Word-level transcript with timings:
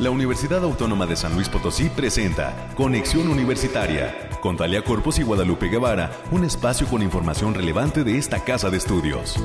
la 0.00 0.10
Universidad 0.10 0.64
Autónoma 0.64 1.04
de 1.04 1.14
San 1.14 1.34
Luis 1.34 1.50
Potosí 1.50 1.90
presenta 1.90 2.70
Conexión 2.74 3.28
Universitaria 3.28 4.30
con 4.40 4.56
Talia 4.56 4.82
Corpus 4.82 5.18
y 5.18 5.22
Guadalupe 5.22 5.68
Guevara, 5.68 6.10
un 6.30 6.44
espacio 6.44 6.86
con 6.86 7.02
información 7.02 7.52
relevante 7.52 8.02
de 8.02 8.16
esta 8.16 8.42
casa 8.42 8.70
de 8.70 8.78
estudios. 8.78 9.36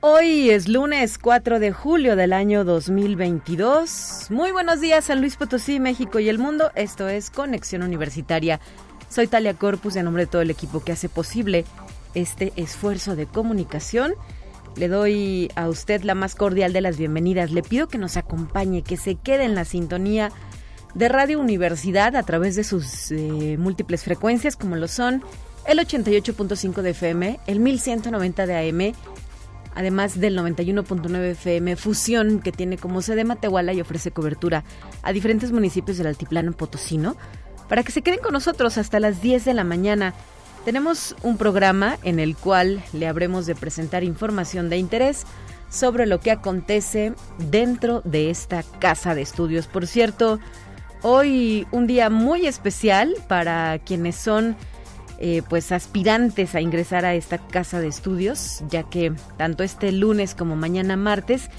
Hoy 0.00 0.50
es 0.50 0.68
lunes 0.68 1.18
4 1.18 1.60
de 1.60 1.72
julio 1.72 2.16
del 2.16 2.32
año 2.32 2.64
2022. 2.64 4.28
Muy 4.30 4.52
buenos 4.52 4.80
días 4.80 5.06
San 5.06 5.20
Luis 5.20 5.36
Potosí, 5.36 5.80
México 5.80 6.18
y 6.18 6.30
el 6.30 6.38
mundo. 6.38 6.70
Esto 6.74 7.08
es 7.08 7.30
Conexión 7.30 7.82
Universitaria. 7.82 8.60
Soy 9.14 9.28
Talia 9.28 9.54
Corpus, 9.54 9.94
en 9.94 10.06
nombre 10.06 10.24
de 10.24 10.26
todo 10.26 10.42
el 10.42 10.50
equipo 10.50 10.82
que 10.82 10.90
hace 10.90 11.08
posible 11.08 11.64
este 12.16 12.52
esfuerzo 12.56 13.14
de 13.14 13.26
comunicación. 13.26 14.14
Le 14.74 14.88
doy 14.88 15.52
a 15.54 15.68
usted 15.68 16.02
la 16.02 16.16
más 16.16 16.34
cordial 16.34 16.72
de 16.72 16.80
las 16.80 16.96
bienvenidas. 16.96 17.52
Le 17.52 17.62
pido 17.62 17.86
que 17.86 17.96
nos 17.96 18.16
acompañe, 18.16 18.82
que 18.82 18.96
se 18.96 19.14
quede 19.14 19.44
en 19.44 19.54
la 19.54 19.64
sintonía 19.64 20.32
de 20.94 21.08
Radio 21.08 21.38
Universidad 21.38 22.16
a 22.16 22.24
través 22.24 22.56
de 22.56 22.64
sus 22.64 23.12
eh, 23.12 23.56
múltiples 23.56 24.02
frecuencias, 24.02 24.56
como 24.56 24.74
lo 24.74 24.88
son 24.88 25.22
el 25.64 25.78
88.5 25.78 26.82
de 26.82 26.90
FM, 26.90 27.38
el 27.46 27.60
1190 27.60 28.46
de 28.46 28.68
AM 28.68 28.94
además 29.74 30.18
del 30.20 30.38
91.9 30.38 31.30
FM 31.32 31.76
Fusión, 31.76 32.40
que 32.40 32.52
tiene 32.52 32.78
como 32.78 33.02
sede 33.02 33.24
Matehuala 33.24 33.72
y 33.72 33.80
ofrece 33.80 34.10
cobertura 34.10 34.64
a 35.02 35.12
diferentes 35.12 35.52
municipios 35.52 35.98
del 35.98 36.06
altiplano 36.06 36.52
potosino, 36.52 37.16
para 37.68 37.82
que 37.82 37.92
se 37.92 38.02
queden 38.02 38.20
con 38.20 38.32
nosotros 38.32 38.78
hasta 38.78 39.00
las 39.00 39.22
10 39.22 39.44
de 39.44 39.54
la 39.54 39.64
mañana. 39.64 40.14
Tenemos 40.64 41.14
un 41.22 41.36
programa 41.36 41.98
en 42.02 42.18
el 42.18 42.36
cual 42.36 42.82
le 42.92 43.06
habremos 43.06 43.46
de 43.46 43.54
presentar 43.54 44.04
información 44.04 44.70
de 44.70 44.78
interés 44.78 45.24
sobre 45.68 46.06
lo 46.06 46.20
que 46.20 46.30
acontece 46.30 47.12
dentro 47.38 48.00
de 48.04 48.30
esta 48.30 48.62
casa 48.78 49.14
de 49.14 49.22
estudios. 49.22 49.66
Por 49.66 49.86
cierto, 49.86 50.38
hoy 51.02 51.66
un 51.70 51.86
día 51.86 52.10
muy 52.10 52.46
especial 52.46 53.14
para 53.28 53.78
quienes 53.80 54.16
son 54.16 54.56
eh, 55.18 55.42
pues 55.48 55.70
aspirantes 55.72 56.54
a 56.54 56.60
ingresar 56.60 57.04
a 57.04 57.14
esta 57.14 57.38
casa 57.38 57.80
de 57.80 57.88
estudios, 57.88 58.62
ya 58.68 58.82
que 58.84 59.12
tanto 59.36 59.62
este 59.62 59.92
lunes 59.92 60.34
como 60.34 60.56
mañana 60.56 60.96
martes 60.96 61.50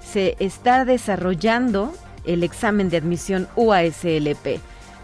se 0.00 0.36
está 0.38 0.84
desarrollando 0.84 1.92
el 2.24 2.42
examen 2.42 2.88
de 2.88 2.98
admisión 2.98 3.48
UASLP. 3.56 4.60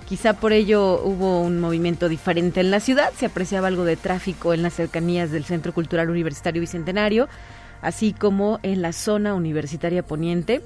Quizá 0.09 0.35
por 0.35 0.53
ello 0.53 1.03
hubo 1.03 1.43
un 1.43 1.59
movimiento 1.59 2.09
diferente 2.09 2.61
en 2.61 2.71
la 2.71 2.79
ciudad, 2.79 3.13
se 3.19 3.27
apreciaba 3.27 3.67
algo 3.67 3.85
de 3.85 3.97
tráfico 3.97 4.55
en 4.55 4.63
las 4.63 4.75
cercanías 4.75 5.33
del 5.33 5.45
Centro 5.45 5.75
Cultural 5.75 6.09
Universitario 6.09 6.61
Bicentenario, 6.61 7.29
así 7.83 8.13
como 8.13 8.61
en 8.63 8.83
la 8.83 8.93
zona 8.93 9.35
universitaria 9.35 10.05
poniente 10.05 10.63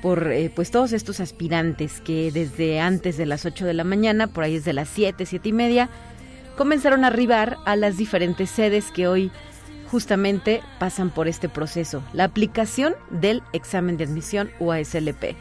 por 0.00 0.30
eh, 0.30 0.50
pues 0.54 0.70
todos 0.70 0.92
estos 0.92 1.18
aspirantes 1.18 2.00
que 2.00 2.30
desde 2.30 2.78
antes 2.78 3.16
de 3.16 3.26
las 3.26 3.44
8 3.44 3.66
de 3.66 3.74
la 3.74 3.82
mañana, 3.82 4.28
por 4.28 4.44
ahí 4.44 4.54
desde 4.54 4.72
las 4.72 4.88
7, 4.88 5.26
7 5.26 5.48
y 5.48 5.52
media, 5.52 5.88
comenzaron 6.56 7.04
a 7.04 7.08
arribar 7.08 7.56
a 7.64 7.74
las 7.74 7.96
diferentes 7.96 8.48
sedes 8.48 8.92
que 8.92 9.08
hoy 9.08 9.32
justamente 9.90 10.60
pasan 10.78 11.10
por 11.10 11.26
este 11.26 11.48
proceso, 11.48 12.02
la 12.12 12.24
aplicación 12.24 12.94
del 13.10 13.42
examen 13.52 13.96
de 13.96 14.04
admisión 14.04 14.50
UASLP. 14.60 15.34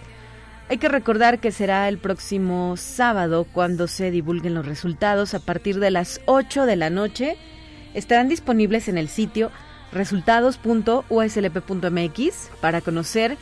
Hay 0.70 0.80
que 0.80 0.90
recordar 0.90 1.40
que 1.40 1.54
será 1.54 1.88
el 1.88 1.98
próximo 1.98 2.76
sábado 2.76 3.48
cuando 3.54 3.88
se 3.88 4.12
divulguen 4.12 4.54
los 4.54 4.66
resultados 4.66 5.34
a 5.34 5.40
partir 5.40 5.80
de 5.80 5.92
las 5.92 6.20
8 6.26 6.66
de 6.66 6.76
la 6.76 6.90
noche. 6.90 7.38
Estarán 7.94 8.28
disponibles 8.28 8.90
en 8.90 8.98
el 8.98 9.08
sitio 9.08 9.50
resultados.uslp.mx 9.94 12.50
para 12.60 12.82
conocer 12.82 13.38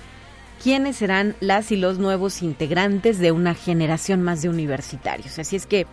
quiénes 0.61 0.97
serán 0.97 1.35
las 1.39 1.71
y 1.71 1.77
los 1.77 1.97
nuevos 1.97 2.43
integrantes 2.43 3.17
de 3.17 3.31
una 3.31 3.55
generación 3.55 4.21
más 4.21 4.43
de 4.43 4.49
universitarios. 4.49 5.39
Así 5.39 5.55
es 5.55 5.65
que 5.65 5.87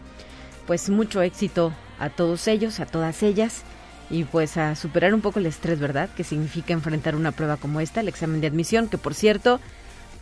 pues 0.67 0.91
mucho 0.91 1.23
éxito 1.23 1.73
a 1.99 2.11
todos 2.11 2.47
ellos, 2.47 2.79
a 2.79 2.85
todas 2.85 3.23
ellas 3.23 3.63
y 4.11 4.25
pues 4.25 4.59
a 4.59 4.77
superar 4.77 5.15
un 5.15 5.23
poco 5.23 5.39
el 5.39 5.47
estrés, 5.47 5.81
¿verdad? 5.81 6.11
Que 6.15 6.25
significa 6.25 6.75
enfrentar 6.75 7.17
una 7.17 7.33
prueba 7.33 7.57
como 7.57 7.81
esta, 7.81 8.01
el 8.01 8.09
examen 8.09 8.43
de 8.43 8.49
admisión, 8.49 8.89
que 8.89 8.99
por 8.99 9.15
cierto 9.15 9.61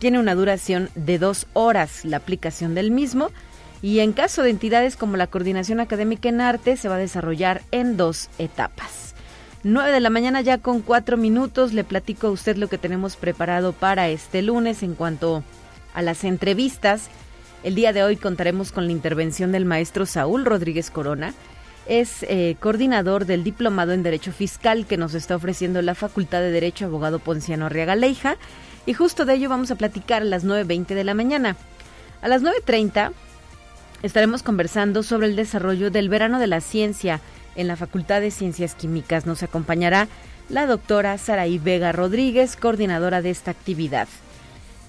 tiene 0.01 0.17
una 0.17 0.33
duración 0.33 0.89
de 0.95 1.19
dos 1.19 1.45
horas 1.53 2.05
la 2.05 2.17
aplicación 2.17 2.73
del 2.73 2.89
mismo 2.89 3.29
y 3.83 3.99
en 3.99 4.13
caso 4.13 4.41
de 4.41 4.49
entidades 4.49 4.97
como 4.97 5.15
la 5.15 5.27
Coordinación 5.27 5.79
Académica 5.79 6.27
en 6.27 6.41
Arte 6.41 6.75
se 6.75 6.89
va 6.89 6.95
a 6.95 6.97
desarrollar 6.97 7.61
en 7.69 7.97
dos 7.97 8.31
etapas. 8.39 9.13
9 9.63 9.91
de 9.91 9.99
la 9.99 10.09
mañana 10.09 10.41
ya 10.41 10.57
con 10.57 10.81
cuatro 10.81 11.17
minutos 11.17 11.73
le 11.73 11.83
platico 11.83 12.25
a 12.25 12.31
usted 12.31 12.57
lo 12.57 12.67
que 12.67 12.79
tenemos 12.79 13.15
preparado 13.15 13.73
para 13.73 14.09
este 14.09 14.41
lunes 14.41 14.81
en 14.81 14.95
cuanto 14.95 15.43
a 15.93 16.01
las 16.01 16.23
entrevistas 16.23 17.11
el 17.63 17.75
día 17.75 17.93
de 17.93 18.01
hoy 18.01 18.15
contaremos 18.15 18.71
con 18.71 18.87
la 18.87 18.93
intervención 18.93 19.51
del 19.51 19.65
maestro 19.65 20.07
Saúl 20.07 20.45
Rodríguez 20.45 20.89
Corona. 20.89 21.35
Es 21.85 22.23
eh, 22.23 22.55
coordinador 22.59 23.27
del 23.27 23.43
Diplomado 23.43 23.91
en 23.93 24.01
Derecho 24.01 24.31
Fiscal 24.31 24.87
que 24.87 24.97
nos 24.97 25.13
está 25.13 25.35
ofreciendo 25.35 25.79
la 25.83 25.93
Facultad 25.93 26.39
de 26.39 26.49
Derecho 26.49 26.85
Abogado 26.85 27.19
Ponciano 27.19 27.67
Arriaga 27.67 27.95
Leija. 27.95 28.37
Y 28.85 28.93
justo 28.93 29.25
de 29.25 29.35
ello 29.35 29.49
vamos 29.49 29.71
a 29.71 29.75
platicar 29.75 30.21
a 30.21 30.25
las 30.25 30.45
9.20 30.45 30.87
de 30.87 31.03
la 31.03 31.13
mañana. 31.13 31.55
A 32.21 32.27
las 32.27 32.41
9.30 32.41 33.11
estaremos 34.03 34.43
conversando 34.43 35.03
sobre 35.03 35.27
el 35.27 35.35
desarrollo 35.35 35.91
del 35.91 36.09
verano 36.09 36.39
de 36.39 36.47
la 36.47 36.61
ciencia 36.61 37.21
en 37.55 37.67
la 37.67 37.75
Facultad 37.75 38.21
de 38.21 38.31
Ciencias 38.31 38.75
Químicas. 38.75 39.25
Nos 39.25 39.43
acompañará 39.43 40.07
la 40.49 40.65
doctora 40.65 41.17
Saraí 41.17 41.59
Vega 41.59 41.91
Rodríguez, 41.91 42.55
coordinadora 42.55 43.21
de 43.21 43.29
esta 43.29 43.51
actividad 43.51 44.07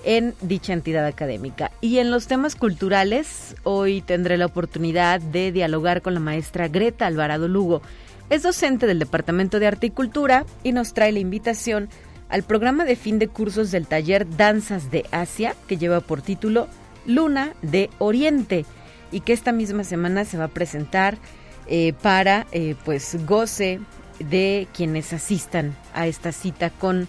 en 0.04 0.34
dicha 0.40 0.72
entidad 0.72 1.06
académica. 1.06 1.70
Y 1.80 1.98
en 1.98 2.10
los 2.10 2.26
temas 2.26 2.56
culturales, 2.56 3.54
hoy 3.62 4.00
tendré 4.00 4.36
la 4.36 4.46
oportunidad 4.46 5.20
de 5.20 5.52
dialogar 5.52 6.02
con 6.02 6.14
la 6.14 6.20
maestra 6.20 6.68
Greta 6.68 7.06
Alvarado 7.06 7.48
Lugo. 7.48 7.82
Es 8.30 8.42
docente 8.42 8.86
del 8.86 8.98
Departamento 8.98 9.60
de 9.60 9.66
Arte 9.66 9.86
y 9.88 9.90
Cultura 9.90 10.44
y 10.62 10.72
nos 10.72 10.94
trae 10.94 11.12
la 11.12 11.18
invitación 11.18 11.88
al 12.32 12.42
programa 12.42 12.86
de 12.86 12.96
fin 12.96 13.18
de 13.18 13.28
cursos 13.28 13.70
del 13.70 13.86
taller 13.86 14.26
Danzas 14.36 14.90
de 14.90 15.04
Asia, 15.10 15.54
que 15.68 15.76
lleva 15.76 16.00
por 16.00 16.22
título 16.22 16.66
Luna 17.04 17.52
de 17.60 17.90
Oriente, 17.98 18.64
y 19.10 19.20
que 19.20 19.34
esta 19.34 19.52
misma 19.52 19.84
semana 19.84 20.24
se 20.24 20.38
va 20.38 20.44
a 20.44 20.48
presentar 20.48 21.18
eh, 21.66 21.92
para 21.92 22.46
eh, 22.50 22.74
pues 22.86 23.18
goce 23.26 23.80
de 24.18 24.66
quienes 24.72 25.12
asistan 25.12 25.76
a 25.92 26.06
esta 26.06 26.32
cita 26.32 26.70
con 26.70 27.06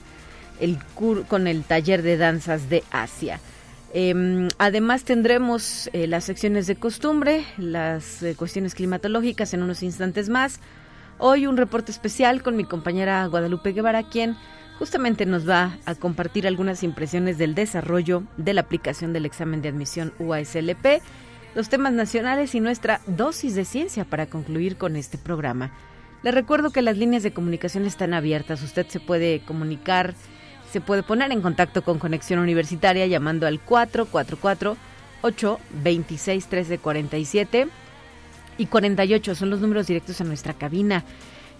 el 0.59 0.77
con 1.29 1.47
el 1.47 1.63
taller 1.63 2.01
de 2.01 2.17
danzas 2.17 2.69
de 2.69 2.83
Asia. 2.91 3.39
Em, 3.93 4.49
además 4.57 5.05
tendremos 5.05 5.89
eh, 5.93 6.05
las 6.07 6.25
secciones 6.25 6.67
de 6.67 6.75
costumbre, 6.75 7.45
las 7.57 8.23
eh, 8.23 8.35
cuestiones 8.35 8.75
climatológicas 8.75 9.53
en 9.53 9.63
unos 9.63 9.83
instantes 9.83 10.27
más. 10.27 10.59
Hoy 11.17 11.47
un 11.47 11.55
reporte 11.55 11.93
especial 11.93 12.43
con 12.43 12.57
mi 12.57 12.65
compañera 12.65 13.25
Guadalupe 13.27 13.71
Guevara, 13.71 14.03
quien 14.03 14.35
justamente 14.83 15.25
nos 15.25 15.47
va 15.47 15.77
a 15.85 15.95
compartir 15.95 16.45
algunas 16.45 16.83
impresiones 16.83 17.37
del 17.37 17.55
desarrollo 17.55 18.23
de 18.35 18.53
la 18.53 18.59
aplicación 18.59 19.13
del 19.13 19.25
examen 19.25 19.61
de 19.61 19.69
admisión 19.69 20.11
UASLP, 20.19 21.01
los 21.55 21.69
temas 21.69 21.93
nacionales 21.93 22.53
y 22.53 22.59
nuestra 22.59 22.99
dosis 23.07 23.55
de 23.55 23.63
ciencia 23.63 24.03
para 24.03 24.25
concluir 24.25 24.75
con 24.75 24.97
este 24.97 25.17
programa. 25.17 25.71
Le 26.21 26.31
recuerdo 26.31 26.71
que 26.71 26.81
las 26.81 26.97
líneas 26.97 27.23
de 27.23 27.31
comunicación 27.31 27.85
están 27.85 28.13
abiertas. 28.13 28.61
Usted 28.61 28.85
se 28.89 28.99
puede 28.99 29.39
comunicar 29.45 30.15
se 30.69 30.81
puede 30.81 31.01
poner 31.01 31.31
en 31.31 31.41
contacto 31.41 31.85
con 31.85 31.97
Conexión 31.97 32.39
Universitaria 32.39 33.07
llamando 33.07 33.47
al 33.47 33.61
444 33.61 34.75
826 35.21 36.43
1347 36.43 37.67
y 38.57 38.65
48 38.65 39.33
son 39.33 39.49
los 39.49 39.61
números 39.61 39.87
directos 39.87 40.19
a 40.19 40.25
nuestra 40.25 40.53
cabina. 40.55 41.05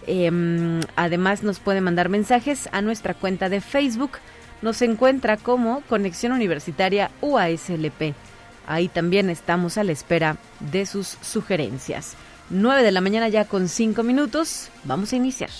Em, 0.06 0.80
además 0.96 1.42
nos 1.42 1.60
puede 1.60 1.80
mandar 1.80 2.08
mensajes 2.08 2.68
a 2.72 2.82
nuestra 2.82 3.14
cuenta 3.14 3.48
de 3.48 3.60
Facebook. 3.60 4.12
Nos 4.62 4.82
encuentra 4.82 5.36
como 5.36 5.82
Conexión 5.82 6.32
Universitaria 6.32 7.10
UASLP. 7.20 8.14
Ahí 8.66 8.88
también 8.88 9.30
estamos 9.30 9.76
a 9.76 9.84
la 9.84 9.92
espera 9.92 10.36
de 10.60 10.86
sus 10.86 11.18
sugerencias. 11.20 12.16
9 12.50 12.82
de 12.82 12.92
la 12.92 13.00
mañana 13.00 13.28
ya 13.28 13.44
con 13.44 13.68
5 13.68 14.02
minutos. 14.02 14.70
Vamos 14.84 15.12
a 15.12 15.16
iniciar. 15.16 15.50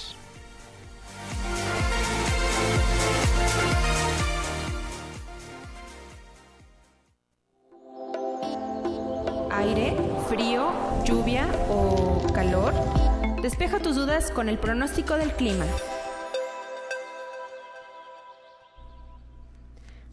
aire, 9.64 9.96
frío, 10.28 10.72
lluvia 11.04 11.46
o 11.68 12.20
calor? 12.32 13.03
Despeja 13.44 13.78
tus 13.78 13.94
dudas 13.94 14.30
con 14.30 14.48
el 14.48 14.56
pronóstico 14.56 15.18
del 15.18 15.30
clima. 15.30 15.66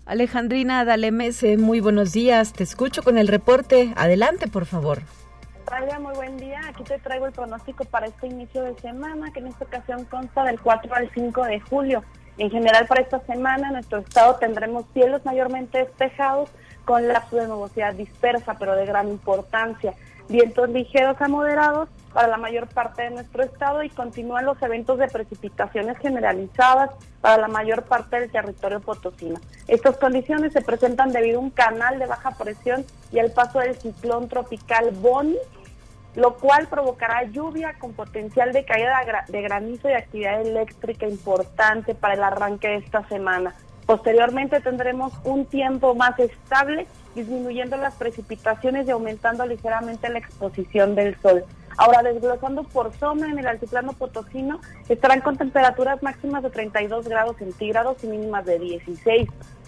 Alejandrina 0.06 0.83
Dalemese, 0.83 1.56
muy 1.56 1.80
buenos 1.80 2.12
días. 2.12 2.51
Te 2.51 2.63
escucho 2.63 3.04
con 3.04 3.18
el 3.18 3.30
reporte. 3.30 3.94
Adelante, 3.95 4.48
por 4.48 4.66
favor. 4.66 5.04
Talia, 5.63 5.98
muy 5.98 6.13
buen 6.13 6.36
día. 6.36 6.60
Aquí 6.68 6.83
te 6.83 7.00
traigo 7.00 7.25
el 7.25 7.31
pronóstico 7.31 7.86
para 7.86 8.07
este 8.07 8.28
inicio 8.28 8.63
de 8.63 8.78
semana, 8.81 9.31
que 9.31 9.39
en 9.39 9.48
esta 9.48 9.63
ocasión 9.63 10.04
consta 10.04 10.44
del 10.44 10.60
4 10.60 10.94
al 10.94 11.10
5 11.13 11.45
de 11.45 11.62
julio. 11.62 12.04
En 12.38 12.51
general, 12.51 12.86
para 12.86 13.00
esta 13.00 13.22
semana, 13.22 13.68
en 13.68 13.75
nuestro 13.75 14.00
estado 14.00 14.36
tendremos 14.42 14.83
cielos 14.92 15.24
mayormente 15.24 15.78
despejados 15.78 16.50
con 16.83 17.07
lapso 17.07 17.38
de 17.38 17.48
nubosidad 17.48 17.94
dispersa, 17.94 18.57
pero 18.60 18.75
de 18.75 18.86
gran 18.86 19.07
importancia. 19.07 19.94
Vientos 20.28 20.68
ligeros 20.68 21.16
a 21.22 21.30
moderados 21.30 21.88
para 22.13 22.27
la 22.27 22.37
mayor 22.37 22.67
parte 22.67 23.03
de 23.03 23.11
nuestro 23.11 23.43
estado 23.43 23.83
y 23.83 23.89
continúan 23.89 24.45
los 24.45 24.61
eventos 24.61 24.97
de 24.99 25.07
precipitaciones 25.07 25.97
generalizadas 25.99 26.91
para 27.21 27.37
la 27.37 27.47
mayor 27.47 27.83
parte 27.83 28.19
del 28.19 28.31
territorio 28.31 28.79
potosino. 28.81 29.39
Estas 29.67 29.97
condiciones 29.97 30.53
se 30.53 30.61
presentan 30.61 31.11
debido 31.11 31.39
a 31.39 31.43
un 31.43 31.51
canal 31.51 31.99
de 31.99 32.07
baja 32.07 32.31
presión 32.31 32.85
y 33.11 33.19
al 33.19 33.31
paso 33.31 33.59
del 33.59 33.75
ciclón 33.75 34.27
tropical 34.27 34.91
Boni, 34.91 35.37
lo 36.15 36.35
cual 36.35 36.67
provocará 36.67 37.23
lluvia 37.23 37.75
con 37.79 37.93
potencial 37.93 38.51
de 38.51 38.65
caída 38.65 39.25
de 39.27 39.41
granizo 39.41 39.89
y 39.89 39.93
actividad 39.93 40.41
eléctrica 40.41 41.07
importante 41.07 41.95
para 41.95 42.15
el 42.15 42.23
arranque 42.23 42.67
de 42.67 42.75
esta 42.77 43.07
semana. 43.07 43.55
Posteriormente 43.91 44.61
tendremos 44.61 45.11
un 45.25 45.45
tiempo 45.45 45.93
más 45.95 46.17
estable, 46.17 46.88
disminuyendo 47.13 47.75
las 47.75 47.93
precipitaciones 47.95 48.88
y 48.88 48.91
aumentando 48.91 49.45
ligeramente 49.45 50.07
la 50.07 50.19
exposición 50.19 50.95
del 50.95 51.19
sol. 51.19 51.43
Ahora, 51.75 52.01
desglosando 52.01 52.63
por 52.63 52.93
zona 52.93 53.27
en 53.27 53.38
el 53.38 53.47
altiplano 53.47 53.91
potosino, 53.91 54.61
estarán 54.88 55.19
con 55.19 55.35
temperaturas 55.35 56.01
máximas 56.01 56.41
de 56.41 56.51
32 56.51 57.09
grados 57.09 57.35
centígrados 57.35 58.01
y 58.05 58.07
mínimas 58.07 58.45
de 58.45 58.59
16. 58.59 59.27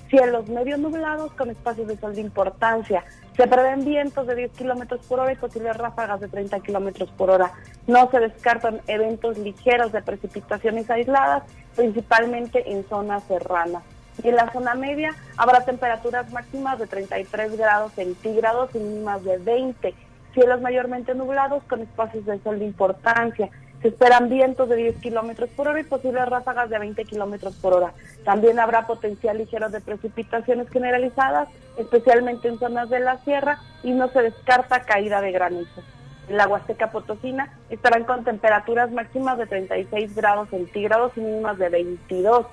Cielos 0.10 0.48
medio 0.48 0.78
nublados 0.78 1.34
con 1.34 1.50
espacios 1.50 1.90
de 1.90 1.98
sol 1.98 2.16
de 2.16 2.22
importancia. 2.22 3.04
Se 3.36 3.46
prevén 3.46 3.84
vientos 3.84 4.26
de 4.26 4.36
10 4.36 4.52
kilómetros 4.54 5.06
por 5.06 5.20
hora 5.20 5.34
y 5.34 5.36
posibles 5.36 5.76
ráfagas 5.76 6.22
de 6.22 6.30
30 6.30 6.62
kilómetros 6.62 7.10
por 7.18 7.30
hora. 7.30 7.52
No 7.88 8.10
se 8.10 8.22
descartan 8.22 8.80
eventos 8.88 9.38
ligeros 9.38 9.92
de 9.92 10.02
precipitaciones 10.02 10.90
aisladas, 10.90 11.44
principalmente 11.76 12.72
en 12.72 12.88
zonas 12.88 13.22
serranas. 13.26 13.84
Y 14.22 14.30
en 14.30 14.36
la 14.36 14.52
zona 14.52 14.76
media 14.76 15.16
habrá 15.38 15.66
temperaturas 15.66 16.32
máximas 16.32 16.78
de 16.80 16.88
33 16.88 17.58
grados 17.58 17.94
centígrados 17.94 18.70
y 18.76 18.80
mínimas 18.80 19.24
de 19.24 19.38
20 19.38 19.96
cielos 20.34 20.62
mayormente 20.62 21.16
nublados 21.16 21.64
con 21.64 21.82
espacios 21.82 22.26
de 22.26 22.40
sol 22.40 22.60
de 22.60 22.66
importancia. 22.66 23.50
Se 23.82 23.90
esperan 23.90 24.30
vientos 24.30 24.70
de 24.70 24.78
10 24.78 24.98
kilómetros 24.98 25.50
por 25.52 25.68
hora 25.68 25.82
y 25.82 25.84
posibles 25.84 26.26
ráfagas 26.28 26.70
de 26.70 26.80
20 26.80 27.04
kilómetros 27.06 27.56
por 27.56 27.74
hora. 27.74 27.94
También 28.24 28.60
habrá 28.60 28.88
potencial 28.88 29.38
ligero 29.38 29.70
de 29.70 29.82
precipitaciones 29.82 30.70
generalizadas, 30.70 31.50
especialmente 31.78 32.48
en 32.48 32.60
zonas 32.60 32.90
de 32.90 33.02
la 33.02 33.18
sierra, 33.24 33.60
y 33.84 33.92
no 33.92 34.08
se 34.10 34.22
descarta 34.22 34.84
caída 34.84 35.20
de 35.20 35.34
granizo. 35.34 35.84
En 36.30 36.38
la 36.38 36.48
Huasteca 36.48 36.92
Potosina 36.92 37.54
estarán 37.70 38.06
con 38.06 38.24
temperaturas 38.24 38.90
máximas 38.92 39.38
de 39.38 39.48
36 39.48 40.16
grados 40.16 40.50
centígrados 40.50 41.12
y 41.18 41.20
mínimas 41.20 41.58
de 41.58 41.68
22 41.68 42.46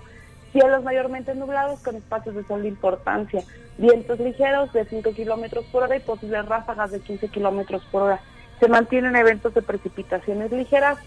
cielos 0.52 0.82
mayormente 0.82 1.34
nublados 1.34 1.80
con 1.80 1.96
espacios 1.96 2.34
de 2.34 2.44
sol 2.44 2.62
de 2.62 2.68
importancia, 2.68 3.42
vientos 3.78 4.18
ligeros 4.18 4.72
de 4.72 4.84
5 4.84 5.12
kilómetros 5.12 5.64
por 5.66 5.84
hora 5.84 5.96
y 5.96 6.00
posibles 6.00 6.46
ráfagas 6.46 6.90
de 6.90 7.00
15 7.00 7.28
kilómetros 7.28 7.82
por 7.90 8.02
hora. 8.02 8.20
Se 8.58 8.68
mantienen 8.68 9.16
eventos 9.16 9.54
de 9.54 9.62
precipitaciones 9.62 10.52
ligeras 10.52 10.98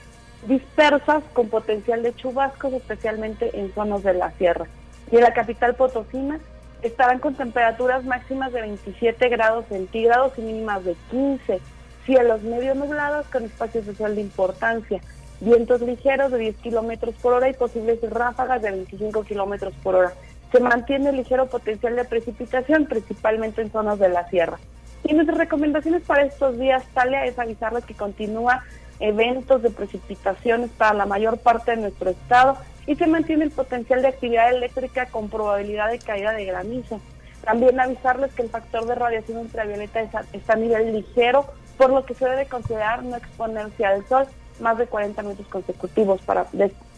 dispersas 0.47 1.23
con 1.33 1.49
potencial 1.49 2.03
de 2.03 2.15
chubascos, 2.15 2.73
especialmente 2.73 3.57
en 3.59 3.73
zonas 3.73 4.03
de 4.03 4.13
la 4.13 4.31
sierra. 4.31 4.65
Y 5.11 5.17
en 5.17 5.23
la 5.23 5.33
capital 5.33 5.75
Potosina 5.75 6.39
estarán 6.81 7.19
con 7.19 7.35
temperaturas 7.35 8.03
máximas 8.03 8.51
de 8.51 8.61
27 8.61 9.29
grados 9.29 9.65
centígrados 9.69 10.33
y 10.37 10.41
mínimas 10.41 10.83
de 10.83 10.95
15, 11.11 11.59
cielos 12.05 12.41
medio 12.41 12.75
nublados 12.75 13.25
con 13.27 13.45
espacios 13.45 13.85
de 13.85 13.95
sol 13.95 14.15
de 14.15 14.21
importancia 14.21 15.01
vientos 15.43 15.81
ligeros 15.81 16.31
de 16.31 16.37
10 16.39 16.55
kilómetros 16.57 17.15
por 17.15 17.33
hora 17.33 17.49
y 17.49 17.53
posibles 17.53 17.99
ráfagas 18.09 18.61
de 18.61 18.71
25 18.71 19.23
kilómetros 19.23 19.73
por 19.83 19.95
hora. 19.95 20.13
Se 20.51 20.59
mantiene 20.59 21.09
el 21.09 21.17
ligero 21.17 21.47
potencial 21.47 21.95
de 21.95 22.05
precipitación, 22.05 22.85
principalmente 22.85 23.61
en 23.61 23.71
zonas 23.71 23.99
de 23.99 24.09
la 24.09 24.27
sierra. 24.29 24.59
Y 25.03 25.13
nuestras 25.13 25.37
recomendaciones 25.37 26.03
para 26.03 26.23
estos 26.23 26.57
días, 26.57 26.83
Talia, 26.93 27.25
es 27.25 27.37
avisarles 27.37 27.83
que 27.85 27.93
continúa 27.93 28.63
eventos 28.99 29.61
de 29.61 29.69
precipitaciones 29.69 30.69
para 30.71 30.93
la 30.93 31.05
mayor 31.05 31.37
parte 31.39 31.71
de 31.71 31.77
nuestro 31.77 32.09
estado 32.09 32.57
y 32.85 32.95
se 32.95 33.07
mantiene 33.07 33.43
el 33.43 33.51
potencial 33.51 34.01
de 34.01 34.09
actividad 34.09 34.53
eléctrica 34.53 35.07
con 35.07 35.29
probabilidad 35.29 35.89
de 35.89 35.99
caída 35.99 36.31
de 36.31 36.45
granizo. 36.45 37.01
También 37.43 37.79
avisarles 37.79 38.33
que 38.33 38.43
el 38.43 38.49
factor 38.49 38.85
de 38.85 38.95
radiación 38.95 39.39
ultravioleta 39.39 40.01
está 40.01 40.53
a 40.53 40.55
nivel 40.55 40.93
ligero, 40.93 41.45
por 41.77 41.89
lo 41.89 42.05
que 42.05 42.13
se 42.13 42.25
debe 42.25 42.45
considerar 42.45 43.03
no 43.03 43.17
exponerse 43.17 43.83
al 43.85 44.05
sol 44.07 44.27
más 44.59 44.77
de 44.77 44.87
40 44.87 45.21
minutos 45.21 45.47
consecutivos 45.47 46.21
para, 46.21 46.45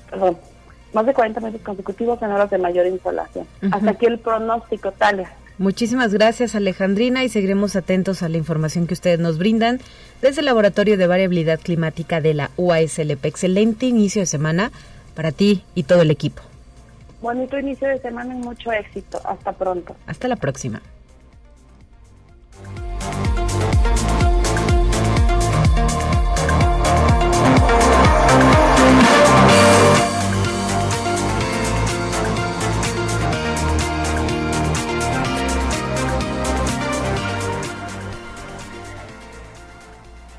perdón, 0.10 0.38
más 0.94 1.06
de 1.06 1.13
40 1.13 1.40
minutos 1.42 1.62
consecutivos 1.62 2.22
en 2.22 2.31
horas 2.31 2.50
de 2.50 2.57
mayor 2.57 2.88
insolación. 2.88 3.48
Hasta 3.72 3.92
aquí 3.92 4.06
el 4.06 4.19
pronóstico, 4.19 4.92
Talia. 4.92 5.31
Muchísimas 5.57 6.13
gracias 6.13 6.54
Alejandrina 6.54 7.24
y 7.24 7.30
seguiremos 7.30 7.78
atentos 7.78 8.24
a 8.24 8.30
la 8.30 8.36
información 8.36 8.88
que 8.88 8.94
ustedes 8.94 9.19
nos 9.19 9.38
brindan 9.38 9.80
desde 10.22 10.42
el 10.42 10.48
Laboratorio 10.48 10.98
de 10.98 11.07
Variabilidad 11.07 11.62
Climática 11.62 12.19
de 12.19 12.34
la 12.34 12.52
UASLP. 12.57 13.25
Excelente 13.25 13.86
inicio 13.86 14.22
de 14.22 14.25
semana 14.25 14.72
para 15.16 15.31
ti 15.31 15.63
y 15.74 15.84
todo 15.84 16.02
el 16.02 16.12
equipo. 16.12 16.42
Bonito 17.22 17.57
inicio 17.57 17.88
de 17.88 18.00
semana 18.00 18.36
y 18.36 18.38
mucho 18.38 18.72
éxito. 18.72 19.22
Hasta 19.24 19.54
pronto. 19.54 19.96
Hasta 20.07 20.28
la 20.28 20.36
próxima. 20.36 20.81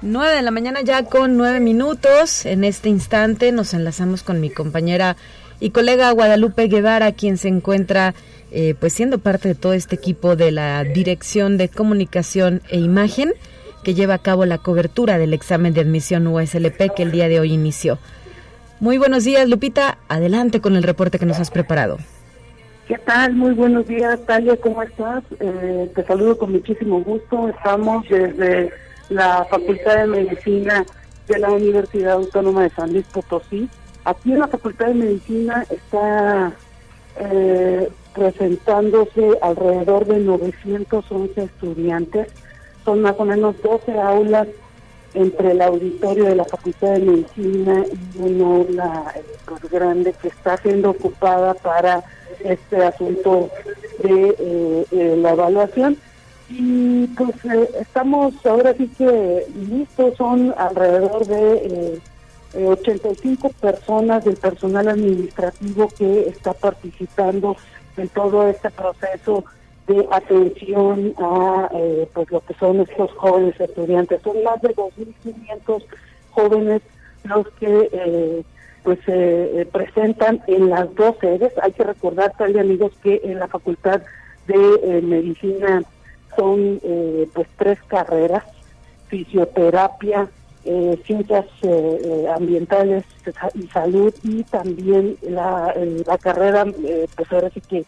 Nueve 0.08 0.36
de 0.36 0.42
la 0.42 0.52
mañana 0.52 0.82
ya 0.82 1.02
con 1.02 1.36
nueve 1.36 1.58
minutos. 1.58 2.46
En 2.46 2.62
este 2.62 2.88
instante 2.88 3.50
nos 3.50 3.74
enlazamos 3.74 4.22
con 4.22 4.40
mi 4.40 4.50
compañera 4.50 5.16
y 5.58 5.70
colega 5.70 6.12
Guadalupe 6.12 6.68
Guevara, 6.68 7.10
quien 7.10 7.38
se 7.38 7.48
encuentra 7.48 8.14
eh, 8.52 8.76
pues 8.78 8.92
siendo 8.92 9.18
parte 9.18 9.48
de 9.48 9.56
todo 9.56 9.72
este 9.72 9.96
equipo 9.96 10.36
de 10.36 10.52
la 10.52 10.84
Dirección 10.84 11.56
de 11.56 11.68
Comunicación 11.68 12.62
e 12.68 12.78
Imagen 12.78 13.32
que 13.82 13.94
lleva 13.94 14.14
a 14.14 14.18
cabo 14.18 14.46
la 14.46 14.58
cobertura 14.58 15.18
del 15.18 15.34
examen 15.34 15.74
de 15.74 15.80
admisión 15.80 16.28
USLP 16.28 16.94
que 16.94 17.02
el 17.02 17.10
día 17.10 17.28
de 17.28 17.40
hoy 17.40 17.52
inició. 17.52 17.98
Muy 18.78 18.98
buenos 18.98 19.24
días, 19.24 19.48
Lupita. 19.48 19.98
Adelante 20.08 20.60
con 20.60 20.76
el 20.76 20.84
reporte 20.84 21.18
que 21.18 21.26
nos 21.26 21.40
has 21.40 21.50
preparado. 21.50 21.98
¿Qué 22.86 22.96
tal? 22.98 23.34
Muy 23.34 23.54
buenos 23.54 23.88
días, 23.88 24.24
Talia. 24.24 24.56
¿Cómo 24.56 24.84
estás? 24.84 25.24
Eh, 25.40 25.90
te 25.96 26.04
saludo 26.04 26.38
con 26.38 26.52
muchísimo 26.52 27.02
gusto. 27.02 27.48
Estamos 27.48 28.08
desde 28.08 28.70
la 29.08 29.44
Facultad 29.44 29.96
de 29.96 30.06
Medicina 30.06 30.84
de 31.28 31.38
la 31.38 31.50
Universidad 31.50 32.14
Autónoma 32.14 32.62
de 32.62 32.70
San 32.70 32.92
Luis 32.92 33.06
Potosí. 33.06 33.68
Aquí 34.04 34.32
en 34.32 34.40
la 34.40 34.48
Facultad 34.48 34.86
de 34.86 34.94
Medicina 34.94 35.64
está 35.68 36.52
eh, 37.18 37.88
presentándose 38.14 39.38
alrededor 39.42 40.06
de 40.06 40.18
911 40.20 41.42
estudiantes. 41.42 42.28
Son 42.84 43.02
más 43.02 43.16
o 43.18 43.24
menos 43.24 43.60
12 43.62 43.98
aulas 44.00 44.48
entre 45.14 45.52
el 45.52 45.62
auditorio 45.62 46.24
de 46.26 46.36
la 46.36 46.44
Facultad 46.44 46.92
de 46.92 47.00
Medicina 47.00 47.84
y 48.14 48.18
una 48.18 48.46
aula 48.46 49.14
pues, 49.46 49.70
grande 49.70 50.14
que 50.20 50.28
está 50.28 50.56
siendo 50.58 50.90
ocupada 50.90 51.54
para 51.54 52.04
este 52.44 52.84
asunto 52.84 53.50
de 54.02 54.36
eh, 54.90 55.16
la 55.16 55.32
evaluación. 55.32 55.96
Y 56.48 57.06
pues 57.08 57.44
eh, 57.44 57.70
estamos 57.80 58.34
ahora 58.46 58.74
sí 58.74 58.88
que 58.96 59.46
listos, 59.68 60.16
son 60.16 60.54
alrededor 60.56 61.26
de 61.26 62.00
85 62.54 63.48
eh, 63.48 63.50
personas 63.60 64.24
del 64.24 64.36
personal 64.36 64.88
administrativo 64.88 65.88
que 65.88 66.28
está 66.28 66.52
participando 66.52 67.56
en 67.96 68.08
todo 68.08 68.48
este 68.48 68.70
proceso 68.70 69.44
de 69.86 70.06
atención 70.10 71.14
a 71.18 71.68
eh, 71.74 72.08
pues 72.12 72.30
lo 72.30 72.40
que 72.40 72.54
son 72.54 72.80
estos 72.80 73.10
jóvenes 73.12 73.58
estudiantes. 73.60 74.20
Son 74.22 74.42
más 74.42 74.60
de 74.62 74.74
2.500 74.74 75.84
jóvenes 76.30 76.82
los 77.24 77.48
que 77.60 77.88
eh, 77.92 78.42
pues 78.82 78.98
se 79.04 79.60
eh, 79.60 79.66
presentan 79.66 80.42
en 80.46 80.70
las 80.70 80.92
dos 80.94 81.16
sedes. 81.20 81.52
Hay 81.62 81.72
que 81.72 81.84
recordar, 81.84 82.32
tal 82.36 82.58
amigos, 82.58 82.92
que 83.02 83.20
en 83.24 83.38
la 83.38 83.48
Facultad 83.48 84.02
de 84.46 85.02
Medicina 85.02 85.82
son 86.36 86.80
pues 87.32 87.48
tres 87.56 87.78
carreras, 87.88 88.44
fisioterapia, 89.08 90.28
ciencias 91.04 91.46
ambientales 92.34 93.04
y 93.54 93.66
salud 93.68 94.14
y 94.22 94.42
también 94.44 95.16
la, 95.22 95.74
la 96.06 96.18
carrera, 96.18 96.64
pues 97.16 97.32
ahora 97.32 97.50
sí 97.50 97.60
que 97.60 97.84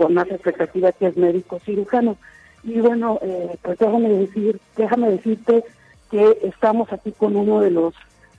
con 0.00 0.14
más 0.14 0.30
expectativa 0.30 0.92
que 0.92 1.08
es 1.08 1.16
médico 1.18 1.58
cirujano. 1.58 2.16
Y 2.62 2.80
bueno, 2.80 3.18
eh, 3.20 3.56
pues 3.60 3.78
déjame 3.78 4.08
decir, 4.08 4.58
déjame 4.74 5.10
decirte 5.10 5.62
que 6.10 6.38
estamos 6.42 6.90
aquí 6.90 7.12
con 7.12 7.36
uno 7.36 7.60
de 7.60 7.70
los 7.70 7.94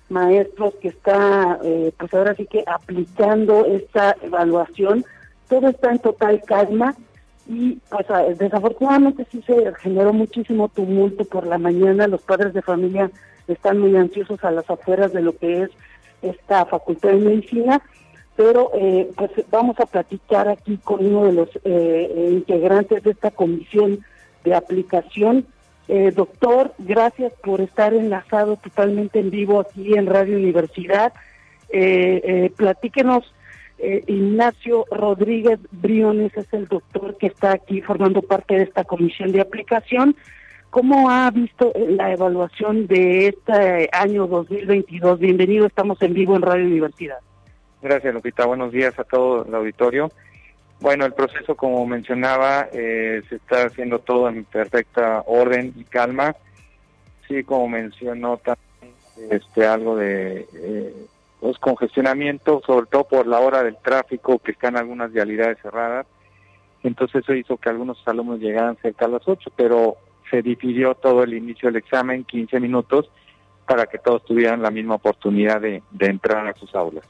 maestros 0.09 0.73
que 0.81 0.87
está, 0.87 1.59
eh, 1.63 1.91
pues 1.99 2.11
ahora 2.15 2.35
sí 2.35 2.47
que 2.47 2.63
aplicando 2.65 3.65
esta 3.65 4.15
evaluación. 4.23 5.05
Todo 5.49 5.67
está 5.69 5.91
en 5.91 5.99
total 5.99 6.41
calma 6.45 6.95
y 7.48 7.79
pues 7.89 8.38
desafortunadamente 8.38 9.25
sí 9.31 9.41
se 9.45 9.74
generó 9.75 10.13
muchísimo 10.13 10.69
tumulto 10.69 11.25
por 11.25 11.48
la 11.48 11.57
mañana. 11.57 12.07
Los 12.07 12.21
padres 12.21 12.53
de 12.53 12.62
familia 12.62 13.12
están 13.48 13.79
muy 13.79 13.95
ansiosos 13.95 14.43
a 14.43 14.51
las 14.51 14.69
afueras 14.69 15.13
de 15.13 15.21
lo 15.21 15.36
que 15.36 15.63
es 15.63 15.69
esta 16.21 16.65
facultad 16.65 17.10
de 17.10 17.17
medicina, 17.17 17.81
pero 18.36 18.71
eh, 18.75 19.10
pues 19.15 19.31
vamos 19.50 19.79
a 19.79 19.86
platicar 19.86 20.48
aquí 20.48 20.77
con 20.77 21.05
uno 21.05 21.25
de 21.25 21.33
los 21.33 21.50
eh, 21.63 22.29
integrantes 22.31 23.03
de 23.03 23.12
esta 23.12 23.31
comisión 23.31 24.00
de 24.43 24.55
aplicación 24.55 25.45
eh, 25.93 26.13
doctor, 26.15 26.74
gracias 26.77 27.33
por 27.43 27.60
estar 27.60 27.93
enlazado 27.93 28.55
totalmente 28.55 29.19
en 29.19 29.29
vivo 29.29 29.60
aquí 29.60 29.93
en 29.93 30.05
Radio 30.05 30.38
Universidad. 30.38 31.12
Eh, 31.67 32.51
eh, 33.81 34.03
Ignacio 34.07 34.85
Rodríguez 34.91 35.59
Briones 35.71 36.31
es 36.38 36.51
el 36.53 36.67
doctor 36.67 37.17
que 37.17 37.27
está 37.27 37.53
aquí 37.53 37.81
formando 37.81 38.21
parte 38.21 38.55
de 38.55 38.63
esta 38.63 38.83
comisión 38.83 39.31
de 39.31 39.41
aplicación. 39.41 40.15
¿Cómo 40.69 41.09
ha 41.09 41.29
visto 41.31 41.73
la 41.75 42.13
evaluación 42.13 42.88
de 42.88 43.27
este 43.27 43.89
año 43.91 44.27
2022? 44.27 45.19
Bienvenido, 45.19 45.65
estamos 45.65 46.01
en 46.01 46.13
vivo 46.13 46.35
en 46.35 46.43
Radio 46.43 46.65
Universidad. 46.65 47.17
Gracias, 47.81 48.13
Lupita. 48.13 48.45
Buenos 48.45 48.71
días 48.71 48.97
a 49.00 49.03
todo 49.03 49.45
el 49.45 49.53
auditorio. 49.53 50.11
Bueno, 50.79 51.05
el 51.05 51.13
proceso, 51.13 51.55
como 51.55 51.85
mencionaba, 51.85 52.69
eh, 52.71 53.21
se 53.27 53.35
está 53.35 53.65
haciendo 53.65 54.00
todo 54.00 54.29
en 54.29 54.45
perfecta 54.45 55.23
orden 55.25 55.73
y 55.75 55.83
calma. 55.83 56.35
Sí, 57.27 57.43
como 57.43 57.67
mencionó 57.67 58.38
también, 58.38 58.95
este, 59.29 59.65
algo 59.65 59.95
de 59.95 60.47
eh, 60.53 60.93
los 61.41 61.57
congestionamientos, 61.60 62.63
sobre 62.65 62.86
todo 62.86 63.05
por 63.05 63.27
la 63.27 63.39
hora 63.39 63.63
del 63.63 63.77
tráfico, 63.77 64.39
que 64.39 64.51
están 64.51 64.77
algunas 64.77 65.12
vialidades 65.12 65.57
cerradas. 65.62 66.05
Entonces 66.83 67.24
eso 67.24 67.33
hizo 67.33 67.57
que 67.57 67.69
algunos 67.69 68.01
alumnos 68.07 68.39
llegaran 68.39 68.77
cerca 68.81 69.05
a 69.05 69.10
las 69.10 69.27
8, 69.27 69.51
pero 69.55 69.98
se 70.29 70.41
dividió 70.41 70.95
todo 70.95 71.24
el 71.24 71.33
inicio 71.33 71.69
del 71.69 71.77
examen, 71.77 72.24
15 72.24 72.60
minutos, 72.60 73.10
para 73.65 73.86
que 73.86 73.98
todos 73.98 74.24
tuvieran 74.25 74.62
la 74.62 74.71
misma 74.71 74.95
oportunidad 74.95 75.62
de 75.62 75.81
entrar 76.00 76.48
a 76.48 76.53
sus 76.53 76.74
aulas. 76.75 77.05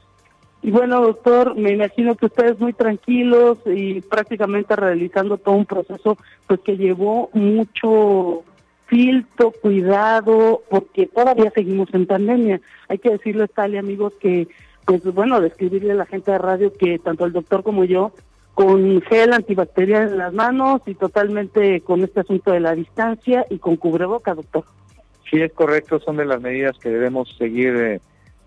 Y 0.64 0.70
bueno, 0.70 1.00
doctor, 1.02 1.56
me 1.56 1.72
imagino 1.72 2.14
que 2.14 2.26
ustedes 2.26 2.60
muy 2.60 2.72
tranquilos 2.72 3.58
y 3.66 4.00
prácticamente 4.00 4.76
realizando 4.76 5.36
todo 5.36 5.56
un 5.56 5.66
proceso 5.66 6.16
pues 6.46 6.60
que 6.60 6.76
llevó 6.76 7.30
mucho 7.32 8.44
filtro, 8.92 9.52
cuidado, 9.52 10.62
porque 10.68 11.06
todavía 11.06 11.50
seguimos 11.54 11.88
en 11.94 12.04
pandemia. 12.04 12.60
Hay 12.90 12.98
que 12.98 13.08
decirle, 13.08 13.48
Talia, 13.48 13.80
amigos, 13.80 14.12
que 14.20 14.48
pues 14.84 15.02
bueno, 15.04 15.40
describirle 15.40 15.92
a 15.92 15.96
la 15.96 16.04
gente 16.04 16.30
de 16.30 16.36
radio 16.36 16.70
que 16.74 16.98
tanto 16.98 17.24
el 17.24 17.32
doctor 17.32 17.62
como 17.62 17.84
yo 17.84 18.12
con 18.52 19.00
gel 19.00 19.32
antibacterial 19.32 20.10
en 20.10 20.18
las 20.18 20.34
manos 20.34 20.82
y 20.84 20.94
totalmente 20.94 21.80
con 21.80 22.02
este 22.04 22.20
asunto 22.20 22.50
de 22.50 22.60
la 22.60 22.74
distancia 22.74 23.46
y 23.48 23.58
con 23.58 23.76
cubreboca, 23.76 24.34
doctor. 24.34 24.64
Sí, 25.30 25.40
es 25.40 25.52
correcto, 25.54 25.98
son 26.00 26.18
de 26.18 26.26
las 26.26 26.42
medidas 26.42 26.76
que 26.76 26.90
debemos 26.90 27.34
seguir 27.38 27.74
eh, 27.74 28.00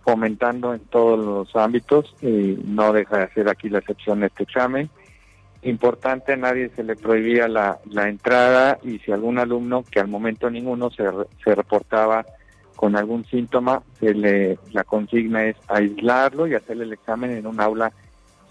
fomentando 0.03 0.75
en 0.75 0.81
todos 0.81 1.17
los 1.25 1.55
ámbitos 1.55 2.15
y 2.21 2.59
no 2.65 2.93
deja 2.93 3.17
de 3.17 3.33
ser 3.33 3.49
aquí 3.49 3.67
la 3.67 3.79
excepción 3.79 4.23
este 4.23 4.43
examen. 4.43 4.91
Importante, 5.65 6.37
nadie 6.37 6.69
se 6.75 6.83
le 6.83 6.95
prohibía 6.95 7.47
la, 7.47 7.79
la 7.89 8.07
entrada 8.07 8.77
y 8.83 8.99
si 8.99 9.11
algún 9.11 9.39
alumno, 9.39 9.83
que 9.83 9.99
al 9.99 10.07
momento 10.07 10.47
ninguno 10.47 10.91
se, 10.91 11.03
se 11.43 11.55
reportaba 11.55 12.23
con 12.75 12.95
algún 12.95 13.25
síntoma, 13.25 13.81
se 13.99 14.13
le, 14.13 14.59
la 14.73 14.83
consigna 14.83 15.45
es 15.45 15.55
aislarlo 15.67 16.45
y 16.45 16.53
hacerle 16.53 16.83
el 16.83 16.93
examen 16.93 17.31
en 17.31 17.47
un 17.47 17.59
aula 17.59 17.91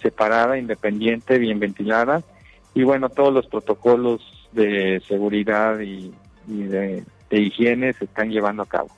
separada, 0.02 0.58
independiente, 0.58 1.38
bien 1.38 1.60
ventilada. 1.60 2.20
Y 2.74 2.82
bueno, 2.82 3.08
todos 3.08 3.32
los 3.32 3.46
protocolos 3.46 4.20
de 4.50 5.00
seguridad 5.06 5.78
y, 5.78 6.12
de 6.48 7.04
higiene 7.30 7.92
se 7.92 8.06
están 8.06 8.30
llevando 8.30 8.64
a 8.64 8.66
cabo. 8.66 8.88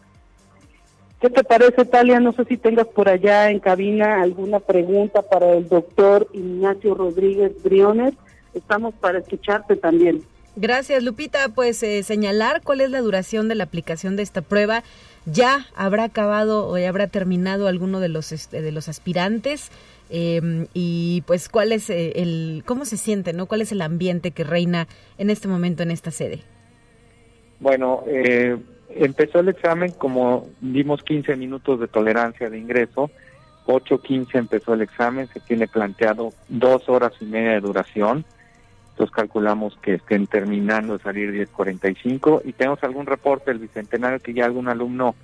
¿Qué 1.20 1.30
te 1.30 1.42
parece, 1.44 1.84
Talia? 1.84 2.20
No 2.20 2.32
sé 2.32 2.44
si 2.44 2.56
tengas 2.56 2.86
por 2.88 3.08
allá 3.08 3.50
en 3.50 3.58
cabina 3.58 4.20
alguna 4.22 4.60
pregunta 4.60 5.22
para 5.22 5.54
el 5.54 5.68
doctor 5.68 6.28
Ignacio 6.34 6.94
Rodríguez 6.94 7.62
Briones. 7.62 8.14
Estamos 8.52 8.94
para 8.94 9.18
escucharte 9.18 9.76
también. 9.76 10.22
Gracias, 10.56 11.02
Lupita. 11.02 11.48
Pues 11.54 11.82
eh, 11.82 12.02
señalar 12.02 12.62
cuál 12.62 12.80
es 12.80 12.90
la 12.90 13.00
duración 13.00 13.48
de 13.48 13.54
la 13.54 13.64
aplicación 13.64 14.16
de 14.16 14.22
esta 14.22 14.42
prueba. 14.42 14.82
¿Ya 15.24 15.66
habrá 15.74 16.04
acabado 16.04 16.68
o 16.68 16.78
ya 16.78 16.88
habrá 16.88 17.08
terminado 17.08 17.66
alguno 17.66 17.98
de 18.00 18.08
los, 18.08 18.32
este, 18.32 18.62
de 18.62 18.72
los 18.72 18.88
aspirantes? 18.88 19.70
Em, 20.08 20.66
y 20.72 21.22
pues 21.26 21.48
cuál 21.48 21.72
es 21.72 21.90
eh, 21.90 22.12
el, 22.16 22.62
cómo 22.64 22.84
se 22.84 22.96
siente, 22.96 23.32
¿no? 23.32 23.46
¿Cuál 23.46 23.62
es 23.62 23.72
el 23.72 23.82
ambiente 23.82 24.30
que 24.30 24.44
reina 24.44 24.86
en 25.18 25.30
este 25.30 25.48
momento 25.48 25.82
en 25.82 25.90
esta 25.90 26.10
sede? 26.10 26.42
Bueno, 27.58 28.04
eh, 28.06 28.56
empezó 28.90 29.40
el 29.40 29.48
examen 29.48 29.92
como 29.92 30.48
dimos 30.60 31.02
15 31.02 31.36
minutos 31.36 31.80
de 31.80 31.88
tolerancia 31.88 32.50
de 32.50 32.58
ingreso, 32.58 33.10
8.15 33.66 34.28
empezó 34.34 34.74
el 34.74 34.82
examen, 34.82 35.28
se 35.28 35.40
tiene 35.40 35.66
planteado 35.66 36.32
dos 36.48 36.88
horas 36.88 37.12
y 37.20 37.24
media 37.24 37.52
de 37.52 37.60
duración, 37.60 38.24
entonces 38.90 39.14
calculamos 39.14 39.76
que 39.82 39.94
estén 39.94 40.26
terminando 40.26 40.96
de 40.96 41.02
salir 41.02 41.32
10.45 41.32 42.42
y 42.44 42.52
tenemos 42.52 42.82
algún 42.82 43.06
reporte 43.06 43.50
del 43.50 43.60
Bicentenario 43.60 44.20
que 44.20 44.32
ya 44.32 44.46
algún 44.46 44.68
alumno 44.68 45.14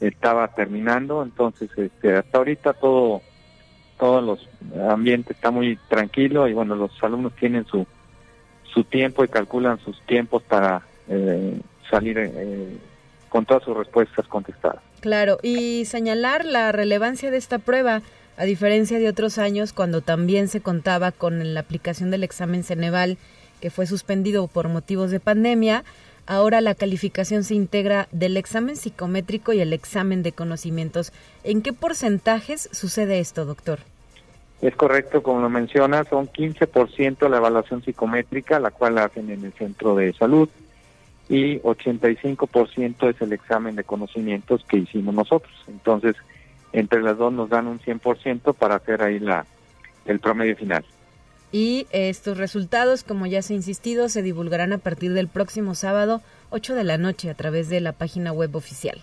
estaba 0.00 0.48
terminando, 0.48 1.22
entonces 1.22 1.70
este, 1.76 2.14
hasta 2.14 2.38
ahorita 2.38 2.72
todo 2.74 3.22
todos 3.98 4.24
los 4.24 4.48
ambientes 4.90 5.36
está 5.36 5.50
muy 5.50 5.78
tranquilo 5.88 6.48
y 6.48 6.54
bueno, 6.54 6.74
los 6.74 6.90
alumnos 7.02 7.34
tienen 7.36 7.66
su, 7.66 7.86
su 8.72 8.82
tiempo 8.82 9.22
y 9.22 9.28
calculan 9.28 9.78
sus 9.80 10.00
tiempos 10.06 10.42
para 10.42 10.82
eh, 11.06 11.60
salir 11.90 12.18
eh, 12.18 12.76
con 13.28 13.44
todas 13.46 13.62
sus 13.64 13.76
respuestas 13.76 14.26
contestadas. 14.28 14.80
Claro, 15.00 15.38
y 15.42 15.84
señalar 15.86 16.44
la 16.44 16.72
relevancia 16.72 17.30
de 17.30 17.38
esta 17.38 17.58
prueba, 17.58 18.02
a 18.36 18.44
diferencia 18.44 18.98
de 18.98 19.08
otros 19.08 19.38
años 19.38 19.72
cuando 19.72 20.00
también 20.00 20.48
se 20.48 20.60
contaba 20.60 21.12
con 21.12 21.54
la 21.54 21.60
aplicación 21.60 22.10
del 22.10 22.24
examen 22.24 22.64
Ceneval, 22.64 23.18
que 23.60 23.70
fue 23.70 23.86
suspendido 23.86 24.46
por 24.48 24.68
motivos 24.68 25.10
de 25.10 25.20
pandemia, 25.20 25.84
ahora 26.26 26.60
la 26.60 26.74
calificación 26.74 27.44
se 27.44 27.54
integra 27.54 28.08
del 28.12 28.36
examen 28.36 28.76
psicométrico 28.76 29.52
y 29.52 29.60
el 29.60 29.72
examen 29.72 30.22
de 30.22 30.32
conocimientos. 30.32 31.12
¿En 31.44 31.62
qué 31.62 31.72
porcentajes 31.72 32.68
sucede 32.72 33.20
esto, 33.20 33.44
doctor? 33.44 33.80
Es 34.62 34.76
correcto, 34.76 35.22
como 35.22 35.40
lo 35.40 35.48
menciona, 35.48 36.04
son 36.04 36.28
15% 36.28 37.28
la 37.28 37.38
evaluación 37.38 37.82
psicométrica, 37.82 38.60
la 38.60 38.70
cual 38.70 38.96
la 38.96 39.04
hacen 39.04 39.30
en 39.30 39.44
el 39.44 39.52
centro 39.54 39.94
de 39.94 40.12
salud, 40.12 40.48
y 41.30 41.60
85% 41.60 43.08
es 43.08 43.22
el 43.22 43.32
examen 43.32 43.76
de 43.76 43.84
conocimientos 43.84 44.64
que 44.68 44.78
hicimos 44.78 45.14
nosotros. 45.14 45.52
Entonces, 45.68 46.16
entre 46.72 47.00
las 47.02 47.16
dos 47.16 47.32
nos 47.32 47.48
dan 47.48 47.68
un 47.68 47.78
100% 47.78 48.52
para 48.54 48.74
hacer 48.74 49.00
ahí 49.00 49.20
la 49.20 49.46
el 50.06 50.18
promedio 50.18 50.56
final. 50.56 50.84
Y 51.52 51.86
estos 51.92 52.36
resultados, 52.36 53.04
como 53.04 53.26
ya 53.26 53.42
se 53.42 53.52
ha 53.52 53.56
insistido, 53.56 54.08
se 54.08 54.22
divulgarán 54.22 54.72
a 54.72 54.78
partir 54.78 55.12
del 55.12 55.28
próximo 55.28 55.74
sábado, 55.74 56.20
8 56.50 56.74
de 56.74 56.84
la 56.84 56.98
noche, 56.98 57.30
a 57.30 57.34
través 57.34 57.68
de 57.68 57.80
la 57.80 57.92
página 57.92 58.32
web 58.32 58.54
oficial. 58.56 59.00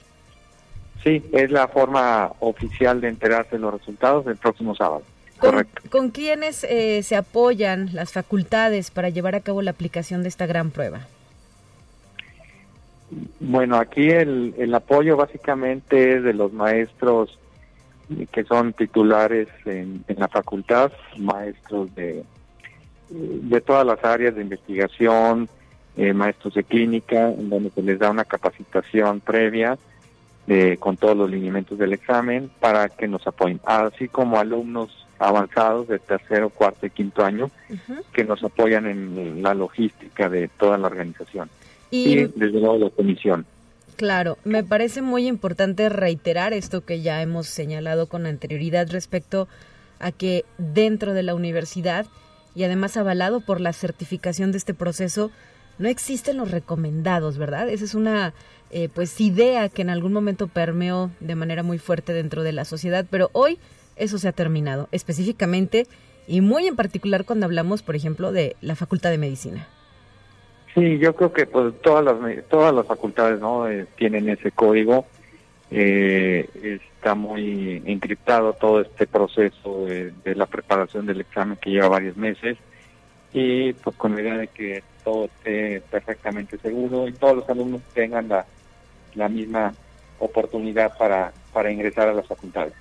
Sí, 1.04 1.24
es 1.32 1.50
la 1.52 1.70
forma 1.70 2.34
oficial 2.40 3.00
de 3.00 3.08
enterarse 3.08 3.52
de 3.52 3.60
los 3.60 3.74
resultados 3.74 4.26
del 4.26 4.36
próximo 4.36 4.76
sábado. 4.76 5.04
Correcto. 5.40 5.82
¿Con 5.90 6.10
quiénes 6.10 6.66
eh, 6.66 7.04
se 7.04 7.16
apoyan 7.16 7.90
las 7.94 8.12
facultades 8.12 8.92
para 8.92 9.10
llevar 9.10 9.36
a 9.36 9.42
cabo 9.42 9.62
la 9.62 9.72
aplicación 9.72 10.24
de 10.24 10.30
esta 10.30 10.46
gran 10.46 10.72
prueba? 10.72 11.08
Bueno, 13.50 13.78
aquí 13.78 14.10
el, 14.10 14.54
el 14.58 14.76
apoyo 14.76 15.16
básicamente 15.16 16.18
es 16.18 16.24
de 16.24 16.34
los 16.34 16.52
maestros 16.52 17.40
que 18.30 18.44
son 18.44 18.74
titulares 18.74 19.48
en, 19.64 20.04
la 20.18 20.28
facultad, 20.28 20.92
maestros 21.18 21.96
de, 21.96 22.26
de 23.10 23.62
todas 23.62 23.86
las 23.86 24.04
áreas 24.04 24.36
de 24.36 24.42
investigación, 24.42 25.48
eh, 25.96 26.12
maestros 26.12 26.56
de 26.56 26.66
clínica, 26.66 27.32
en 27.32 27.50
donde 27.50 27.70
se 27.70 27.82
les 27.84 27.98
da 28.00 28.12
una 28.12 28.26
capacitación 28.26 29.22
previa 29.22 29.78
de, 30.46 30.76
con 30.76 30.98
todos 30.98 31.16
los 31.16 31.32
lineamientos 31.32 31.78
del 31.78 31.94
examen 31.94 32.52
para 32.60 32.90
que 32.90 33.08
nos 33.08 33.26
apoyen, 33.28 33.62
así 33.64 34.10
como 34.10 34.40
alumnos 34.40 35.08
avanzados 35.20 35.88
de 35.88 36.00
tercero, 36.00 36.50
cuarto 36.50 36.86
y 36.86 36.90
quinto 36.90 37.24
año 37.24 37.50
que 38.12 38.26
nos 38.26 38.44
apoyan 38.44 38.88
en 38.88 39.42
la 39.42 39.54
logística 39.54 40.28
de 40.28 40.50
toda 40.50 40.78
la 40.78 40.88
organización. 40.88 41.50
Y, 41.92 42.16
desde 42.16 42.60
luego 42.60 42.78
la 42.78 42.90
comisión. 42.90 43.46
Claro, 43.96 44.38
me 44.44 44.64
parece 44.64 45.02
muy 45.02 45.28
importante 45.28 45.90
reiterar 45.90 46.54
esto 46.54 46.86
que 46.86 47.02
ya 47.02 47.22
hemos 47.22 47.48
señalado 47.48 48.08
con 48.08 48.26
anterioridad 48.26 48.88
respecto 48.92 49.48
a 50.00 50.12
que 50.12 50.46
dentro 50.58 51.14
de 51.14 51.24
la 51.24 51.34
universidad 51.34 52.06
y 52.54 52.64
además 52.64 52.98
avalado 52.98 53.42
por 53.42 53.62
la 53.62 53.74
certificación 53.74 54.52
de 54.52 54.60
este 54.60 54.74
proceso, 54.74 55.32
no 55.80 55.88
existen 55.90 56.38
los 56.38 56.52
recomendados, 56.52 57.38
¿verdad? 57.38 57.70
Esa 57.70 57.86
es 57.86 57.96
una 57.96 58.34
eh, 58.70 58.90
pues 58.94 59.20
idea 59.22 59.70
que 59.70 59.82
en 59.82 59.90
algún 59.90 60.14
momento 60.14 60.48
permeó 60.48 61.12
de 61.20 61.36
manera 61.36 61.64
muy 61.64 61.78
fuerte 61.78 62.14
dentro 62.14 62.44
de 62.44 62.52
la 62.52 62.66
sociedad, 62.66 63.06
pero 63.10 63.30
hoy 63.34 63.58
eso 63.96 64.18
se 64.18 64.28
ha 64.28 64.32
terminado, 64.32 64.90
específicamente 64.92 65.88
y 66.28 66.42
muy 66.42 66.68
en 66.68 66.76
particular 66.76 67.26
cuando 67.26 67.46
hablamos, 67.46 67.82
por 67.82 67.96
ejemplo, 67.96 68.32
de 68.32 68.56
la 68.62 68.76
Facultad 68.76 69.10
de 69.10 69.18
Medicina. 69.18 69.68
Sí, 70.78 71.00
yo 71.00 71.16
creo 71.16 71.34
que 71.34 71.48
pues 71.48 71.74
todas 71.82 72.06
las 72.06 72.46
todas 72.50 72.72
las 72.72 72.86
facultades 72.86 73.40
no 73.40 73.68
eh, 73.68 73.88
tienen 73.96 74.30
ese 74.30 74.52
código. 74.52 75.08
Eh, 75.72 76.48
está 76.96 77.16
muy 77.16 77.82
encriptado 77.84 78.54
todo 78.54 78.82
este 78.82 79.08
proceso 79.08 79.86
de, 79.86 80.14
la 80.36 80.46
preparación 80.46 81.08
del 81.08 81.22
examen 81.22 81.58
que 81.58 81.72
lleva 81.72 81.90
varios 81.90 82.16
meses 82.16 82.58
y 83.34 83.74
pues 83.74 83.96
con 83.96 84.16
la 84.16 84.22
idea 84.22 84.38
de 84.38 84.50
que 84.50 84.84
todo 85.04 85.26
esté 85.26 85.82
perfectamente 85.90 86.60
seguro 86.60 87.08
y 87.08 87.14
todos 87.14 87.38
los 87.38 87.50
alumnos 87.50 87.82
tengan 87.96 88.30
la, 88.30 88.46
la 89.16 89.30
misma 89.30 89.74
oportunidad 90.20 90.96
para, 90.96 91.34
para 91.54 91.72
ingresar 91.72 92.08
a 92.08 92.14
las 92.14 92.28
facultades. 92.28 92.74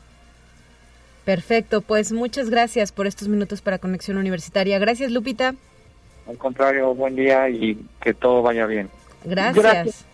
Perfecto, 1.24 1.80
pues 1.80 2.12
muchas 2.12 2.50
gracias 2.50 2.92
por 2.92 3.06
estos 3.06 3.28
minutos 3.28 3.62
para 3.62 3.78
Conexión 3.78 4.18
Universitaria. 4.18 4.78
Gracias, 4.78 5.10
Lupita. 5.10 5.54
Al 6.28 6.38
contrario, 6.38 6.94
buen 6.94 7.14
día 7.14 7.48
y 7.48 7.78
que 8.00 8.14
todo 8.14 8.42
vaya 8.42 8.66
bien. 8.66 8.88
Gracias. 9.24 10.04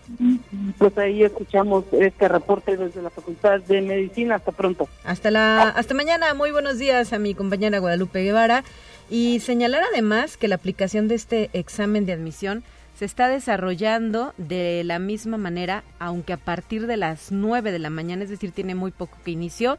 Pues 0.77 0.97
ahí 0.97 1.23
escuchamos 1.23 1.85
este 1.91 2.27
reporte 2.27 2.77
desde 2.77 3.01
la 3.01 3.09
Facultad 3.09 3.61
de 3.61 3.81
Medicina. 3.81 4.35
Hasta 4.35 4.51
pronto. 4.51 4.89
Hasta 5.03 5.31
la 5.31 5.69
hasta 5.69 5.93
mañana. 5.93 6.33
Muy 6.33 6.51
buenos 6.51 6.79
días 6.79 7.13
a 7.13 7.19
mi 7.19 7.35
compañera 7.35 7.79
Guadalupe 7.79 8.23
Guevara 8.23 8.63
y 9.09 9.39
señalar 9.39 9.83
además 9.91 10.37
que 10.37 10.47
la 10.47 10.55
aplicación 10.55 11.07
de 11.07 11.15
este 11.15 11.49
examen 11.53 12.05
de 12.05 12.13
admisión 12.13 12.63
se 12.97 13.05
está 13.05 13.27
desarrollando 13.27 14.33
de 14.37 14.83
la 14.83 14.99
misma 14.99 15.37
manera, 15.37 15.83
aunque 15.99 16.33
a 16.33 16.37
partir 16.37 16.87
de 16.87 16.97
las 16.97 17.31
9 17.31 17.71
de 17.71 17.79
la 17.79 17.89
mañana, 17.89 18.23
es 18.23 18.29
decir, 18.29 18.51
tiene 18.51 18.75
muy 18.75 18.91
poco 18.91 19.17
que 19.25 19.31
inició 19.31 19.77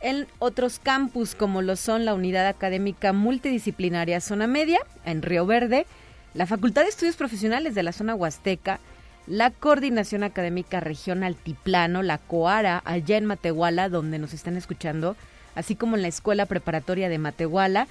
en 0.00 0.26
otros 0.38 0.78
campus 0.78 1.34
como 1.34 1.62
lo 1.62 1.76
son 1.76 2.04
la 2.04 2.14
Unidad 2.14 2.46
Académica 2.46 3.12
Multidisciplinaria 3.12 4.20
Zona 4.20 4.46
Media 4.46 4.78
en 5.04 5.22
Río 5.22 5.46
Verde, 5.46 5.86
la 6.34 6.46
Facultad 6.46 6.82
de 6.82 6.88
Estudios 6.88 7.16
Profesionales 7.16 7.74
de 7.74 7.82
la 7.82 7.92
Zona 7.92 8.14
Huasteca, 8.14 8.80
la 9.26 9.50
Coordinación 9.50 10.22
Académica 10.22 10.80
Región 10.80 11.22
Altiplano, 11.22 12.02
la 12.02 12.18
COARA, 12.18 12.82
allá 12.84 13.16
en 13.16 13.26
Matehuala, 13.26 13.88
donde 13.88 14.18
nos 14.18 14.32
están 14.32 14.56
escuchando, 14.56 15.16
así 15.54 15.74
como 15.74 15.96
en 15.96 16.02
la 16.02 16.08
Escuela 16.08 16.46
Preparatoria 16.46 17.08
de 17.08 17.18
Matehuala, 17.18 17.88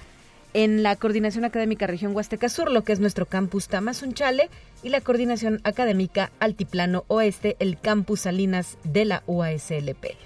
en 0.54 0.82
la 0.82 0.96
Coordinación 0.96 1.44
Académica 1.44 1.86
Región 1.86 2.16
Huasteca 2.16 2.48
Sur, 2.48 2.72
lo 2.72 2.82
que 2.82 2.92
es 2.92 3.00
nuestro 3.00 3.26
campus 3.26 3.68
Tamazunchale, 3.68 4.48
y 4.82 4.88
la 4.88 5.00
Coordinación 5.00 5.60
Académica 5.64 6.30
Altiplano 6.40 7.04
Oeste, 7.08 7.56
el 7.60 7.78
campus 7.78 8.20
Salinas 8.20 8.78
de 8.82 9.04
la 9.04 9.22
UASLP. 9.26 10.16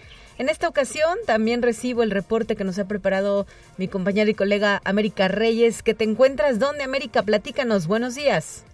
En 0.42 0.48
esta 0.48 0.66
ocasión 0.66 1.18
también 1.24 1.62
recibo 1.62 2.02
el 2.02 2.10
reporte 2.10 2.56
que 2.56 2.64
nos 2.64 2.76
ha 2.80 2.88
preparado 2.88 3.46
mi 3.76 3.86
compañera 3.86 4.28
y 4.28 4.34
colega 4.34 4.80
América 4.84 5.28
Reyes. 5.28 5.84
que 5.84 5.94
te 5.94 6.02
encuentras? 6.02 6.58
¿Dónde, 6.58 6.82
América? 6.82 7.22
Platícanos. 7.22 7.86
Buenos 7.86 8.16
días. 8.16 8.64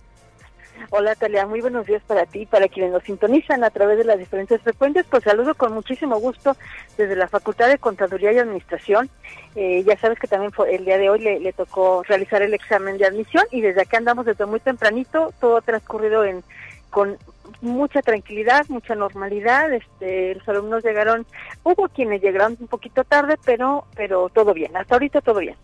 Hola 0.89 1.15
Talia, 1.15 1.45
muy 1.45 1.61
buenos 1.61 1.87
días 1.87 2.03
para 2.07 2.25
ti, 2.25 2.47
para 2.47 2.69
quienes 2.69 2.91
nos 2.91 3.03
sintonizan 3.03 3.65
a 3.65 3.69
través 3.69 3.99
de 3.99 4.05
las 4.05 4.19
diferentes 4.19 4.63
frecuencias. 4.63 5.05
Pues 5.11 5.25
saludo 5.25 5.55
con 5.57 5.75
muchísimo 5.75 6.19
gusto 6.19 6.57
desde 6.97 7.17
la 7.17 7.29
Facultad 7.29 7.69
de 7.69 7.77
Contaduría 7.77 8.33
y 8.33 8.39
Administración. 8.39 9.11
Eh, 9.55 9.85
ya 9.87 9.99
sabes 9.99 10.19
que 10.19 10.27
también 10.27 10.53
fue, 10.53 10.75
el 10.75 10.87
día 10.87 10.97
de 10.97 11.11
hoy 11.11 11.19
le, 11.19 11.53
tocó 11.53 12.03
realizar 12.03 12.41
el 12.41 12.55
examen 12.55 12.97
de 12.97 13.05
admisión 13.05 13.45
y 13.51 13.61
desde 13.61 13.83
acá 13.83 13.99
andamos 13.99 14.25
desde 14.25 14.47
muy 14.47 14.61
tempranito, 14.61 15.35
todo 15.39 15.59
ha 15.59 15.61
transcurrido 15.61 16.25
en 16.25 16.43
con 16.89 17.19
mucha 17.61 18.02
tranquilidad, 18.02 18.67
mucha 18.69 18.95
normalidad. 18.95 19.73
Este, 19.73 20.35
los 20.35 20.49
alumnos 20.49 20.85
llegaron, 20.85 21.26
hubo 21.62 21.88
quienes 21.88 22.23
llegaron 22.23 22.57
un 22.61 22.69
poquito 22.69 23.05
tarde, 23.05 23.37
pero, 23.45 23.85
pero 23.95 24.28
todo 24.28 24.55
bien. 24.55 24.76
Hasta 24.76 24.95
ahorita 24.95 25.20
todo 25.20 25.40
bien. 25.40 25.57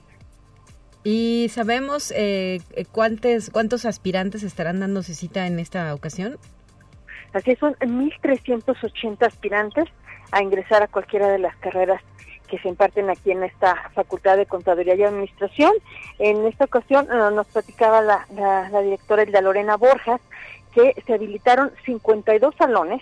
¿Y 1.05 1.49
sabemos 1.51 2.13
eh, 2.17 2.61
cuántos, 2.91 3.51
cuántos 3.51 3.85
aspirantes 3.85 4.43
estarán 4.43 4.81
dándose 4.81 5.15
cita 5.15 5.47
en 5.47 5.59
esta 5.59 5.95
ocasión? 5.95 6.39
Así 7.35 7.51
es, 7.51 7.59
son 7.59 7.75
1.380 7.75 9.27
aspirantes 9.27 9.85
a 10.33 10.43
ingresar 10.43 10.83
a 10.83 10.89
cualquiera 10.89 11.29
de 11.29 11.39
las 11.39 11.55
carreras 11.57 12.01
que 12.49 12.59
se 12.59 12.69
imparten 12.69 13.11
aquí 13.11 13.33
en 13.33 13.43
esta 13.43 13.91
Facultad 13.95 14.37
de 14.37 14.47
Contaduría 14.47 14.95
y 14.95 15.03
Administración. 15.03 15.73
En 16.19 16.47
esta 16.47 16.65
ocasión 16.65 17.07
eh, 17.07 17.35
nos 17.35 17.47
platicaba 17.49 18.01
la, 18.01 18.27
la, 18.35 18.69
la 18.71 18.81
directora 18.81 19.23
Elda 19.23 19.41
Lorena 19.41 19.77
Borjas 19.77 20.21
que 20.75 21.01
se 21.07 21.15
habilitaron 21.15 21.73
52 21.85 22.55
salones, 22.57 23.01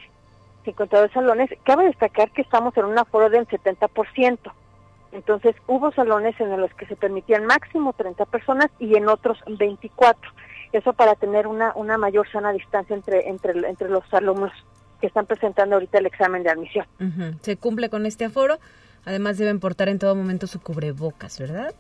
52 0.65 1.11
salones. 1.13 1.51
Cabe 1.65 1.87
destacar 1.87 2.31
que 2.31 2.43
estamos 2.43 2.77
en 2.77 2.85
un 2.85 2.99
aforo 2.99 3.31
del 3.31 3.47
70%. 3.49 4.39
Entonces, 5.13 5.55
hubo 5.67 5.93
salones 5.93 6.39
en 6.41 6.59
los 6.59 6.73
que 6.75 6.87
se 6.87 6.97
permitían 6.97 7.45
máximo 7.47 7.93
30 7.93 8.25
personas 8.27 8.71
y 8.79 8.97
en 8.97 9.09
otros 9.09 9.39
24. 9.47 10.31
Eso 10.73 10.93
para 10.95 11.15
tener 11.17 11.47
una, 11.47 11.73
una 11.75 11.99
mayor 11.99 12.31
sana 12.31 12.53
distancia 12.53 12.97
entre, 12.97 13.29
entre, 13.29 13.69
entre 13.69 13.89
los 13.89 14.05
alumnos 14.15 14.53
que 15.01 15.07
están 15.09 15.27
presentando 15.27 15.75
ahorita 15.75 15.99
el 15.99 16.07
examen 16.07 16.43
de 16.43 16.51
admisión. 16.51 16.87
Se 17.43 17.57
cumple 17.57 17.91
con 17.91 18.07
este 18.07 18.25
aforo. 18.25 18.59
Además, 19.05 19.37
deben 19.37 19.61
portar 19.61 19.89
en 19.89 19.99
todo 19.99 20.15
momento 20.15 20.47
su 20.47 20.61
cubrebocas, 20.61 21.39
¿verdad? 21.41 21.75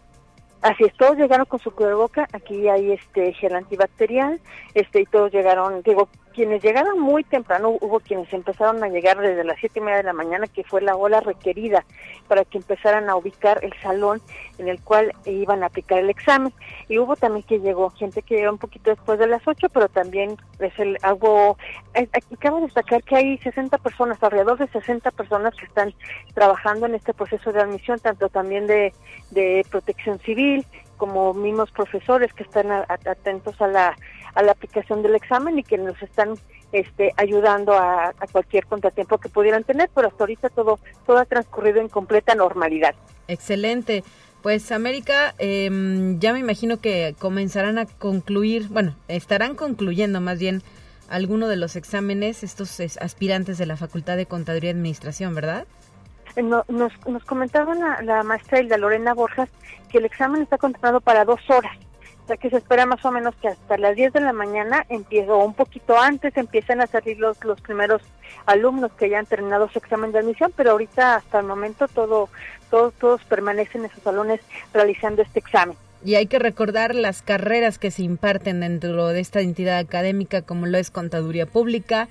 Así 0.62 0.84
es, 0.84 0.94
todos 0.96 1.16
llegaron 1.16 1.46
con 1.46 1.58
su 1.58 1.72
cubreboca, 1.72 2.28
aquí 2.32 2.68
hay 2.68 2.92
este 2.92 3.32
gel 3.32 3.56
antibacterial, 3.56 4.40
este 4.74 5.00
y 5.00 5.06
todos 5.06 5.32
llegaron, 5.32 5.82
digo, 5.82 6.08
quienes 6.32 6.62
llegaron 6.62 6.98
muy 6.98 7.24
temprano, 7.24 7.70
hubo 7.80 8.00
quienes 8.00 8.32
empezaron 8.32 8.82
a 8.82 8.88
llegar 8.88 9.20
desde 9.20 9.44
las 9.44 9.58
siete 9.58 9.78
y 9.78 9.82
media 9.82 9.98
de 9.98 10.02
la 10.04 10.12
mañana, 10.12 10.46
que 10.46 10.64
fue 10.64 10.80
la 10.80 10.96
hora 10.96 11.20
requerida 11.20 11.84
para 12.28 12.44
que 12.44 12.58
empezaran 12.58 13.08
a 13.08 13.16
ubicar 13.16 13.60
el 13.62 13.72
salón 13.80 14.20
en 14.58 14.68
el 14.68 14.80
cual 14.80 15.12
iban 15.24 15.62
a 15.62 15.66
aplicar 15.66 15.98
el 15.98 16.10
examen. 16.10 16.52
Y 16.88 16.98
hubo 16.98 17.16
también 17.16 17.44
que 17.44 17.60
llegó 17.60 17.90
gente 17.90 18.22
que 18.22 18.36
llegó 18.36 18.52
un 18.52 18.58
poquito 18.58 18.90
después 18.90 19.18
de 19.18 19.26
las 19.26 19.46
ocho, 19.46 19.68
pero 19.68 19.88
también 19.88 20.36
es 20.58 20.78
el, 20.78 20.98
hubo, 21.12 21.56
aquí 21.94 22.36
cabe 22.38 22.62
destacar 22.62 23.02
que 23.02 23.16
hay 23.16 23.38
60 23.38 23.78
personas, 23.78 24.22
alrededor 24.22 24.58
de 24.58 24.68
60 24.68 25.10
personas 25.12 25.54
que 25.54 25.66
están 25.66 25.94
trabajando 26.34 26.86
en 26.86 26.94
este 26.94 27.14
proceso 27.14 27.52
de 27.52 27.60
admisión, 27.60 27.98
tanto 28.00 28.28
también 28.28 28.66
de, 28.66 28.92
de 29.30 29.64
protección 29.70 30.18
civil, 30.20 30.66
como 30.96 31.34
mismos 31.34 31.70
profesores 31.72 32.32
que 32.32 32.44
están 32.44 32.70
atentos 32.70 33.60
a 33.60 33.66
la, 33.66 33.96
a 34.34 34.42
la 34.42 34.52
aplicación 34.52 35.02
del 35.02 35.14
examen 35.14 35.58
y 35.58 35.62
que 35.62 35.78
nos 35.78 36.00
están 36.02 36.34
este, 36.72 37.12
ayudando 37.16 37.74
a, 37.74 38.14
cualquier 38.32 38.66
contratiempo 38.66 39.18
que 39.18 39.28
pudieran 39.28 39.64
tener, 39.64 39.90
pero 39.94 40.08
hasta 40.08 40.24
ahorita 40.24 40.48
todo, 40.48 40.78
todo 41.06 41.18
ha 41.18 41.24
transcurrido 41.24 41.80
en 41.80 41.88
completa 41.88 42.34
normalidad. 42.34 42.94
Excelente. 43.28 44.04
Pues 44.42 44.72
América, 44.72 45.34
em, 45.38 46.18
ya 46.18 46.32
me 46.32 46.40
imagino 46.40 46.80
que 46.80 47.14
comenzarán 47.18 47.78
a 47.78 47.86
concluir, 47.86 48.68
bueno, 48.68 48.96
estarán 49.06 49.54
concluyendo 49.54 50.20
más 50.20 50.38
bien 50.38 50.62
alguno 51.08 51.46
de 51.46 51.56
los 51.56 51.76
exámenes 51.76 52.42
estos 52.42 52.80
aspirantes 53.00 53.58
de 53.58 53.66
la 53.66 53.76
Facultad 53.76 54.16
de 54.16 54.26
Contaduría 54.26 54.70
y 54.70 54.72
Administración, 54.72 55.34
¿verdad? 55.34 55.66
Eh, 56.34 56.42
nos, 56.42 56.66
nos 56.68 57.24
comentaba 57.24 57.74
la, 57.74 58.02
la 58.02 58.22
maestra 58.22 58.60
Hilda 58.60 58.78
Lorena 58.78 59.14
Borjas 59.14 59.50
que 59.90 59.98
el 59.98 60.06
examen 60.06 60.42
está 60.42 60.56
contemplado 60.56 61.00
para 61.00 61.24
dos 61.24 61.40
horas 61.50 61.76
que 62.36 62.50
se 62.50 62.56
espera 62.58 62.86
más 62.86 63.04
o 63.04 63.10
menos 63.10 63.34
que 63.36 63.48
hasta 63.48 63.76
las 63.78 63.96
10 63.96 64.12
de 64.12 64.20
la 64.20 64.32
mañana 64.32 64.84
empieza, 64.88 65.32
o 65.32 65.44
un 65.44 65.54
poquito 65.54 65.98
antes 65.98 66.36
empiecen 66.36 66.80
a 66.80 66.86
salir 66.86 67.18
los, 67.18 67.42
los 67.44 67.60
primeros 67.60 68.02
alumnos 68.46 68.92
que 68.92 69.08
ya 69.08 69.18
han 69.18 69.26
terminado 69.26 69.68
su 69.68 69.78
examen 69.78 70.12
de 70.12 70.20
admisión, 70.20 70.52
pero 70.56 70.72
ahorita 70.72 71.16
hasta 71.16 71.40
el 71.40 71.46
momento 71.46 71.88
todo, 71.88 72.28
todos, 72.70 72.94
todos 72.94 73.24
permanecen 73.24 73.84
en 73.84 73.90
sus 73.90 74.02
salones 74.02 74.40
realizando 74.72 75.22
este 75.22 75.38
examen. 75.38 75.76
Y 76.04 76.16
hay 76.16 76.26
que 76.26 76.40
recordar 76.40 76.94
las 76.94 77.22
carreras 77.22 77.78
que 77.78 77.92
se 77.92 78.02
imparten 78.02 78.60
dentro 78.60 79.08
de 79.08 79.20
esta 79.20 79.40
entidad 79.40 79.78
académica, 79.78 80.42
como 80.42 80.66
lo 80.66 80.78
es 80.78 80.90
Contaduría 80.90 81.46
Pública, 81.46 82.08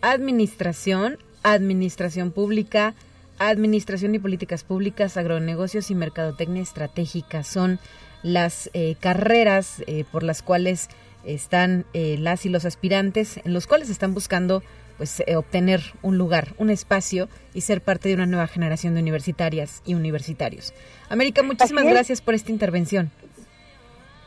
Administración, 0.00 1.18
Administración 1.42 2.30
Pública, 2.30 2.94
Administración 3.38 4.14
y 4.14 4.20
Políticas 4.20 4.62
Públicas, 4.62 5.16
Agronegocios 5.16 5.90
y 5.90 5.96
Mercadotecnia 5.96 6.62
Estratégica. 6.62 7.42
Son 7.42 7.80
las 8.22 8.70
eh, 8.72 8.96
carreras 9.00 9.82
eh, 9.86 10.04
por 10.10 10.22
las 10.22 10.42
cuales 10.42 10.88
están 11.24 11.84
eh, 11.92 12.16
las 12.18 12.46
y 12.46 12.48
los 12.48 12.64
aspirantes, 12.64 13.40
en 13.44 13.52
los 13.52 13.66
cuales 13.66 13.90
están 13.90 14.14
buscando 14.14 14.62
pues 14.98 15.22
obtener 15.34 15.82
un 16.02 16.18
lugar, 16.18 16.54
un 16.58 16.70
espacio 16.70 17.28
y 17.54 17.62
ser 17.62 17.80
parte 17.80 18.08
de 18.08 18.14
una 18.14 18.26
nueva 18.26 18.46
generación 18.46 18.94
de 18.94 19.00
universitarias 19.00 19.82
y 19.84 19.94
universitarios. 19.94 20.74
América, 21.08 21.42
muchísimas 21.42 21.84
gracias 21.84 22.20
por 22.20 22.34
esta 22.34 22.52
intervención. 22.52 23.10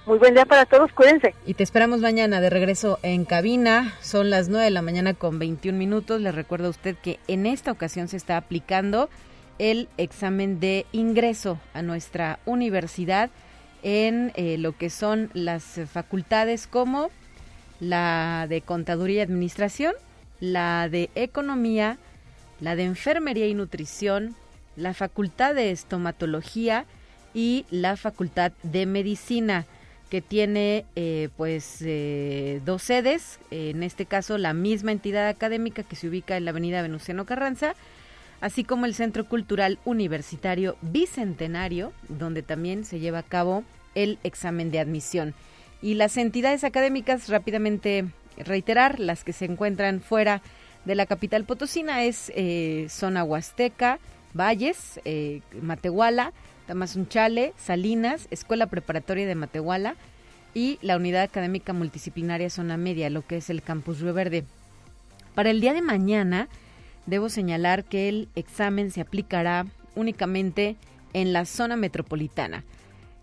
Muy 0.05 0.19
buen 0.19 0.35
día 0.35 0.45
para 0.45 0.65
todos, 0.65 0.91
cuídense. 0.91 1.33
Y 1.47 1.55
te 1.55 1.63
esperamos 1.63 1.99
mañana 1.99 2.39
de 2.39 2.51
regreso 2.51 2.99
en 3.01 3.25
cabina. 3.25 3.95
Son 4.01 4.29
las 4.29 4.49
9 4.49 4.65
de 4.65 4.71
la 4.71 4.83
mañana 4.83 5.13
con 5.13 5.39
21 5.39 5.77
minutos. 5.77 6.21
Les 6.21 6.35
recuerdo 6.35 6.67
a 6.67 6.69
usted 6.69 6.95
que 6.95 7.19
en 7.27 7.47
esta 7.47 7.71
ocasión 7.71 8.07
se 8.07 8.17
está 8.17 8.37
aplicando 8.37 9.09
el 9.57 9.87
examen 9.97 10.59
de 10.59 10.85
ingreso 10.91 11.59
a 11.73 11.81
nuestra 11.81 12.37
universidad 12.45 13.31
en 13.83 14.31
eh, 14.35 14.57
lo 14.57 14.77
que 14.77 14.89
son 14.89 15.29
las 15.33 15.79
facultades 15.91 16.67
como 16.67 17.09
la 17.79 18.47
de 18.49 18.61
Contaduría 18.61 19.17
y 19.17 19.21
Administración, 19.21 19.93
la 20.39 20.89
de 20.89 21.09
Economía, 21.15 21.97
la 22.59 22.75
de 22.75 22.83
Enfermería 22.83 23.47
y 23.47 23.53
Nutrición, 23.53 24.35
la 24.75 24.93
Facultad 24.93 25.55
de 25.55 25.71
Estomatología 25.71 26.85
y 27.33 27.65
la 27.69 27.97
Facultad 27.97 28.51
de 28.63 28.85
Medicina 28.85 29.65
que 30.09 30.21
tiene 30.21 30.85
eh, 30.95 31.29
pues 31.35 31.77
eh, 31.81 32.61
dos 32.63 32.83
sedes, 32.83 33.39
en 33.51 33.83
este 33.83 34.05
caso 34.05 34.37
la 34.37 34.53
misma 34.53 34.91
entidad 34.91 35.27
académica 35.27 35.83
que 35.83 35.95
se 35.95 36.07
ubica 36.07 36.37
en 36.37 36.45
la 36.45 36.51
avenida 36.51 36.81
Venustiano 36.81 37.25
Carranza, 37.25 37.75
así 38.45 38.63
como 38.63 38.85
el 38.85 38.93
Centro 38.93 39.25
Cultural 39.25 39.79
Universitario 39.85 40.77
Bicentenario, 40.83 41.93
donde 42.09 42.43
también 42.43 42.85
se 42.85 42.99
lleva 42.99 43.17
a 43.17 43.23
cabo 43.23 43.63
el 43.95 44.19
examen 44.23 44.69
de 44.69 44.79
admisión. 44.79 45.33
Y 45.81 45.95
las 45.95 46.15
entidades 46.15 46.63
académicas, 46.63 47.27
rápidamente 47.27 48.05
reiterar, 48.37 48.99
las 48.99 49.23
que 49.23 49.33
se 49.33 49.45
encuentran 49.45 49.99
fuera 49.99 50.43
de 50.85 50.93
la 50.93 51.07
capital 51.07 51.45
potosina 51.45 52.03
es 52.03 52.31
eh, 52.35 52.85
zona 52.87 53.23
Huasteca, 53.23 53.97
Valles, 54.35 54.99
eh, 55.05 55.41
Matehuala, 55.59 56.31
Tamazunchale, 56.67 57.53
Salinas, 57.57 58.27
Escuela 58.29 58.67
Preparatoria 58.67 59.25
de 59.25 59.33
Matehuala 59.33 59.95
y 60.53 60.77
la 60.83 60.97
Unidad 60.97 61.23
Académica 61.23 61.73
Multidisciplinaria 61.73 62.51
Zona 62.51 62.77
Media, 62.77 63.09
lo 63.09 63.25
que 63.25 63.37
es 63.37 63.49
el 63.49 63.63
Campus 63.63 64.01
Río 64.01 64.13
Verde. 64.13 64.43
Para 65.33 65.49
el 65.49 65.61
día 65.61 65.73
de 65.73 65.81
mañana, 65.81 66.47
debo 67.05 67.29
señalar 67.29 67.83
que 67.83 68.09
el 68.09 68.29
examen 68.35 68.91
se 68.91 69.01
aplicará 69.01 69.65
únicamente 69.95 70.75
en 71.13 71.33
la 71.33 71.45
zona 71.45 71.75
metropolitana, 71.75 72.63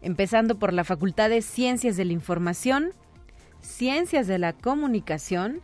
empezando 0.00 0.58
por 0.58 0.72
la 0.72 0.84
Facultad 0.84 1.28
de 1.30 1.42
Ciencias 1.42 1.96
de 1.96 2.04
la 2.04 2.12
Información, 2.12 2.92
Ciencias 3.60 4.26
de 4.26 4.38
la 4.38 4.52
Comunicación, 4.52 5.60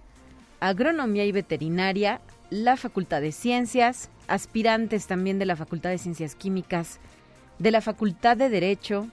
Agronomía 0.60 1.24
y 1.24 1.32
Veterinaria, 1.32 2.20
la 2.50 2.76
Facultad 2.76 3.20
de 3.20 3.32
Ciencias, 3.32 4.10
aspirantes 4.26 5.06
también 5.06 5.38
de 5.38 5.46
la 5.46 5.56
Facultad 5.56 5.90
de 5.90 5.98
Ciencias 5.98 6.34
Químicas, 6.34 6.98
de 7.58 7.70
la 7.70 7.80
Facultad 7.80 8.36
de 8.36 8.48
Derecho, 8.48 9.08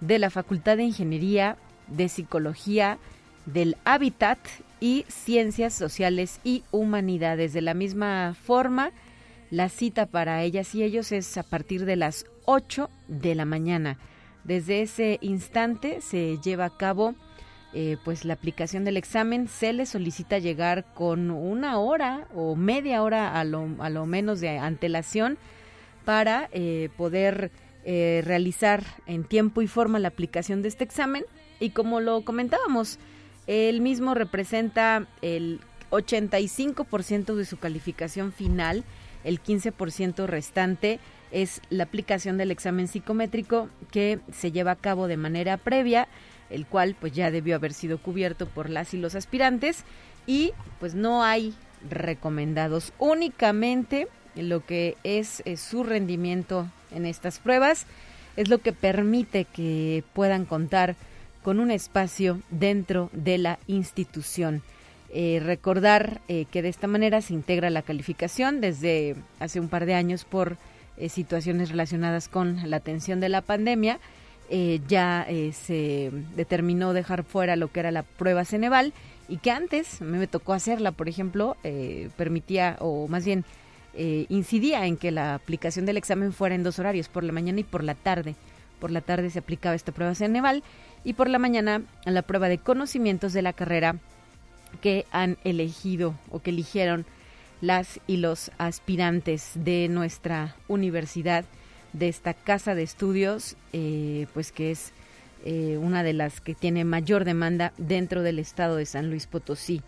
de 0.00 0.18
la 0.18 0.30
Facultad 0.30 0.76
de 0.76 0.84
Ingeniería, 0.84 1.56
de 1.88 2.08
Psicología, 2.08 2.98
del 3.46 3.76
Hábitat 3.84 4.38
y 4.84 5.06
Ciencias 5.08 5.72
Sociales 5.72 6.40
y 6.44 6.62
Humanidades. 6.70 7.54
De 7.54 7.62
la 7.62 7.72
misma 7.72 8.34
forma, 8.34 8.90
la 9.50 9.70
cita 9.70 10.04
para 10.04 10.42
ellas 10.42 10.74
y 10.74 10.82
ellos 10.82 11.10
es 11.10 11.38
a 11.38 11.42
partir 11.42 11.86
de 11.86 11.96
las 11.96 12.26
8 12.44 12.90
de 13.08 13.34
la 13.34 13.46
mañana. 13.46 13.96
Desde 14.44 14.82
ese 14.82 15.16
instante 15.22 16.02
se 16.02 16.36
lleva 16.44 16.66
a 16.66 16.76
cabo 16.76 17.14
eh, 17.72 17.96
pues 18.04 18.26
la 18.26 18.34
aplicación 18.34 18.84
del 18.84 18.98
examen. 18.98 19.48
Se 19.48 19.72
les 19.72 19.88
solicita 19.88 20.36
llegar 20.38 20.84
con 20.92 21.30
una 21.30 21.78
hora 21.78 22.28
o 22.34 22.54
media 22.54 23.02
hora 23.02 23.40
a 23.40 23.44
lo, 23.44 23.66
a 23.78 23.88
lo 23.88 24.04
menos 24.04 24.42
de 24.42 24.58
antelación 24.58 25.38
para 26.04 26.50
eh, 26.52 26.90
poder 26.98 27.52
eh, 27.86 28.20
realizar 28.22 28.84
en 29.06 29.24
tiempo 29.24 29.62
y 29.62 29.66
forma 29.66 29.98
la 29.98 30.08
aplicación 30.08 30.60
de 30.60 30.68
este 30.68 30.84
examen. 30.84 31.24
Y 31.58 31.70
como 31.70 32.00
lo 32.00 32.22
comentábamos, 32.22 32.98
el 33.46 33.80
mismo 33.80 34.14
representa 34.14 35.06
el 35.22 35.60
85% 35.90 37.34
de 37.34 37.44
su 37.44 37.58
calificación 37.58 38.32
final, 38.32 38.84
el 39.22 39.42
15% 39.42 40.26
restante 40.26 40.98
es 41.30 41.60
la 41.70 41.84
aplicación 41.84 42.36
del 42.38 42.50
examen 42.50 42.88
psicométrico 42.88 43.68
que 43.90 44.20
se 44.32 44.52
lleva 44.52 44.72
a 44.72 44.76
cabo 44.76 45.08
de 45.08 45.16
manera 45.16 45.56
previa, 45.56 46.08
el 46.50 46.66
cual 46.66 46.94
pues 46.98 47.12
ya 47.12 47.30
debió 47.30 47.56
haber 47.56 47.72
sido 47.72 47.98
cubierto 47.98 48.46
por 48.46 48.70
las 48.70 48.94
y 48.94 48.98
los 48.98 49.14
aspirantes 49.14 49.84
y 50.26 50.52
pues 50.78 50.94
no 50.94 51.24
hay 51.24 51.54
recomendados. 51.88 52.92
Únicamente 52.98 54.08
lo 54.36 54.64
que 54.64 54.96
es, 55.04 55.42
es 55.44 55.60
su 55.60 55.84
rendimiento 55.84 56.68
en 56.90 57.06
estas 57.06 57.38
pruebas 57.38 57.86
es 58.36 58.48
lo 58.48 58.58
que 58.58 58.72
permite 58.72 59.44
que 59.44 60.04
puedan 60.12 60.44
contar 60.44 60.96
con 61.44 61.60
un 61.60 61.70
espacio 61.70 62.40
dentro 62.50 63.10
de 63.12 63.36
la 63.36 63.58
institución. 63.66 64.62
Eh, 65.10 65.40
recordar 65.44 66.22
eh, 66.26 66.46
que 66.50 66.62
de 66.62 66.70
esta 66.70 66.88
manera 66.88 67.20
se 67.20 67.34
integra 67.34 67.70
la 67.70 67.82
calificación 67.82 68.60
desde 68.60 69.14
hace 69.38 69.60
un 69.60 69.68
par 69.68 69.86
de 69.86 69.94
años 69.94 70.24
por 70.24 70.56
eh, 70.96 71.08
situaciones 71.08 71.68
relacionadas 71.68 72.28
con 72.28 72.68
la 72.68 72.78
atención 72.78 73.20
de 73.20 73.28
la 73.28 73.42
pandemia. 73.42 74.00
ya 74.88 75.26
se 75.52 76.10
determinó 76.36 76.92
dejar 76.92 77.24
fuera 77.24 77.56
lo 77.56 77.68
que 77.68 77.80
era 77.80 77.90
la 77.90 78.02
prueba 78.02 78.44
Ceneval 78.44 78.92
y 79.28 79.38
que 79.38 79.50
antes, 79.50 80.00
me 80.00 80.26
tocó 80.26 80.52
hacerla, 80.52 80.92
por 80.92 81.08
ejemplo, 81.08 81.56
permitía, 82.16 82.76
o 82.80 83.08
más 83.08 83.24
bien 83.24 83.44
incidía 84.28 84.84
en 84.86 84.98
que 84.98 85.10
la 85.10 85.34
aplicación 85.34 85.86
del 85.86 85.96
examen 85.96 86.32
fuera 86.32 86.54
en 86.54 86.62
dos 86.62 86.78
horarios, 86.78 87.08
por 87.08 87.24
la 87.24 87.32
mañana 87.32 87.60
y 87.60 87.64
por 87.64 87.82
la 87.82 87.94
tarde. 87.94 88.34
Por 88.80 88.90
la 88.90 89.00
tarde 89.00 89.30
se 89.30 89.38
aplicaba 89.38 89.74
esta 89.74 89.92
prueba 89.92 90.14
Ceneval 90.14 90.62
y 91.04 91.12
por 91.12 91.28
la 91.28 91.38
mañana 91.38 91.82
la 92.04 92.22
prueba 92.22 92.48
de 92.48 92.58
conocimientos 92.58 93.32
de 93.32 93.42
la 93.42 93.52
carrera 93.52 93.96
que 94.80 95.06
han 95.12 95.36
elegido 95.44 96.14
o 96.30 96.40
que 96.40 96.50
eligieron 96.50 97.06
las 97.60 98.00
y 98.06 98.16
los 98.16 98.50
aspirantes 98.58 99.52
de 99.54 99.88
nuestra 99.88 100.56
universidad, 100.68 101.44
de 101.92 102.08
esta 102.08 102.34
casa 102.34 102.74
de 102.74 102.82
estudios, 102.82 103.56
eh, 103.72 104.26
pues 104.34 104.50
que 104.50 104.72
es 104.72 104.92
eh, 105.44 105.78
una 105.80 106.02
de 106.02 106.12
las 106.12 106.40
que 106.40 106.54
tiene 106.54 106.84
mayor 106.84 107.24
demanda 107.24 107.72
dentro 107.78 108.22
del 108.22 108.38
estado 108.38 108.76
de 108.76 108.86
San 108.86 109.10
Luis 109.10 109.26
Potosí. 109.26 109.82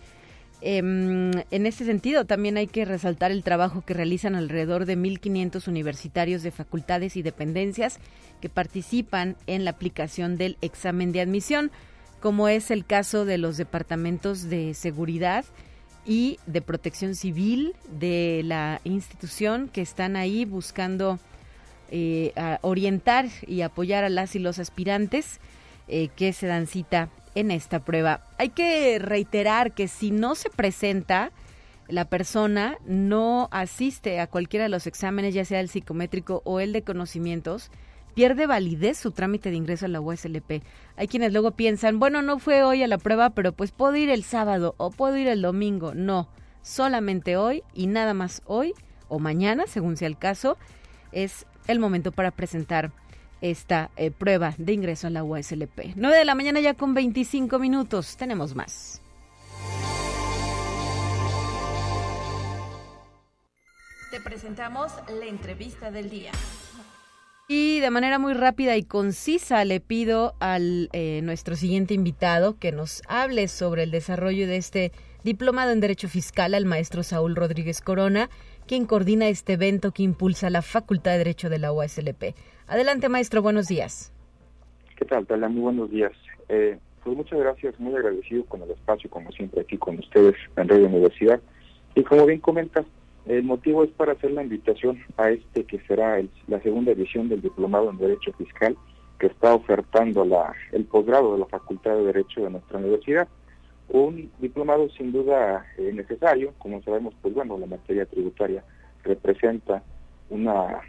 Em, 0.62 1.32
en 1.50 1.66
este 1.66 1.84
sentido, 1.84 2.24
también 2.24 2.56
hay 2.56 2.66
que 2.66 2.84
resaltar 2.84 3.30
el 3.30 3.42
trabajo 3.42 3.82
que 3.82 3.94
realizan 3.94 4.34
alrededor 4.34 4.86
de 4.86 4.96
1.500 4.96 5.68
universitarios 5.68 6.42
de 6.42 6.50
facultades 6.50 7.16
y 7.16 7.22
dependencias 7.22 7.98
que 8.40 8.48
participan 8.48 9.36
en 9.46 9.64
la 9.64 9.72
aplicación 9.72 10.36
del 10.36 10.56
examen 10.62 11.12
de 11.12 11.20
admisión, 11.20 11.70
como 12.20 12.48
es 12.48 12.70
el 12.70 12.86
caso 12.86 13.24
de 13.24 13.38
los 13.38 13.58
departamentos 13.58 14.48
de 14.48 14.72
seguridad 14.74 15.44
y 16.06 16.38
de 16.46 16.62
protección 16.62 17.14
civil 17.14 17.74
de 17.90 18.42
la 18.44 18.80
institución 18.84 19.68
que 19.68 19.82
están 19.82 20.16
ahí 20.16 20.44
buscando 20.44 21.18
eh, 21.90 22.32
orientar 22.62 23.26
y 23.46 23.60
apoyar 23.60 24.04
a 24.04 24.08
las 24.08 24.34
y 24.34 24.38
los 24.38 24.58
aspirantes 24.58 25.38
eh, 25.88 26.08
que 26.16 26.32
se 26.32 26.46
dan 26.46 26.66
cita 26.66 27.10
en 27.36 27.50
esta 27.52 27.84
prueba. 27.84 28.22
Hay 28.38 28.48
que 28.48 28.98
reiterar 28.98 29.72
que 29.72 29.86
si 29.86 30.10
no 30.10 30.34
se 30.34 30.50
presenta, 30.50 31.30
la 31.86 32.06
persona 32.06 32.78
no 32.86 33.48
asiste 33.52 34.18
a 34.18 34.26
cualquiera 34.26 34.64
de 34.64 34.70
los 34.70 34.86
exámenes, 34.88 35.34
ya 35.34 35.44
sea 35.44 35.60
el 35.60 35.68
psicométrico 35.68 36.42
o 36.44 36.58
el 36.58 36.72
de 36.72 36.82
conocimientos, 36.82 37.70
pierde 38.14 38.46
validez 38.46 38.96
su 38.96 39.10
trámite 39.10 39.50
de 39.50 39.56
ingreso 39.56 39.84
a 39.84 39.88
la 39.88 40.00
USLP. 40.00 40.62
Hay 40.96 41.08
quienes 41.08 41.32
luego 41.32 41.50
piensan, 41.50 41.98
bueno, 41.98 42.22
no 42.22 42.38
fue 42.38 42.62
hoy 42.62 42.82
a 42.82 42.88
la 42.88 42.96
prueba, 42.96 43.30
pero 43.30 43.52
pues 43.52 43.70
puedo 43.70 43.94
ir 43.96 44.08
el 44.08 44.24
sábado 44.24 44.74
o 44.78 44.90
puedo 44.90 45.18
ir 45.18 45.28
el 45.28 45.42
domingo. 45.42 45.94
No, 45.94 46.28
solamente 46.62 47.36
hoy 47.36 47.62
y 47.74 47.86
nada 47.86 48.14
más 48.14 48.40
hoy 48.46 48.72
o 49.08 49.18
mañana, 49.18 49.66
según 49.66 49.98
sea 49.98 50.08
el 50.08 50.16
caso, 50.16 50.56
es 51.12 51.46
el 51.68 51.78
momento 51.78 52.12
para 52.12 52.30
presentar 52.30 52.92
esta 53.40 53.90
eh, 53.96 54.10
prueba 54.10 54.54
de 54.58 54.72
ingreso 54.72 55.06
a 55.06 55.10
la 55.10 55.24
USLP. 55.24 55.94
9 55.96 56.18
de 56.18 56.24
la 56.24 56.34
mañana 56.34 56.60
ya 56.60 56.74
con 56.74 56.94
25 56.94 57.58
minutos. 57.58 58.16
Tenemos 58.16 58.54
más. 58.54 59.02
Te 64.10 64.20
presentamos 64.20 64.92
la 65.08 65.26
entrevista 65.26 65.90
del 65.90 66.08
día. 66.08 66.32
Y 67.48 67.78
de 67.78 67.90
manera 67.90 68.18
muy 68.18 68.32
rápida 68.34 68.76
y 68.76 68.82
concisa 68.82 69.64
le 69.64 69.78
pido 69.78 70.34
al 70.40 70.88
eh, 70.92 71.20
nuestro 71.22 71.54
siguiente 71.54 71.94
invitado 71.94 72.58
que 72.58 72.72
nos 72.72 73.02
hable 73.06 73.46
sobre 73.46 73.84
el 73.84 73.92
desarrollo 73.92 74.48
de 74.48 74.56
este 74.56 74.92
diplomado 75.22 75.70
en 75.70 75.80
Derecho 75.80 76.08
Fiscal 76.08 76.54
al 76.54 76.64
maestro 76.64 77.04
Saúl 77.04 77.36
Rodríguez 77.36 77.80
Corona, 77.80 78.30
quien 78.66 78.84
coordina 78.84 79.28
este 79.28 79.52
evento 79.52 79.92
que 79.92 80.02
impulsa 80.02 80.50
la 80.50 80.62
Facultad 80.62 81.12
de 81.12 81.18
Derecho 81.18 81.48
de 81.48 81.58
la 81.58 81.72
USLP. 81.72 82.34
Adelante, 82.68 83.08
maestro, 83.08 83.42
buenos 83.42 83.68
días. 83.68 84.12
¿Qué 84.96 85.04
tal, 85.04 85.26
Talia? 85.26 85.48
Muy 85.48 85.62
buenos 85.62 85.90
días. 85.90 86.12
Eh, 86.48 86.78
pues 87.04 87.16
muchas 87.16 87.38
gracias, 87.38 87.78
muy 87.78 87.94
agradecido 87.94 88.44
con 88.46 88.62
el 88.62 88.70
espacio, 88.72 89.08
como 89.08 89.30
siempre, 89.30 89.60
aquí 89.60 89.76
con 89.78 89.98
ustedes 89.98 90.34
en 90.56 90.68
Radio 90.68 90.86
Universidad. 90.86 91.40
Y 91.94 92.02
como 92.02 92.26
bien 92.26 92.40
comentas, 92.40 92.84
el 93.26 93.44
motivo 93.44 93.84
es 93.84 93.90
para 93.90 94.12
hacer 94.12 94.32
la 94.32 94.42
invitación 94.42 94.98
a 95.16 95.30
este 95.30 95.64
que 95.64 95.78
será 95.86 96.20
la 96.48 96.60
segunda 96.62 96.92
edición 96.92 97.28
del 97.28 97.42
Diplomado 97.42 97.90
en 97.90 97.98
Derecho 97.98 98.32
Fiscal 98.32 98.76
que 99.18 99.28
está 99.28 99.54
ofertando 99.54 100.24
la, 100.24 100.52
el 100.72 100.84
posgrado 100.84 101.34
de 101.34 101.38
la 101.38 101.46
Facultad 101.46 101.96
de 101.96 102.04
Derecho 102.04 102.42
de 102.42 102.50
nuestra 102.50 102.78
universidad. 102.78 103.28
Un 103.88 104.30
diplomado 104.40 104.88
sin 104.90 105.12
duda 105.12 105.64
eh, 105.78 105.92
necesario, 105.94 106.52
como 106.58 106.82
sabemos, 106.82 107.14
pues 107.22 107.32
bueno, 107.32 107.56
la 107.56 107.66
materia 107.66 108.04
tributaria 108.04 108.64
representa 109.04 109.82
una, 110.28 110.80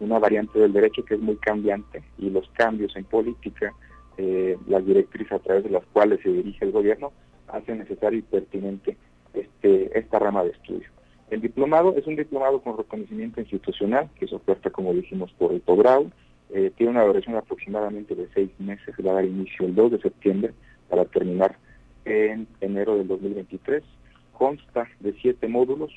una 0.00 0.18
variante 0.18 0.58
del 0.58 0.72
derecho 0.72 1.04
que 1.04 1.14
es 1.14 1.20
muy 1.20 1.36
cambiante 1.36 2.02
y 2.18 2.30
los 2.30 2.48
cambios 2.50 2.94
en 2.96 3.04
política, 3.04 3.72
eh, 4.16 4.56
las 4.66 4.84
directrices 4.84 5.32
a 5.32 5.38
través 5.38 5.64
de 5.64 5.70
las 5.70 5.84
cuales 5.92 6.20
se 6.22 6.30
dirige 6.30 6.64
el 6.64 6.72
gobierno, 6.72 7.12
hace 7.48 7.74
necesario 7.74 8.18
y 8.18 8.22
pertinente 8.22 8.96
este, 9.34 9.98
esta 9.98 10.18
rama 10.18 10.44
de 10.44 10.50
estudio. 10.50 10.88
El 11.30 11.40
diplomado 11.40 11.94
es 11.96 12.06
un 12.06 12.16
diplomado 12.16 12.60
con 12.60 12.76
reconocimiento 12.76 13.40
institucional 13.40 14.10
que 14.18 14.26
se 14.26 14.34
oferta, 14.34 14.70
como 14.70 14.92
dijimos, 14.92 15.32
por 15.38 15.52
el 15.52 15.60
posgrado. 15.60 16.10
Eh, 16.52 16.72
tiene 16.76 16.90
una 16.90 17.04
duración 17.04 17.36
aproximadamente 17.36 18.16
de 18.16 18.28
seis 18.34 18.50
meses, 18.58 18.94
va 19.06 19.12
a 19.12 19.14
dar 19.14 19.24
inicio 19.24 19.66
el 19.66 19.74
2 19.76 19.92
de 19.92 20.00
septiembre 20.00 20.52
para 20.88 21.04
terminar 21.04 21.56
en 22.04 22.48
enero 22.60 22.96
del 22.96 23.06
2023. 23.06 23.84
Consta 24.32 24.88
de 24.98 25.12
siete 25.20 25.46
módulos 25.46 25.92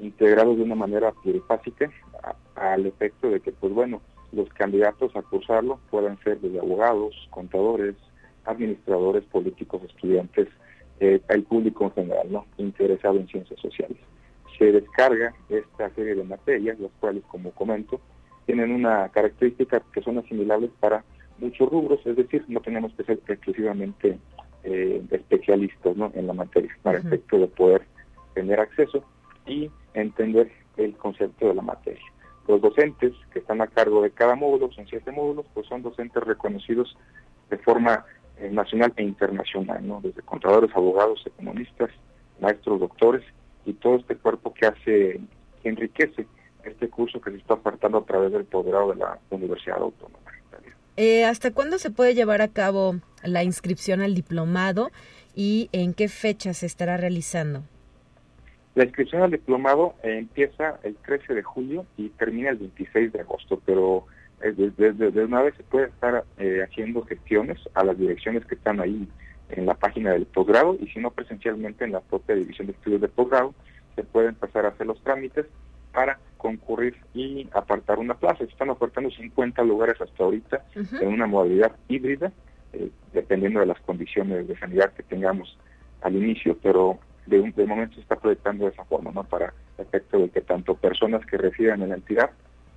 integrados 0.00 0.56
de 0.56 0.62
una 0.62 0.76
manera 0.76 1.10
plurifásica 1.10 1.90
al 2.54 2.86
efecto 2.86 3.30
de 3.30 3.40
que, 3.40 3.52
pues 3.52 3.72
bueno, 3.72 4.00
los 4.32 4.48
candidatos 4.50 5.14
a 5.16 5.22
cursarlo 5.22 5.78
puedan 5.90 6.18
ser 6.22 6.40
desde 6.40 6.58
abogados, 6.58 7.14
contadores, 7.30 7.94
administradores, 8.44 9.24
políticos, 9.24 9.82
estudiantes, 9.84 10.48
eh, 11.00 11.20
el 11.28 11.42
público 11.44 11.84
en 11.84 11.92
general, 11.92 12.32
¿no? 12.32 12.46
Interesado 12.58 13.18
en 13.18 13.28
ciencias 13.28 13.60
sociales. 13.60 13.98
Se 14.58 14.72
descarga 14.72 15.34
esta 15.48 15.90
serie 15.90 16.14
de 16.14 16.24
materias, 16.24 16.78
las 16.80 16.90
cuales, 16.98 17.22
como 17.28 17.52
comento, 17.52 18.00
tienen 18.46 18.72
una 18.72 19.08
característica 19.10 19.82
que 19.92 20.02
son 20.02 20.18
asimilables 20.18 20.70
para 20.80 21.04
muchos 21.38 21.70
rubros, 21.70 22.00
es 22.04 22.16
decir, 22.16 22.44
no 22.48 22.60
tenemos 22.60 22.92
que 22.94 23.04
ser 23.04 23.20
exclusivamente 23.28 24.18
eh, 24.64 25.02
especialistas 25.10 25.96
¿no? 25.96 26.10
en 26.14 26.26
la 26.26 26.32
materia, 26.32 26.76
para 26.82 26.98
efecto 26.98 27.38
de 27.38 27.46
poder 27.46 27.82
tener 28.34 28.58
acceso 28.58 29.04
y 29.46 29.70
entender 29.94 30.50
el 30.78 30.96
concepto 30.96 31.48
de 31.48 31.54
la 31.54 31.62
materia. 31.62 32.04
Los 32.46 32.60
docentes 32.60 33.12
que 33.32 33.40
están 33.40 33.60
a 33.60 33.66
cargo 33.66 34.02
de 34.02 34.10
cada 34.10 34.34
módulo, 34.34 34.72
son 34.72 34.86
siete 34.86 35.12
módulos, 35.12 35.46
pues 35.52 35.66
son 35.66 35.82
docentes 35.82 36.22
reconocidos 36.22 36.96
de 37.50 37.58
forma 37.58 38.04
eh, 38.38 38.48
nacional 38.50 38.92
e 38.96 39.02
internacional, 39.02 39.86
¿no? 39.86 40.00
desde 40.02 40.22
contadores, 40.22 40.70
abogados, 40.74 41.22
economistas, 41.26 41.90
maestros, 42.40 42.80
doctores 42.80 43.24
y 43.66 43.74
todo 43.74 43.96
este 43.96 44.16
cuerpo 44.16 44.54
que 44.54 44.66
hace, 44.66 45.20
que 45.62 45.68
enriquece 45.68 46.26
este 46.64 46.88
curso 46.88 47.20
que 47.20 47.30
se 47.30 47.36
está 47.38 47.54
ofertando 47.54 47.98
a 47.98 48.04
través 48.04 48.32
del 48.32 48.44
posgrado 48.44 48.90
de 48.92 48.96
la 48.96 49.18
Universidad 49.30 49.78
Autónoma. 49.78 50.18
Eh, 50.96 51.24
¿Hasta 51.24 51.52
cuándo 51.52 51.78
se 51.78 51.90
puede 51.90 52.14
llevar 52.14 52.42
a 52.42 52.48
cabo 52.48 52.96
la 53.22 53.44
inscripción 53.44 54.00
al 54.00 54.14
diplomado 54.14 54.90
y 55.34 55.68
en 55.70 55.94
qué 55.94 56.08
fecha 56.08 56.54
se 56.54 56.66
estará 56.66 56.96
realizando? 56.96 57.62
La 58.78 58.84
inscripción 58.84 59.22
al 59.22 59.32
diplomado 59.32 59.96
eh, 60.04 60.18
empieza 60.18 60.78
el 60.84 60.94
13 60.94 61.34
de 61.34 61.42
julio 61.42 61.84
y 61.96 62.10
termina 62.10 62.50
el 62.50 62.58
26 62.58 63.12
de 63.12 63.22
agosto, 63.22 63.60
pero 63.66 64.06
desde, 64.40 65.04
eh, 65.04 65.24
una 65.24 65.42
vez 65.42 65.56
se 65.56 65.64
puede 65.64 65.86
estar 65.86 66.22
eh, 66.38 66.62
haciendo 66.62 67.02
gestiones 67.02 67.58
a 67.74 67.82
las 67.82 67.98
direcciones 67.98 68.46
que 68.46 68.54
están 68.54 68.78
ahí 68.78 69.08
en 69.48 69.66
la 69.66 69.74
página 69.74 70.12
del 70.12 70.26
posgrado 70.26 70.76
y 70.80 70.86
si 70.90 71.00
no 71.00 71.10
presencialmente 71.10 71.86
en 71.86 71.90
la 71.90 72.02
propia 72.02 72.36
división 72.36 72.68
de 72.68 72.74
estudios 72.74 73.00
de 73.00 73.08
posgrado, 73.08 73.52
se 73.96 74.04
puede 74.04 74.28
empezar 74.28 74.64
a 74.64 74.68
hacer 74.68 74.86
los 74.86 75.02
trámites 75.02 75.46
para 75.92 76.20
concurrir 76.36 76.94
y 77.14 77.48
apartar 77.54 77.98
una 77.98 78.14
plaza. 78.14 78.44
Están 78.44 78.70
ofertando 78.70 79.10
50 79.10 79.60
lugares 79.64 80.00
hasta 80.00 80.22
ahorita 80.22 80.64
en 81.00 81.08
una 81.08 81.26
modalidad 81.26 81.72
híbrida, 81.88 82.30
dependiendo 83.12 83.58
de 83.58 83.66
las 83.66 83.80
condiciones 83.80 84.46
de 84.46 84.56
sanidad 84.56 84.92
que 84.92 85.02
tengamos 85.02 85.58
al 86.00 86.14
inicio, 86.14 86.56
pero 86.62 87.00
de, 87.28 87.66
momento 87.66 87.94
se 87.94 88.00
está 88.00 88.16
proyectando 88.16 88.64
de 88.64 88.70
esa 88.70 88.84
forma, 88.84 89.10
¿no? 89.12 89.24
Para 89.24 89.52
efecto 89.78 90.18
de 90.18 90.30
que 90.30 90.40
tanto 90.40 90.74
personas 90.74 91.24
que 91.26 91.36
residen 91.36 91.82
en 91.82 91.90
la 91.90 91.96
entidad 91.96 92.30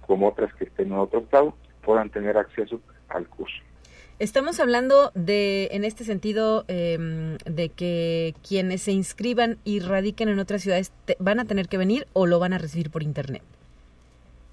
como 0.06 0.28
otras 0.28 0.54
que 0.56 0.66
estén 0.66 0.88
en 0.88 1.00
otro 1.00 1.20
estado 1.20 1.54
puedan 1.84 2.10
tener 2.10 2.38
acceso 2.38 2.80
al 3.10 3.28
curso. 3.28 3.58
Estamos 4.20 4.60
hablando 4.60 5.12
de, 5.16 5.70
en 5.72 5.84
este 5.84 6.04
sentido, 6.04 6.64
em, 6.68 7.38
de 7.46 7.70
que 7.70 8.36
quienes 8.48 8.84
se 8.84 8.92
inscriban 8.92 9.58
y 9.64 9.80
radiquen 9.80 10.30
en 10.30 10.38
otras 10.38 10.62
ciudades 10.62 10.94
van 11.18 11.40
a 11.40 11.46
tener 11.46 11.68
que 11.68 11.80
venir 11.80 12.06
o 12.14 12.28
lo 12.28 12.38
van 12.38 12.54
a 12.54 12.60
recibir 12.60 12.92
por 12.92 13.02
internet. 13.02 13.42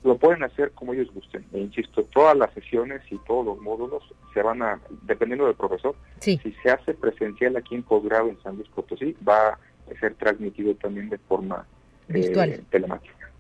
Lo 0.04 0.16
pueden 0.16 0.42
hacer 0.42 0.70
como 0.70 0.94
ellos 0.94 1.12
gusten. 1.12 1.44
E 1.52 1.58
insisto, 1.58 2.02
todas 2.04 2.34
las 2.34 2.50
sesiones 2.54 3.02
y 3.10 3.18
todos 3.26 3.44
los 3.44 3.58
módulos 3.60 4.02
se 4.32 4.40
van 4.40 4.62
a, 4.62 4.80
dependiendo 5.02 5.44
del 5.44 5.54
profesor, 5.54 5.94
si 6.18 6.38
se 6.38 6.70
hace 6.70 6.94
presencial 6.94 7.54
aquí 7.58 7.74
en 7.74 7.82
posgrado 7.82 8.30
en 8.30 8.40
San 8.42 8.56
Luis 8.56 8.68
Potosí, 8.68 9.14
va 9.28 9.58
ser 9.96 10.14
transmitido 10.14 10.74
también 10.74 11.08
de 11.08 11.18
forma 11.18 11.66
eh, 12.08 12.62
telemática. 12.70 13.30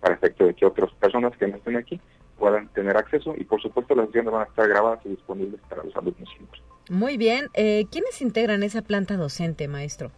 Para 0.00 0.14
efecto 0.14 0.46
de 0.46 0.54
que 0.54 0.66
otras 0.66 0.92
personas 0.94 1.36
que 1.36 1.46
no 1.46 1.56
estén 1.56 1.76
aquí 1.76 2.00
puedan 2.38 2.68
tener 2.68 2.96
acceso 2.96 3.34
y 3.36 3.44
por 3.44 3.60
supuesto 3.62 3.94
las 3.94 4.06
sesiones 4.06 4.32
van 4.32 4.42
a 4.42 4.50
estar 4.50 4.68
grabadas 4.68 5.00
y 5.04 5.10
disponibles 5.10 5.60
para 5.68 5.84
los 5.84 5.94
alumnos 5.96 6.28
siempre. 6.36 6.60
Muy 6.90 7.16
bien. 7.16 7.48
Eh, 7.54 7.86
¿Quiénes 7.90 8.20
integran 8.22 8.62
esa 8.62 8.82
planta 8.82 9.16
docente, 9.16 9.68
maestro? 9.68 10.10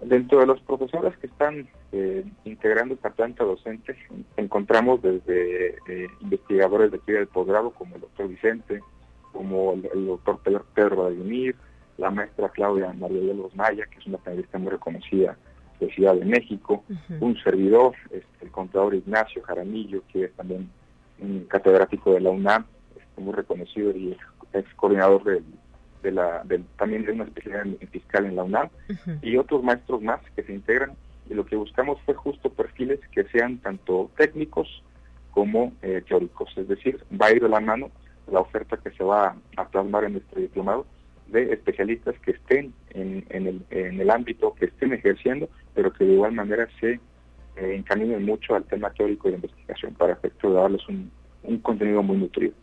Dentro 0.00 0.38
de 0.38 0.46
los 0.46 0.60
profesores 0.60 1.16
que 1.18 1.26
están 1.26 1.68
eh, 1.92 2.24
integrando 2.44 2.94
esta 2.94 3.10
planta 3.10 3.44
docente, 3.44 3.96
encontramos 4.36 5.02
desde 5.02 5.76
eh, 5.88 6.06
investigadores 6.20 6.92
de 6.92 6.98
aquí 6.98 7.12
del 7.12 7.26
posgrado, 7.26 7.72
como 7.72 7.96
el 7.96 8.02
doctor 8.02 8.28
Vicente, 8.28 8.80
como 9.32 9.72
el, 9.72 10.06
doctor 10.06 10.38
Pedro 10.74 10.96
Vladimir, 10.96 11.56
la 11.98 12.10
maestra 12.10 12.48
Claudia 12.48 12.92
María 12.92 13.20
de 13.20 13.34
los 13.34 13.54
Maya, 13.54 13.84
que 13.86 13.98
es 13.98 14.06
una 14.06 14.18
periodista 14.18 14.56
muy 14.58 14.70
reconocida 14.70 15.36
de 15.80 15.90
Ciudad 15.90 16.14
de 16.14 16.24
México, 16.24 16.84
un 17.20 17.36
servidor, 17.42 17.94
este, 18.10 18.44
el 18.44 18.50
contador 18.50 18.94
Ignacio 18.94 19.42
Jaramillo, 19.42 20.02
que 20.12 20.24
es 20.24 20.32
también 20.34 20.70
un 21.20 21.44
catedrático 21.48 22.14
de 22.14 22.20
la 22.20 22.30
UNAM, 22.30 22.64
este, 22.96 23.20
muy 23.20 23.34
reconocido 23.34 23.90
y 23.90 24.16
ex 24.52 24.74
coordinador 24.74 25.42
de, 26.02 26.12
la, 26.12 26.44
también 26.76 27.04
de 27.04 27.12
una 27.12 27.24
especialidad 27.24 27.66
fiscal 27.90 28.26
en 28.26 28.36
la 28.36 28.44
UNAM, 28.44 28.68
y 29.22 29.36
otros 29.36 29.62
maestros 29.62 30.00
más 30.02 30.20
que 30.34 30.42
se 30.42 30.52
integran. 30.52 30.92
Y 31.28 31.34
lo 31.34 31.44
que 31.44 31.56
buscamos 31.56 32.00
fue 32.06 32.14
justo 32.14 32.50
perfiles 32.50 33.00
que 33.12 33.24
sean 33.24 33.58
tanto 33.58 34.10
técnicos 34.16 34.82
como 35.32 35.72
eh, 35.82 36.02
teóricos, 36.08 36.50
es 36.56 36.66
decir, 36.66 37.04
va 37.20 37.26
a 37.26 37.32
ir 37.32 37.42
de 37.42 37.48
la 37.48 37.60
mano 37.60 37.90
la 38.32 38.40
oferta 38.40 38.76
que 38.76 38.90
se 38.90 39.04
va 39.04 39.36
a 39.56 39.68
plasmar 39.68 40.04
en 40.04 40.14
nuestro 40.14 40.40
diplomado 40.40 40.86
de 41.28 41.52
especialistas 41.52 42.18
que 42.20 42.32
estén 42.32 42.72
en, 42.90 43.24
el, 43.30 43.62
en 43.70 44.00
el 44.00 44.10
ámbito, 44.10 44.54
que 44.54 44.66
estén 44.66 44.92
ejerciendo, 44.92 45.48
pero 45.74 45.92
que 45.92 46.04
de 46.04 46.12
igual 46.14 46.32
manera 46.32 46.68
se 46.80 46.92
eh, 46.92 47.00
encaminen 47.56 48.24
mucho 48.24 48.54
al 48.54 48.64
tema 48.64 48.90
teórico 48.90 49.28
de 49.28 49.34
investigación 49.34 49.94
para 49.94 50.14
efecto 50.14 50.48
de 50.48 50.54
darles 50.54 50.88
un, 50.88 51.10
un 51.42 51.58
contenido 51.58 52.02
muy 52.02 52.16
nutrido. 52.16 52.54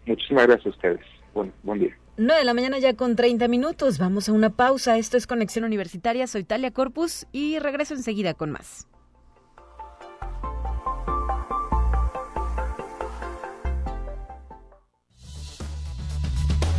Muchísimas 0.08 0.48
gracias 0.48 0.65
a 0.65 0.69
ustedes. 0.69 1.02
Buen, 1.36 1.54
buen 1.62 1.82
día. 1.82 1.96
9 2.17 2.39
de 2.39 2.46
la 2.46 2.56
mañana 2.56 2.80
ya 2.80 2.96
con 2.96 3.15
30 3.15 3.48
minutos. 3.48 4.00
Vamos 4.00 4.28
a 4.28 4.34
una 4.34 4.50
pausa. 4.50 4.98
Esto 4.98 5.17
es 5.17 5.28
Conexión 5.28 5.65
Universitaria. 5.65 6.26
Soy 6.26 6.43
Talia 6.43 6.72
Corpus 6.72 7.28
y 7.32 7.60
regreso 7.60 7.93
enseguida 7.93 8.34
con 8.34 8.50
más. 8.50 8.88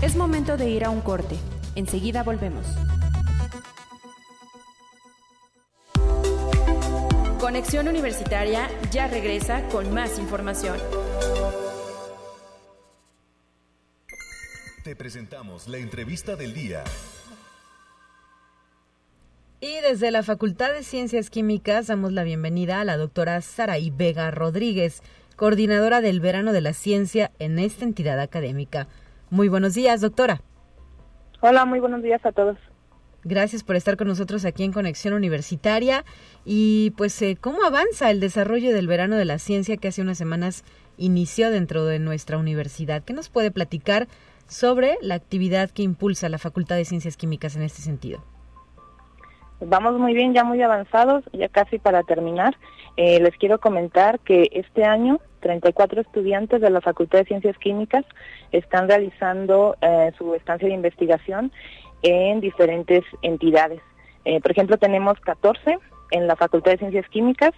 Es 0.03 0.17
momento 0.17 0.57
de 0.57 0.71
ir 0.71 0.85
a 0.85 0.91
un 0.91 1.03
corte. 1.03 1.37
Enseguida 1.77 2.25
volvemos. 2.25 2.67
Conexión 7.55 7.87
Universitaria 7.87 8.69
ya 8.91 9.07
regresa 9.07 9.63
con 9.69 9.95
más 9.95 10.19
información. 10.19 10.77
Te 14.83 14.97
presentamos 14.97 15.69
la 15.69 15.79
entrevista 15.79 16.35
del 16.35 16.53
día. 16.53 16.83
Y 19.61 19.81
desde 19.83 20.11
la 20.11 20.25
Facultad 20.25 20.73
de 20.73 20.83
Ciencias 20.83 21.31
Químicas 21.31 21.87
damos 21.87 22.11
la 22.11 22.25
bienvenida 22.25 22.81
a 22.81 22.85
la 22.85 22.97
doctora 22.97 23.41
Saraí 23.41 23.93
Vega 23.93 24.33
Rodríguez, 24.33 25.01
coordinadora 25.37 26.01
del 26.01 26.19
Verano 26.19 26.53
de 26.53 26.61
la 26.61 26.73
Ciencia 26.73 27.31
en 27.39 27.61
esta 27.61 27.85
entidad 27.85 28.19
académica. 28.19 28.89
Muy 29.31 29.47
buenos 29.47 29.75
días, 29.75 30.01
doctora. 30.01 30.41
Hola, 31.41 31.65
muy 31.67 31.79
buenos 31.79 32.03
días 32.03 32.27
a 32.27 32.33
todos. 32.33 32.59
Gracias 33.25 33.65
por 33.65 33.75
estar 33.75 33.97
con 33.97 34.07
nosotros 34.09 34.45
aquí 34.45 34.65
en 34.65 34.73
Conexión 34.73 35.15
Universitaria. 35.15 36.05
Y 36.45 36.93
pues, 36.97 37.21
eh, 37.23 37.37
¿cómo 37.41 37.65
avanza 37.65 38.11
el 38.11 38.21
desarrollo 38.21 38.75
del 38.75 38.87
Verano 38.87 39.17
de 39.17 39.25
la 39.25 39.39
Ciencia 39.39 39.79
que 39.79 39.89
hace 39.89 40.03
unas 40.03 40.19
semanas 40.19 40.63
inició 40.99 41.51
dentro 41.51 41.87
de 41.87 41.99
nuestra 41.99 42.37
universidad? 42.37 43.03
¿Qué 43.03 43.15
nos 43.15 43.31
puede 43.31 43.51
platicar 43.51 44.09
sobre 44.47 44.99
la 45.01 45.15
actividad 45.15 45.71
que 45.71 45.83
impulsa 45.83 46.29
la 46.29 46.39
Facultad 46.39 46.77
de 46.77 46.85
Ciencias 46.85 47.17
Químicas 47.17 47.57
en 47.57 47.63
este 47.63 47.81
sentido? 47.81 48.23
Vamos 49.61 49.99
muy 49.99 50.13
bien, 50.13 50.35
ya 50.35 50.45
muy 50.45 50.61
avanzados, 50.61 51.25
ya 51.33 51.49
casi 51.49 51.79
para 51.79 52.03
terminar. 52.03 52.55
Eh, 52.97 53.21
les 53.21 53.35
quiero 53.39 53.59
comentar 53.59 54.21
que 54.21 54.51
este 54.53 54.85
año 54.85 55.21
34 55.41 56.03
estudiantes 56.03 56.61
de 56.61 56.71
la 56.71 56.81
Facultad 56.81 57.19
de 57.19 57.25
Ciencias 57.25 57.57
Químicas 57.59 58.05
están 58.53 58.89
realizando 58.89 59.77
eh, 59.81 60.13
su 60.19 60.35
estancia 60.35 60.69
de 60.69 60.75
investigación 60.75 61.53
en 62.05 62.41
diferentes 62.41 63.03
entidades. 63.23 63.81
Eh, 64.25 64.41
por 64.41 64.53
ejemplo, 64.53 64.79
tenemos 64.79 65.19
14 65.21 65.79
en 66.13 66.27
la 66.29 66.37
Facultad 66.37 66.71
de 66.73 66.79
Ciencias 66.79 67.09
Químicas, 67.09 67.51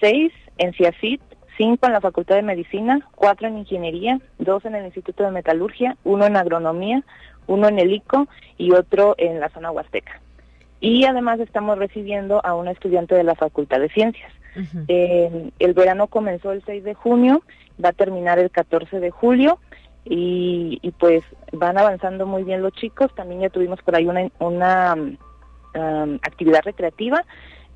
6 0.00 0.32
en 0.56 0.72
CIACIT, 0.72 1.20
5 1.58 1.86
en 1.86 1.92
la 1.92 2.00
Facultad 2.00 2.36
de 2.36 2.42
Medicina, 2.42 3.06
4 3.16 3.48
en 3.48 3.58
Ingeniería, 3.58 4.18
2 4.38 4.64
en 4.64 4.76
el 4.76 4.86
Instituto 4.86 5.24
de 5.24 5.30
Metalurgia, 5.30 5.96
1 6.04 6.26
en 6.26 6.36
Agronomía, 6.36 7.02
1 7.46 7.68
en 7.68 7.78
el 7.78 7.92
ICO 7.92 8.28
y 8.56 8.72
otro 8.72 9.14
en 9.18 9.40
la 9.40 9.50
zona 9.50 9.70
Huasteca 9.70 10.20
y 10.80 11.04
además 11.04 11.38
estamos 11.40 11.78
recibiendo 11.78 12.44
a 12.44 12.54
un 12.54 12.68
estudiante 12.68 13.14
de 13.14 13.24
la 13.24 13.34
Facultad 13.34 13.80
de 13.80 13.90
Ciencias. 13.90 14.32
Eh, 14.88 15.50
el 15.60 15.74
verano 15.74 16.08
comenzó 16.08 16.50
el 16.50 16.64
6 16.64 16.82
de 16.82 16.94
junio, 16.94 17.42
va 17.82 17.90
a 17.90 17.92
terminar 17.92 18.38
el 18.38 18.50
14 18.50 18.98
de 18.98 19.10
julio 19.10 19.60
y, 20.04 20.92
pues 20.98 21.22
van 21.52 21.78
avanzando 21.78 22.26
muy 22.26 22.42
bien 22.42 22.62
los 22.62 22.72
chicos. 22.72 23.14
También 23.14 23.42
ya 23.42 23.50
tuvimos 23.50 23.80
por 23.82 23.94
ahí 23.96 24.06
una, 24.06 24.28
una 24.38 24.94
um, 24.94 26.14
actividad 26.22 26.62
recreativa 26.64 27.24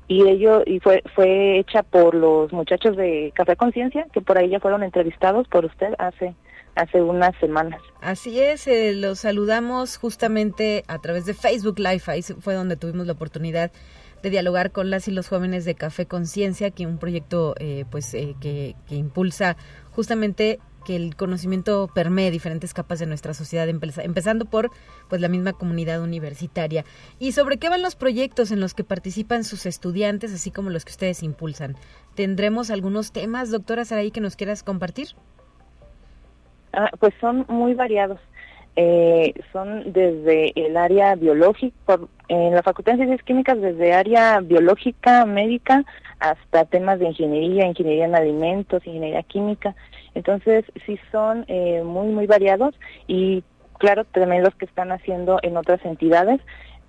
y 0.07 0.27
ello 0.27 0.63
y 0.65 0.79
fue 0.79 1.01
fue 1.15 1.57
hecha 1.59 1.81
por 1.81 2.13
los 2.13 2.53
muchachos 2.53 2.95
de 2.95 3.31
Café 3.35 3.55
Conciencia 3.55 4.05
que 4.13 4.21
por 4.21 4.37
ahí 4.37 4.49
ya 4.49 4.59
fueron 4.59 4.83
entrevistados 4.83 5.47
por 5.47 5.65
usted 5.65 5.95
hace 5.97 6.35
hace 6.75 7.01
unas 7.01 7.35
semanas. 7.39 7.81
Así 8.01 8.39
es, 8.39 8.67
eh, 8.67 8.93
los 8.93 9.19
saludamos 9.19 9.97
justamente 9.97 10.83
a 10.87 10.99
través 10.99 11.25
de 11.25 11.33
Facebook 11.33 11.79
Live, 11.79 12.03
ahí 12.07 12.21
fue 12.21 12.53
donde 12.53 12.75
tuvimos 12.75 13.07
la 13.07 13.13
oportunidad 13.13 13.71
de 14.21 14.29
dialogar 14.29 14.71
con 14.71 14.89
las 14.89 15.07
y 15.07 15.11
los 15.11 15.27
jóvenes 15.27 15.65
de 15.65 15.75
Café 15.75 16.05
Conciencia, 16.05 16.71
que 16.71 16.85
un 16.85 16.97
proyecto 16.97 17.55
eh, 17.59 17.85
pues 17.89 18.13
eh, 18.13 18.35
que, 18.41 18.75
que, 18.87 18.95
impulsa 18.95 19.55
justamente 19.91 20.59
que 20.85 20.95
el 20.95 21.15
conocimiento 21.17 21.89
permee 21.93 22.31
diferentes 22.31 22.73
capas 22.73 22.99
de 22.99 23.05
nuestra 23.05 23.33
sociedad, 23.33 23.67
empezando 23.67 24.45
por 24.45 24.71
pues 25.09 25.19
la 25.19 25.27
misma 25.27 25.51
comunidad 25.51 26.01
universitaria. 26.01 26.85
¿Y 27.19 27.33
sobre 27.33 27.57
qué 27.57 27.67
van 27.67 27.81
los 27.81 27.95
proyectos 27.95 28.51
en 28.51 28.61
los 28.61 28.73
que 28.73 28.85
participan 28.85 29.43
sus 29.43 29.65
estudiantes, 29.65 30.33
así 30.33 30.51
como 30.51 30.69
los 30.69 30.85
que 30.85 30.91
ustedes 30.91 31.23
impulsan? 31.23 31.75
¿Tendremos 32.15 32.71
algunos 32.71 33.11
temas, 33.11 33.51
doctora 33.51 33.83
Saraí, 33.83 34.11
que 34.11 34.21
nos 34.21 34.37
quieras 34.37 34.63
compartir? 34.63 35.07
Ah, 36.71 36.89
pues 36.99 37.13
son 37.19 37.45
muy 37.49 37.73
variados. 37.73 38.19
Eh, 38.77 39.33
son 39.53 39.93
desde 39.93 40.51
el 40.55 40.75
área 40.75 41.15
biológica, 41.15 41.97
en 42.27 42.53
la 42.53 42.61
Facultad 42.61 42.93
de 42.93 43.05
Ciencias 43.05 43.23
Químicas, 43.23 43.61
desde 43.61 43.93
área 43.93 44.41
biológica, 44.41 45.25
médica, 45.25 45.85
hasta 46.19 46.65
temas 46.65 46.99
de 46.99 47.07
ingeniería, 47.07 47.67
ingeniería 47.67 48.05
en 48.05 48.15
alimentos, 48.15 48.85
ingeniería 48.85 49.23
química. 49.23 49.75
Entonces, 50.15 50.65
sí 50.85 50.97
son 51.11 51.45
eh, 51.47 51.83
muy, 51.83 52.07
muy 52.07 52.25
variados 52.25 52.73
y 53.05 53.43
claro, 53.77 54.05
también 54.05 54.43
los 54.43 54.55
que 54.55 54.65
están 54.65 54.91
haciendo 54.91 55.39
en 55.43 55.57
otras 55.57 55.83
entidades, 55.85 56.41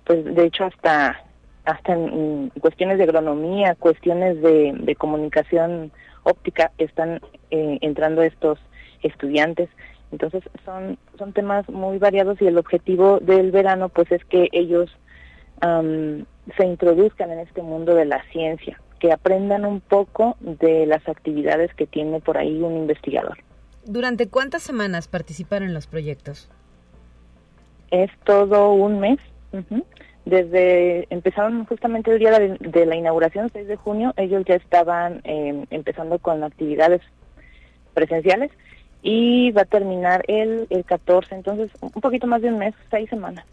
pues 0.05 0.23
de 0.23 0.45
hecho 0.45 0.65
hasta 0.65 1.21
hasta 1.65 1.93
en, 1.93 2.49
cuestiones 2.61 2.97
de 2.97 3.03
agronomía, 3.03 3.75
cuestiones 3.75 4.41
de, 4.41 4.95
comunicación 4.97 5.91
óptica 6.23 6.71
están 6.77 7.19
eh, 7.51 7.77
entrando 7.81 8.21
estos 8.21 8.57
estudiantes. 9.03 9.69
Entonces 10.13 10.43
son, 10.63 10.97
son 11.17 11.33
temas 11.33 11.67
muy 11.67 11.97
variados 11.97 12.41
y 12.41 12.47
el 12.47 12.57
objetivo 12.57 13.19
del 13.19 13.51
verano 13.51 13.89
pues 13.89 14.09
es 14.13 14.23
que 14.25 14.47
ellos 14.53 14.89
se 15.59 16.65
introduzcan 16.65 17.31
en 17.31 17.39
este 17.39 17.61
mundo 17.63 17.95
de 17.95 18.05
la 18.05 18.23
ciencia, 18.31 18.79
que 18.99 19.11
aprendan 19.11 19.65
un 19.65 19.79
poco 19.79 20.37
de 20.39 20.85
las 20.85 21.07
actividades 21.07 21.73
que 21.73 21.87
tiene 21.87 22.19
por 22.19 22.37
ahí 22.37 22.61
un 22.61 22.77
investigador. 22.77 23.37
¿Durante 23.85 24.27
cuántas 24.27 24.63
semanas 24.63 25.07
participan 25.07 25.63
en 25.63 25.73
los 25.73 25.87
proyectos? 25.87 26.49
Es 27.91 28.11
todo 28.25 28.73
un 28.73 28.99
mes. 28.99 29.19
Desde 30.25 31.07
empezaron 31.09 31.65
justamente 31.65 32.11
el 32.11 32.19
día 32.19 32.37
de, 32.37 32.85
la 32.85 32.95
inauguración, 32.95 33.49
6 33.51 33.65
de 33.65 33.75
junio, 33.77 34.13
ellos 34.17 34.43
ya 34.45 34.55
estaban 34.55 35.21
em, 35.23 35.65
empezando 35.69 36.19
con 36.19 36.43
actividades 36.43 37.01
presenciales 37.93 38.51
y 39.01 39.51
va 39.51 39.61
a 39.61 39.65
terminar 39.65 40.23
el, 40.27 40.67
el 40.69 40.83
14, 40.83 41.33
entonces 41.33 41.71
un 41.79 42.01
poquito 42.01 42.27
más 42.27 42.41
de 42.41 42.49
un 42.49 42.57
mes, 42.57 42.75
seis 42.91 43.09
semanas. 43.09 43.45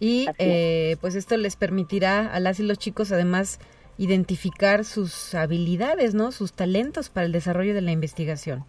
Y 0.00 0.28
eh, 0.38 0.96
pues 1.00 1.14
esto 1.14 1.36
les 1.36 1.56
permitirá 1.56 2.32
a 2.32 2.40
las 2.40 2.60
y 2.60 2.62
los 2.62 2.78
chicos 2.78 3.12
además 3.12 3.58
identificar 3.98 4.84
sus 4.84 5.34
habilidades, 5.34 6.14
¿no? 6.14 6.30
Sus 6.30 6.52
talentos 6.52 7.08
para 7.08 7.26
el 7.26 7.32
desarrollo 7.32 7.74
de 7.74 7.82
la 7.82 7.90
investigación. 7.90 8.64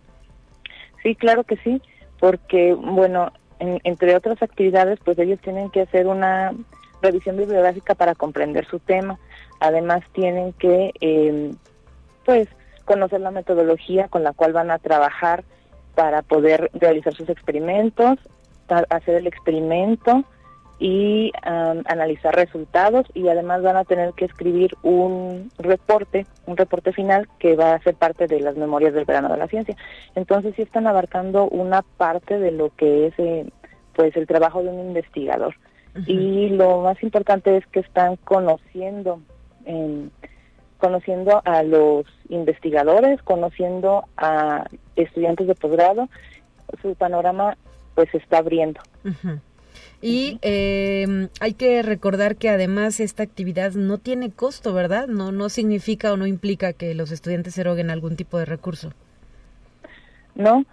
Sí, 1.04 1.16
claro 1.16 1.44
que 1.44 1.58
sí, 1.58 1.82
porque 2.20 2.74
bueno, 2.74 3.32
entre 3.60 4.16
otras 4.16 4.42
actividades, 4.42 5.00
pues 5.04 5.20
ellos 5.20 5.40
tienen 5.42 5.70
que 5.70 5.82
hacer 5.82 6.08
una 6.08 6.54
revisión 7.02 7.38
bibliográfica 7.38 7.96
para 7.96 8.16
comprender 8.16 8.66
su 8.68 8.80
tema. 8.80 9.20
Además 9.60 10.02
tienen 10.14 10.54
que, 10.54 10.92
eh, 11.00 11.52
pues, 12.26 12.48
conocer 12.86 13.22
la 13.22 13.32
metodología 13.32 14.08
con 14.08 14.24
la 14.24 14.34
cual 14.34 14.54
van 14.54 14.72
a 14.72 14.80
trabajar 14.80 15.44
para 15.96 16.22
poder 16.22 16.72
realizar 16.74 17.14
sus 17.14 17.30
experimentos, 17.30 18.18
hacer 18.90 19.16
el 19.16 19.28
experimento 19.28 20.24
y 20.80 21.32
analizar 21.44 22.34
resultados 22.34 23.06
y 23.14 23.28
además 23.28 23.62
van 23.62 23.76
a 23.76 23.84
tener 23.84 24.14
que 24.14 24.26
escribir 24.26 24.76
un 24.82 25.52
reporte, 25.58 26.26
un 26.46 26.56
reporte 26.56 26.94
final 26.94 27.28
que 27.38 27.58
va 27.58 27.74
a 27.74 27.84
ser 27.84 27.96
parte 27.96 28.28
de 28.28 28.40
las 28.40 28.56
memorias 28.56 28.94
del 28.94 29.04
verano 29.04 29.30
de 29.30 29.38
la 29.38 29.48
ciencia. 29.48 29.76
Entonces 30.16 30.54
sí 30.56 30.62
están 30.62 30.88
abarcando 30.88 31.50
una 31.50 31.82
parte 31.82 32.40
de 32.40 32.52
lo 32.52 32.74
que 32.76 33.08
es 33.08 33.14
eh, 33.18 33.50
pues 33.94 34.16
el 34.16 34.26
trabajo 34.26 34.64
de 34.64 34.70
un 34.70 34.80
investigador. 34.80 35.56
Y 36.06 36.50
lo 36.50 36.82
más 36.82 37.02
importante 37.04 37.58
es 37.58 37.66
que 37.68 37.82
están 37.82 38.16
conociendo 38.18 39.20
eh, 39.66 40.08
conociendo 40.78 41.42
a 41.44 41.62
los 41.64 42.06
investigadores, 42.30 43.22
conociendo 43.24 44.06
a 44.16 44.66
estudiantes 44.96 45.48
de 45.48 45.56
posgrado, 45.56 46.08
su 46.82 46.96
panorama 46.96 47.58
pues 47.96 48.10
se 48.12 48.18
está 48.18 48.38
abriendo. 48.38 48.80
Y 50.02 50.40
em, 50.42 51.28
hay 51.42 51.54
que 51.54 51.82
recordar 51.82 52.38
que 52.38 52.50
además 52.50 53.00
esta 53.00 53.24
actividad 53.24 53.74
no 53.74 53.98
tiene 53.98 54.32
costo, 54.32 54.74
¿verdad? 54.74 55.08
No, 55.08 55.32
no 55.32 55.50
significa 55.50 56.14
o 56.14 56.18
no 56.18 56.26
implica 56.26 56.74
que 56.74 56.96
los 56.96 57.12
estudiantes 57.12 57.58
eroguen 57.58 57.90
algún 57.90 58.16
tipo 58.16 58.38
de 58.38 58.46
recurso. 58.46 58.94
No, 60.36 60.64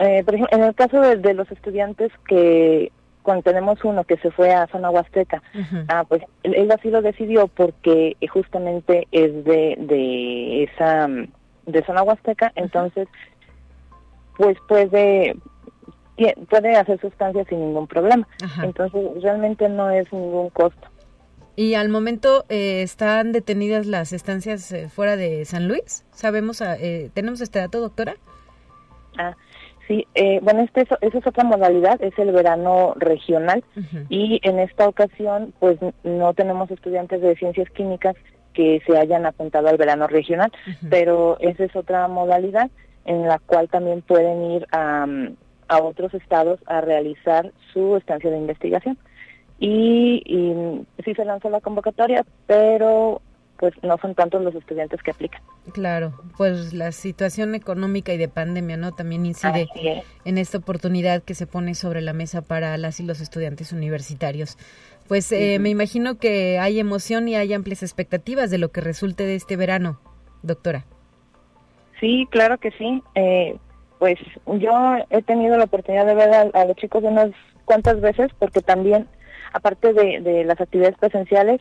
eh, 0.00 0.24
por 0.24 0.34
ejemplo, 0.34 0.58
en 0.58 0.64
el 0.64 0.74
caso 0.74 1.00
de, 1.00 1.34
los 1.34 1.50
estudiantes 1.52 2.10
que 2.26 2.90
cuando 3.22 3.44
tenemos 3.44 3.84
uno 3.84 4.02
que 4.02 4.16
se 4.16 4.32
fue 4.32 4.52
a 4.52 4.66
zona 4.66 4.90
huasteca, 4.90 5.40
ah, 5.86 6.04
pues 6.08 6.22
él, 6.42 6.68
así 6.72 6.90
lo 6.90 7.02
decidió 7.02 7.46
porque 7.46 8.16
justamente 8.32 9.06
es 9.12 9.44
de, 9.44 9.76
de 9.78 10.64
esa 10.64 11.06
de 11.66 11.84
zona 11.84 12.02
huasteca, 12.02 12.50
entonces 12.56 13.06
pues 14.36 14.56
puede 14.66 15.36
puede 16.48 16.76
hacer 16.76 17.00
sustancias 17.00 17.46
sin 17.48 17.60
ningún 17.60 17.86
problema. 17.86 18.26
Entonces 18.62 19.22
realmente 19.22 19.68
no 19.68 19.90
es 19.90 20.12
ningún 20.12 20.50
costo. 20.50 20.88
¿Y 21.54 21.74
al 21.74 21.90
momento 21.90 22.44
eh, 22.48 22.82
están 22.82 23.32
detenidas 23.32 23.86
las 23.86 24.12
estancias 24.12 24.72
eh, 24.72 24.88
fuera 24.88 25.16
de 25.16 25.44
San 25.44 25.68
Luis? 25.68 26.06
¿Sabemos, 26.12 26.62
ah, 26.62 26.76
eh, 26.78 27.10
tenemos 27.12 27.42
este 27.42 27.58
dato, 27.58 27.80
doctora? 27.80 28.14
Ah, 29.18 29.36
Sí, 29.88 30.06
eh, 30.14 30.38
bueno, 30.42 30.62
este, 30.62 30.82
esa 30.82 31.18
es 31.18 31.26
otra 31.26 31.44
modalidad, 31.44 32.00
es 32.02 32.16
el 32.18 32.30
verano 32.30 32.94
regional 32.96 33.64
y 34.08 34.40
en 34.44 34.60
esta 34.60 34.86
ocasión 34.86 35.52
pues 35.58 35.78
no 36.04 36.34
tenemos 36.34 36.70
estudiantes 36.70 37.20
de 37.20 37.34
ciencias 37.34 37.68
químicas 37.70 38.14
que 38.54 38.80
se 38.86 38.96
hayan 38.96 39.26
apuntado 39.26 39.68
al 39.68 39.78
verano 39.78 40.06
regional, 40.06 40.52
pero 40.88 41.36
esa 41.40 41.64
es 41.64 41.74
otra 41.74 42.06
modalidad 42.06 42.70
en 43.06 43.26
la 43.26 43.40
cual 43.40 43.68
también 43.68 44.02
pueden 44.02 44.52
ir 44.52 44.66
a, 44.70 45.06
a 45.72 45.82
otros 45.82 46.12
estados 46.14 46.60
a 46.66 46.80
realizar 46.80 47.52
su 47.72 47.96
estancia 47.96 48.30
de 48.30 48.38
investigación. 48.38 48.98
y, 49.58 50.22
y 50.26 51.02
sí 51.04 51.14
se 51.14 51.24
lanzó 51.24 51.48
la 51.48 51.60
convocatoria, 51.60 52.24
pero 52.46 53.22
pues 53.58 53.72
no 53.84 53.96
son 53.98 54.16
tantos 54.16 54.42
los 54.42 54.56
estudiantes 54.56 55.00
que 55.04 55.12
aplican. 55.12 55.40
Claro, 55.72 56.14
pues 56.36 56.72
la 56.72 56.90
situación 56.90 57.54
económica 57.54 58.12
y 58.12 58.16
de 58.16 58.26
pandemia, 58.26 58.76
¿no? 58.76 58.90
También 58.90 59.24
incide 59.24 59.68
en 60.24 60.36
esta 60.38 60.58
oportunidad 60.58 61.22
que 61.22 61.34
se 61.36 61.46
pone 61.46 61.76
sobre 61.76 62.00
la 62.00 62.12
mesa 62.12 62.42
para 62.42 62.76
las 62.76 62.98
y 62.98 63.04
los 63.04 63.20
estudiantes 63.20 63.72
universitarios. 63.72 64.58
Pues 65.06 65.30
eh, 65.30 65.60
me 65.60 65.68
imagino 65.68 66.18
que 66.18 66.58
hay 66.58 66.80
emoción 66.80 67.28
y 67.28 67.36
hay 67.36 67.52
amplias 67.52 67.84
expectativas 67.84 68.50
de 68.50 68.58
lo 68.58 68.72
que 68.72 68.80
resulte 68.80 69.26
de 69.26 69.36
este 69.36 69.54
verano, 69.54 70.00
doctora. 70.42 70.84
Sí, 72.00 72.26
claro 72.32 72.58
que 72.58 72.72
sí. 72.72 73.00
Eh, 73.14 73.56
pues 74.02 74.18
yo 74.46 74.96
he 75.10 75.22
tenido 75.22 75.56
la 75.56 75.62
oportunidad 75.62 76.04
de 76.04 76.16
ver 76.16 76.50
a, 76.52 76.64
los 76.64 76.74
chicos 76.74 77.04
unas 77.04 77.30
cuantas 77.64 78.00
veces 78.00 78.32
porque 78.36 78.60
también, 78.60 79.06
aparte 79.52 79.92
de 79.92 80.42
las 80.44 80.60
actividades 80.60 80.98
presenciales, 80.98 81.60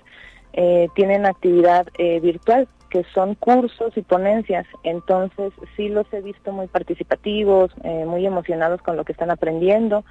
eh, 0.54 0.88
tienen 0.96 1.28
actividad 1.28 1.86
eh, 2.00 2.20
virtual, 2.20 2.68
que 2.90 3.06
son 3.14 3.36
cursos 3.36 3.96
y 3.96 4.02
ponencias. 4.02 4.66
Entonces, 4.82 5.54
sí 5.78 5.88
los 5.88 6.12
he 6.12 6.22
visto 6.22 6.52
muy 6.52 6.66
participativos, 6.66 7.70
eh, 7.84 8.06
muy 8.08 8.26
emocionados 8.26 8.82
con 8.82 8.98
lo 8.98 9.06
que 9.06 9.12
están 9.12 9.30
aprendiendo. 9.30 10.04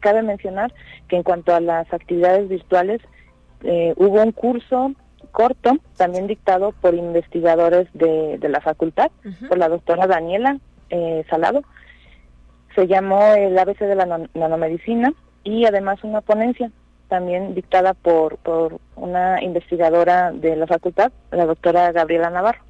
cabe 0.00 0.22
mencionar 0.22 0.72
que 1.08 1.16
en 1.16 1.24
cuanto 1.24 1.56
a 1.56 1.60
las 1.60 1.92
actividades 1.92 2.48
virtuales, 2.48 3.00
hubo 3.96 4.22
un 4.22 4.30
curso 4.30 4.92
corto, 5.32 5.78
también 5.96 6.28
dictado 6.28 6.70
por 6.70 6.94
investigadores 6.94 7.88
de, 7.94 8.38
la 8.48 8.60
facultad, 8.60 9.10
por 9.48 9.58
la 9.58 9.68
doctora 9.68 10.06
Daniela 10.06 10.60
Salado. 11.28 11.62
Se 12.74 12.86
llamó 12.86 13.34
el 13.34 13.58
ABC 13.58 13.80
de 13.80 13.94
la 13.94 14.28
nanomedicina 14.34 15.12
y 15.44 15.64
además 15.64 16.02
una 16.02 16.20
ponencia 16.20 16.70
también 17.08 17.54
dictada 17.54 17.94
por, 17.94 18.38
por 18.38 18.80
una 18.96 19.42
investigadora 19.42 20.32
de 20.32 20.56
la 20.56 20.66
facultad, 20.66 21.12
la 21.30 21.46
doctora 21.46 21.92
Gabriela 21.92 22.30
Navarro. 22.30 22.62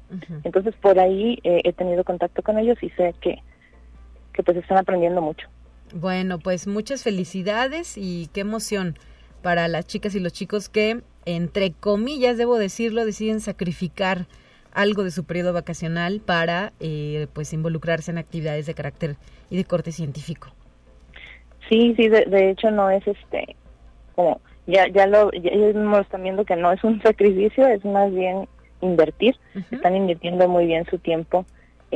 Entonces, 0.43 0.75
por 0.81 0.99
ahí 0.99 1.39
eh, 1.43 1.61
he 1.63 1.73
tenido 1.73 2.03
contacto 2.03 2.43
con 2.43 2.59
ellos 2.59 2.77
y 2.81 2.89
sé 2.91 3.15
que, 3.21 3.41
que 4.33 4.43
pues 4.43 4.57
están 4.57 4.77
aprendiendo 4.77 5.21
mucho. 5.21 5.47
Bueno, 5.93 6.39
pues 6.39 6.67
muchas 6.67 7.03
felicidades 7.03 7.97
y 7.97 8.29
qué 8.33 8.41
emoción 8.41 8.97
para 9.41 9.67
las 9.67 9.85
chicas 9.85 10.15
y 10.15 10.19
los 10.19 10.33
chicos 10.33 10.69
que, 10.69 11.01
entre 11.25 11.71
comillas, 11.71 12.37
debo 12.37 12.57
decirlo, 12.57 13.05
deciden 13.05 13.39
sacrificar 13.39 14.27
algo 14.75 15.03
de 15.03 15.11
su 15.11 15.23
periodo 15.23 15.53
vacacional 15.53 16.21
para 16.23 16.73
pues, 16.77 17.27
pues 17.33 17.53
involucrarse 17.53 18.11
en 18.11 18.17
actividades 18.17 18.65
de 18.65 18.73
carácter 18.75 19.15
y 19.49 19.57
de 19.57 19.63
corte 19.63 19.91
científico. 19.91 20.49
Sí, 21.69 21.95
sí, 21.97 22.09
de, 22.09 22.25
de 22.25 22.51
hecho 22.51 22.69
no 22.69 22.89
es 22.91 23.05
este 23.07 23.55
como 24.15 24.39
ya 24.67 24.87
ya 24.87 25.07
lo 25.07 25.31
ya 25.31 25.51
están 25.99 26.23
viendo 26.23 26.45
que 26.45 26.55
no 26.55 26.71
es 26.71 26.83
un 26.83 27.01
sacrificio, 27.03 27.65
es 27.67 27.83
más 27.85 28.13
bien 28.13 28.47
invertir, 28.81 29.35
están 29.71 29.95
invirtiendo 29.95 30.47
muy 30.47 30.65
bien 30.65 30.85
su 30.85 30.99
tiempo. 30.99 31.45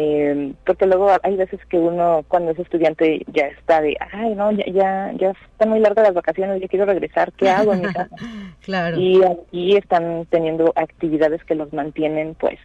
Eh, 0.02 0.54
porque 0.66 0.86
luego 0.86 1.12
hay 1.24 1.36
veces 1.36 1.60
que 1.66 1.78
uno 1.78 2.24
cuando 2.30 2.52
es 2.52 2.60
estudiante 2.60 3.26
ya 3.34 3.48
está 3.48 3.82
de, 3.82 3.98
ay, 4.14 4.34
no, 4.34 4.50
ya 4.54 4.64
ya, 4.72 5.12
ya 5.20 5.32
están 5.52 5.72
muy 5.72 5.82
largas 5.82 6.06
las 6.06 6.14
vacaciones, 6.14 6.62
ya 6.62 6.70
quiero 6.70 6.86
regresar, 6.86 7.34
¿qué 7.34 7.50
hago 7.50 7.74
en 7.74 7.82
mi 7.82 7.92
casa? 7.92 8.16
claro. 8.62 8.98
Y 8.98 9.22
aquí 9.22 9.76
están 9.76 10.26
teniendo 10.30 10.72
actividades 10.78 11.44
que 11.44 11.56
los 11.56 11.74
mantienen 11.74 12.34
pues, 12.36 12.58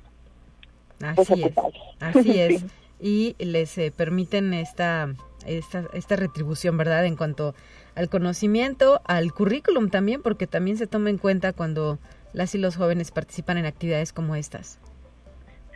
pues 1.16 1.28
Así 1.28 1.43
es. 1.43 1.59
Así 1.99 2.41
es. 2.41 2.64
Y 3.01 3.35
les 3.41 3.76
eh, 3.78 3.93
permiten 3.95 4.55
esta, 4.55 5.12
esta, 5.45 5.87
esta 5.93 6.14
retribución, 6.14 6.76
¿verdad? 6.76 7.05
En 7.05 7.16
cuanto 7.16 7.57
al 7.97 8.09
conocimiento, 8.09 9.03
al 9.07 9.32
currículum 9.32 9.91
también, 9.91 10.22
porque 10.22 10.47
también 10.47 10.76
se 10.76 10.87
toma 10.87 11.11
en 11.11 11.18
cuenta 11.18 11.53
cuando 11.53 11.99
las 12.32 12.55
y 12.55 12.59
los 12.59 12.76
jóvenes 12.76 13.11
participan 13.11 13.59
en 13.59 13.66
actividades 13.66 14.12
como 14.12 14.37
estas. 14.37 14.78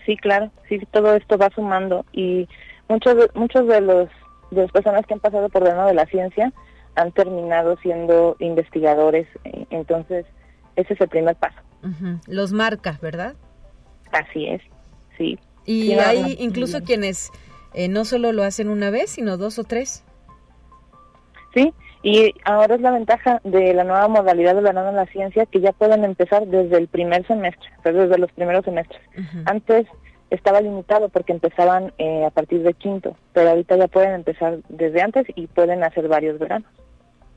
Sí, 0.09 0.17
claro, 0.17 0.51
sí, 0.71 0.81
todo 0.91 1.13
esto 1.13 1.37
va 1.37 1.51
sumando 1.55 2.07
y 2.15 2.49
muchos 2.89 3.15
de, 3.15 3.31
muchos 3.35 3.67
de 3.67 3.83
los 3.83 4.09
de 4.51 4.63
las 4.63 4.73
personas 4.73 5.05
que 5.05 5.13
han 5.13 5.21
pasado 5.21 5.51
por 5.51 5.65
dentro 5.65 5.85
de 5.85 5.93
la 5.93 6.07
ciencia 6.07 6.51
han 6.95 7.13
terminado 7.13 7.77
siendo 7.83 8.35
investigadores, 8.39 9.29
eh, 9.45 9.67
entonces 9.69 10.25
ese 10.77 10.95
es 10.95 11.01
el 11.03 11.09
primer 11.11 11.37
paso. 11.37 11.59
Los 12.27 12.55
marca, 12.55 12.99
¿verdad? 13.03 13.37
Así 14.11 14.47
es, 14.47 14.63
sí. 15.19 15.39
Y 15.67 15.93
hay 15.93 16.37
incluso 16.39 16.83
quienes 16.83 17.31
eh, 17.75 17.89
no 17.89 18.07
solo 18.07 18.33
lo 18.33 18.45
hacen 18.45 18.71
una 18.71 18.89
vez, 18.89 19.11
sino 19.11 19.37
dos 19.37 19.59
o 19.59 19.65
tres. 19.65 20.05
Sí, 21.53 21.75
y 22.03 22.35
ahora 22.45 22.77
es 22.77 22.81
la 22.81 22.93
ventaja 22.93 23.41
de 23.45 23.75
la 23.75 23.85
nueva 23.85 24.09
modalidad 24.09 24.55
de 24.55 24.63
verano 24.63 24.91
en 24.91 24.97
la 24.97 25.07
ciencia 25.07 25.47
que 25.47 25.61
ya 25.61 25.73
pueden 25.73 26.05
empezar 26.05 26.47
desde 26.47 26.77
el 26.77 26.89
primer 26.89 27.27
semestre, 27.27 27.69
desde 27.85 28.19
los 28.19 28.31
primeros 28.33 28.65
semestres. 28.65 29.01
Antes 29.47 29.87
estaba 30.31 30.61
limitado 30.61 31.09
porque 31.09 31.33
empezaban 31.33 31.93
eh, 31.99 32.25
a 32.25 32.31
partir 32.31 32.63
de 32.63 32.75
quinto, 32.75 33.17
pero 33.33 33.51
ahorita 33.51 33.77
ya 33.77 33.89
pueden 33.89 34.15
empezar 34.15 34.59
desde 34.69 35.03
antes 35.03 35.27
y 35.35 35.47
pueden 35.49 35.83
hacer 35.83 36.07
varios 36.07 36.39
veranos. 36.39 36.69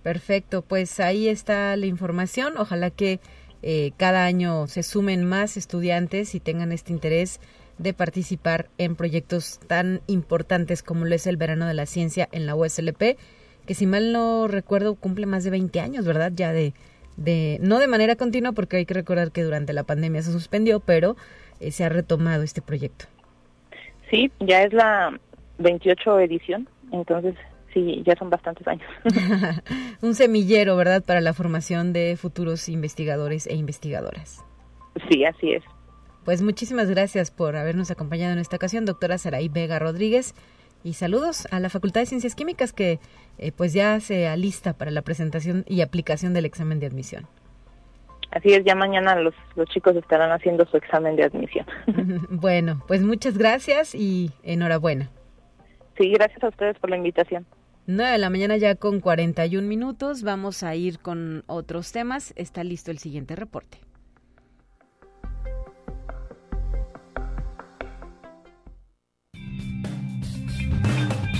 Perfecto, 0.03 0.61
pues 0.61 0.99
ahí 0.99 1.27
está 1.27 1.75
la 1.75 1.85
información. 1.85 2.53
Ojalá 2.57 2.89
que 2.89 3.19
eh, 3.61 3.91
cada 3.97 4.25
año 4.25 4.67
se 4.67 4.83
sumen 4.83 5.25
más 5.25 5.57
estudiantes 5.57 6.35
y 6.35 6.39
tengan 6.39 6.71
este 6.71 6.91
interés 6.91 7.39
de 7.77 7.93
participar 7.93 8.67
en 8.77 8.95
proyectos 8.95 9.59
tan 9.67 10.01
importantes 10.07 10.83
como 10.83 11.05
lo 11.05 11.15
es 11.15 11.25
el 11.25 11.37
verano 11.37 11.65
de 11.65 11.73
la 11.73 11.85
ciencia 11.85 12.27
en 12.31 12.45
la 12.45 12.55
USLP 12.55 13.17
que 13.65 13.73
si 13.73 13.85
mal 13.85 14.11
no 14.11 14.47
recuerdo 14.47 14.95
cumple 14.95 15.25
más 15.25 15.43
de 15.43 15.51
20 15.51 15.79
años, 15.79 16.05
¿verdad? 16.05 16.31
Ya 16.35 16.51
de, 16.53 16.73
de 17.17 17.57
no 17.61 17.79
de 17.79 17.87
manera 17.87 18.15
continua 18.15 18.51
porque 18.51 18.77
hay 18.77 18.85
que 18.85 18.93
recordar 18.93 19.31
que 19.31 19.43
durante 19.43 19.73
la 19.73 19.83
pandemia 19.83 20.21
se 20.21 20.31
suspendió, 20.31 20.79
pero 20.79 21.15
eh, 21.59 21.71
se 21.71 21.83
ha 21.83 21.89
retomado 21.89 22.43
este 22.43 22.61
proyecto. 22.61 23.05
Sí, 24.09 24.31
ya 24.39 24.63
es 24.63 24.73
la 24.73 25.17
28 25.59 26.19
edición, 26.19 26.67
entonces 26.91 27.35
sí, 27.73 28.03
ya 28.05 28.15
son 28.17 28.29
bastantes 28.29 28.67
años. 28.67 28.89
Un 30.01 30.15
semillero, 30.15 30.75
¿verdad?, 30.75 31.03
para 31.03 31.21
la 31.21 31.33
formación 31.33 31.93
de 31.93 32.17
futuros 32.17 32.67
investigadores 32.67 33.47
e 33.47 33.55
investigadoras. 33.55 34.43
Sí, 35.09 35.23
así 35.23 35.53
es. 35.53 35.63
Pues 36.25 36.41
muchísimas 36.41 36.89
gracias 36.89 37.31
por 37.31 37.55
habernos 37.55 37.89
acompañado 37.89 38.33
en 38.33 38.39
esta 38.39 38.57
ocasión, 38.57 38.85
doctora 38.85 39.17
Saraí 39.17 39.49
Vega 39.49 39.79
Rodríguez. 39.79 40.35
Y 40.83 40.93
saludos 40.93 41.47
a 41.51 41.59
la 41.59 41.69
Facultad 41.69 42.01
de 42.01 42.07
Ciencias 42.07 42.35
Químicas 42.35 42.73
que 42.73 42.99
eh, 43.37 43.51
pues 43.51 43.73
ya 43.73 43.99
se 43.99 44.27
alista 44.27 44.73
para 44.73 44.91
la 44.91 45.01
presentación 45.01 45.63
y 45.67 45.81
aplicación 45.81 46.33
del 46.33 46.45
examen 46.45 46.79
de 46.79 46.87
admisión. 46.87 47.27
Así 48.31 48.53
es, 48.53 48.63
ya 48.63 48.75
mañana 48.75 49.15
los, 49.15 49.35
los 49.55 49.67
chicos 49.69 49.95
estarán 49.95 50.31
haciendo 50.31 50.65
su 50.65 50.77
examen 50.77 51.15
de 51.15 51.25
admisión. 51.25 51.65
bueno, 52.29 52.83
pues 52.87 53.03
muchas 53.03 53.37
gracias 53.37 53.93
y 53.93 54.31
enhorabuena. 54.43 55.09
Sí, 55.97 56.09
gracias 56.11 56.43
a 56.43 56.47
ustedes 56.47 56.79
por 56.79 56.89
la 56.89 56.97
invitación. 56.97 57.45
9 57.87 58.11
de 58.11 58.17
la 58.17 58.29
mañana 58.29 58.57
ya 58.57 58.75
con 58.75 59.01
41 59.01 59.67
minutos. 59.67 60.23
Vamos 60.23 60.63
a 60.63 60.75
ir 60.75 60.99
con 60.99 61.43
otros 61.47 61.91
temas. 61.91 62.33
Está 62.37 62.63
listo 62.63 62.91
el 62.91 62.99
siguiente 62.99 63.35
reporte. 63.35 63.79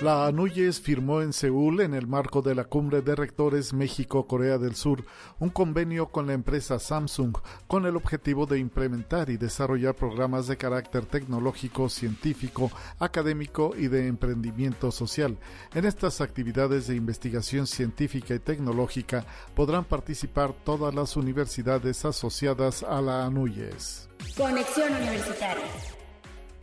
La 0.00 0.26
ANUYES 0.26 0.80
firmó 0.80 1.22
en 1.22 1.32
Seúl, 1.32 1.80
en 1.80 1.92
el 1.92 2.06
marco 2.06 2.40
de 2.40 2.54
la 2.54 2.62
Cumbre 2.62 3.02
de 3.02 3.16
Rectores 3.16 3.72
México-Corea 3.72 4.56
del 4.56 4.76
Sur, 4.76 5.04
un 5.40 5.50
convenio 5.50 6.06
con 6.06 6.28
la 6.28 6.34
empresa 6.34 6.78
Samsung 6.78 7.36
con 7.66 7.84
el 7.84 7.96
objetivo 7.96 8.46
de 8.46 8.60
implementar 8.60 9.28
y 9.28 9.36
desarrollar 9.36 9.96
programas 9.96 10.46
de 10.46 10.56
carácter 10.56 11.04
tecnológico, 11.04 11.88
científico, 11.88 12.70
académico 13.00 13.74
y 13.76 13.88
de 13.88 14.06
emprendimiento 14.06 14.92
social. 14.92 15.36
En 15.74 15.84
estas 15.84 16.20
actividades 16.20 16.86
de 16.86 16.94
investigación 16.94 17.66
científica 17.66 18.34
y 18.34 18.38
tecnológica 18.38 19.24
podrán 19.56 19.84
participar 19.84 20.52
todas 20.52 20.94
las 20.94 21.16
universidades 21.16 22.04
asociadas 22.04 22.84
a 22.84 23.02
la 23.02 23.26
ANUYES. 23.26 24.08
Conexión 24.36 24.94
Universitaria. 24.94 25.97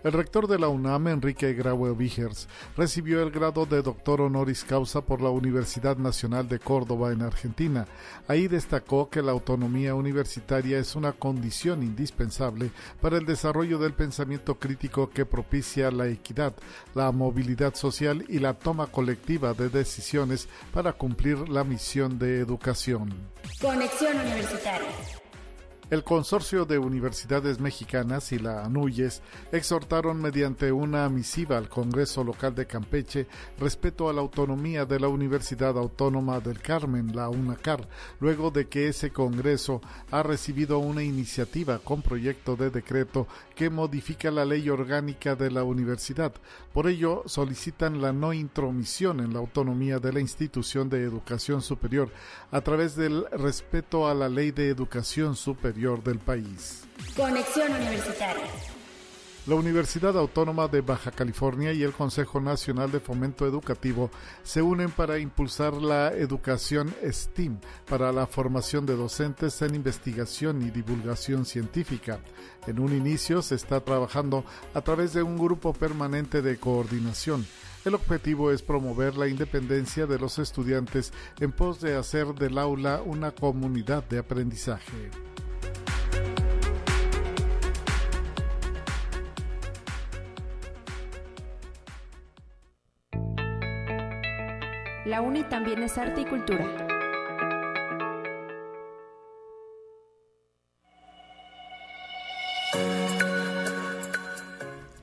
El 0.05 0.11
rector 0.11 0.47
de 0.47 0.59
la 0.59 0.67
UNAM, 0.67 1.07
Enrique 1.07 1.55
Graue 1.55 1.95
Vigers, 1.95 2.47
recibió 2.77 3.23
el 3.23 3.31
grado 3.31 3.65
de 3.65 3.81
doctor 3.81 4.21
honoris 4.21 4.63
causa 4.63 5.01
por 5.01 5.19
la 5.19 5.31
Universidad 5.31 5.97
Nacional 5.97 6.47
de 6.47 6.59
Córdoba 6.59 7.11
en 7.11 7.23
Argentina. 7.23 7.87
Ahí 8.27 8.47
destacó 8.47 9.09
que 9.09 9.23
la 9.23 9.31
autonomía 9.31 9.95
universitaria 9.95 10.77
es 10.77 10.95
una 10.95 11.13
condición 11.13 11.81
indispensable 11.81 12.69
para 13.01 13.17
el 13.17 13.25
desarrollo 13.25 13.79
del 13.79 13.93
pensamiento 13.93 14.59
crítico 14.59 15.09
que 15.09 15.25
propicia 15.25 15.89
la 15.89 16.07
equidad, 16.07 16.53
la 16.93 17.11
movilidad 17.11 17.73
social 17.73 18.23
y 18.29 18.37
la 18.37 18.53
toma 18.53 18.85
colectiva 18.85 19.55
de 19.55 19.69
decisiones 19.69 20.47
para 20.71 20.93
cumplir 20.93 21.49
la 21.49 21.63
misión 21.63 22.19
de 22.19 22.41
educación. 22.41 23.11
Conexión 23.59 24.19
Universitaria. 24.19 25.24
El 25.91 26.03
Consorcio 26.03 26.65
de 26.65 26.79
Universidades 26.79 27.59
Mexicanas 27.59 28.31
y 28.31 28.39
la 28.39 28.65
ANUYES 28.65 29.21
exhortaron 29.51 30.19
mediante 30.19 30.71
una 30.71 31.07
misiva 31.09 31.59
al 31.59 31.69
Congreso 31.69 32.23
Local 32.23 32.55
de 32.55 32.65
Campeche 32.65 33.27
respeto 33.59 34.09
a 34.09 34.13
la 34.13 34.21
autonomía 34.21 34.85
de 34.85 34.99
la 34.99 35.09
Universidad 35.09 35.77
Autónoma 35.77 36.39
del 36.39 36.59
Carmen, 36.59 37.15
la 37.15 37.29
UNACAR, 37.29 37.87
luego 38.19 38.49
de 38.49 38.67
que 38.67 38.87
ese 38.87 39.11
Congreso 39.11 39.79
ha 40.09 40.23
recibido 40.23 40.79
una 40.79 41.03
iniciativa 41.03 41.77
con 41.77 42.01
proyecto 42.01 42.55
de 42.55 42.71
decreto 42.71 43.27
que 43.53 43.69
modifica 43.69 44.31
la 44.31 44.43
ley 44.43 44.67
orgánica 44.71 45.35
de 45.35 45.51
la 45.51 45.63
universidad. 45.63 46.33
Por 46.73 46.87
ello, 46.87 47.21
solicitan 47.27 48.01
la 48.01 48.11
no 48.11 48.33
intromisión 48.33 49.19
en 49.19 49.33
la 49.33 49.39
autonomía 49.39 49.99
de 49.99 50.13
la 50.13 50.19
institución 50.19 50.89
de 50.89 51.03
educación 51.03 51.61
superior 51.61 52.09
a 52.49 52.61
través 52.61 52.95
del 52.95 53.27
respeto 53.29 54.07
a 54.07 54.15
la 54.15 54.29
ley 54.29 54.49
de 54.49 54.69
educación 54.69 55.35
superior 55.35 55.75
del 55.93 56.19
país. 56.19 56.83
Conexión 57.15 57.71
Universitaria. 57.71 58.43
La 59.45 59.53
Universidad 59.53 60.17
Autónoma 60.17 60.67
de 60.67 60.81
Baja 60.81 61.11
California 61.11 61.71
y 61.71 61.83
el 61.83 61.93
Consejo 61.93 62.41
Nacional 62.41 62.91
de 62.91 62.99
Fomento 62.99 63.45
Educativo 63.45 64.09
se 64.41 64.63
unen 64.63 64.89
para 64.89 65.19
impulsar 65.19 65.73
la 65.73 66.11
educación 66.13 66.91
STEAM 67.07 67.59
para 67.87 68.11
la 68.11 68.25
formación 68.25 68.87
de 68.87 68.95
docentes 68.95 69.61
en 69.61 69.75
investigación 69.75 70.63
y 70.63 70.71
divulgación 70.71 71.45
científica. 71.45 72.17
En 72.65 72.79
un 72.79 72.91
inicio 72.91 73.43
se 73.43 73.53
está 73.53 73.81
trabajando 73.81 74.43
a 74.73 74.81
través 74.81 75.13
de 75.13 75.21
un 75.21 75.37
grupo 75.37 75.73
permanente 75.73 76.41
de 76.41 76.57
coordinación. 76.57 77.45
El 77.85 77.93
objetivo 77.93 78.49
es 78.51 78.63
promover 78.63 79.15
la 79.15 79.27
independencia 79.27 80.07
de 80.07 80.17
los 80.17 80.39
estudiantes 80.39 81.13
en 81.39 81.51
pos 81.51 81.79
de 81.81 81.95
hacer 81.95 82.33
del 82.33 82.57
aula 82.57 83.03
una 83.05 83.29
comunidad 83.29 84.03
de 84.05 84.17
aprendizaje. 84.17 85.11
La 95.05 95.21
UNI 95.21 95.43
también 95.43 95.83
es 95.83 95.99
arte 95.99 96.21
y 96.21 96.25
cultura. 96.25 96.65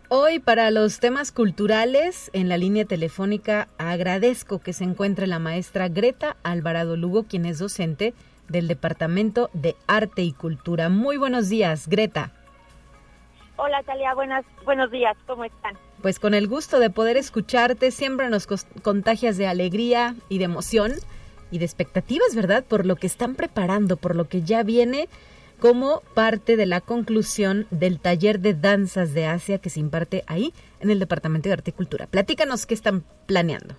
Hoy 0.08 0.40
para 0.40 0.70
los 0.70 0.98
temas 0.98 1.30
culturales 1.30 2.30
en 2.32 2.48
la 2.48 2.58
línea 2.58 2.84
telefónica 2.84 3.68
agradezco 3.78 4.58
que 4.58 4.72
se 4.72 4.84
encuentre 4.84 5.26
la 5.26 5.38
maestra 5.38 5.88
Greta 5.88 6.36
Alvarado 6.42 6.96
Lugo, 6.96 7.24
quien 7.24 7.46
es 7.46 7.60
docente 7.60 8.12
del 8.52 8.68
Departamento 8.68 9.50
de 9.52 9.74
Arte 9.88 10.22
y 10.22 10.32
Cultura. 10.32 10.88
Muy 10.88 11.16
buenos 11.16 11.48
días, 11.48 11.88
Greta. 11.88 12.30
Hola, 13.56 13.82
Talia, 13.82 14.14
buenas, 14.14 14.44
buenos 14.64 14.90
días, 14.90 15.16
¿cómo 15.26 15.44
están? 15.44 15.76
Pues 16.00 16.18
con 16.18 16.34
el 16.34 16.48
gusto 16.48 16.78
de 16.78 16.90
poder 16.90 17.16
escucharte, 17.16 17.90
siempre 17.90 18.28
nos 18.28 18.46
contagias 18.82 19.36
de 19.36 19.46
alegría 19.46 20.14
y 20.28 20.38
de 20.38 20.44
emoción 20.44 20.92
y 21.50 21.58
de 21.58 21.64
expectativas, 21.64 22.34
¿verdad? 22.34 22.64
Por 22.64 22.86
lo 22.86 22.96
que 22.96 23.06
están 23.06 23.34
preparando, 23.34 23.96
por 23.96 24.16
lo 24.16 24.28
que 24.28 24.42
ya 24.42 24.62
viene 24.62 25.08
como 25.60 26.00
parte 26.14 26.56
de 26.56 26.66
la 26.66 26.80
conclusión 26.80 27.68
del 27.70 28.00
taller 28.00 28.40
de 28.40 28.54
danzas 28.54 29.14
de 29.14 29.26
Asia 29.26 29.58
que 29.58 29.70
se 29.70 29.78
imparte 29.78 30.24
ahí 30.26 30.52
en 30.80 30.90
el 30.90 30.98
Departamento 30.98 31.48
de 31.48 31.52
Arte 31.52 31.70
y 31.70 31.74
Cultura. 31.74 32.08
Platícanos 32.08 32.66
qué 32.66 32.74
están 32.74 33.04
planeando. 33.26 33.76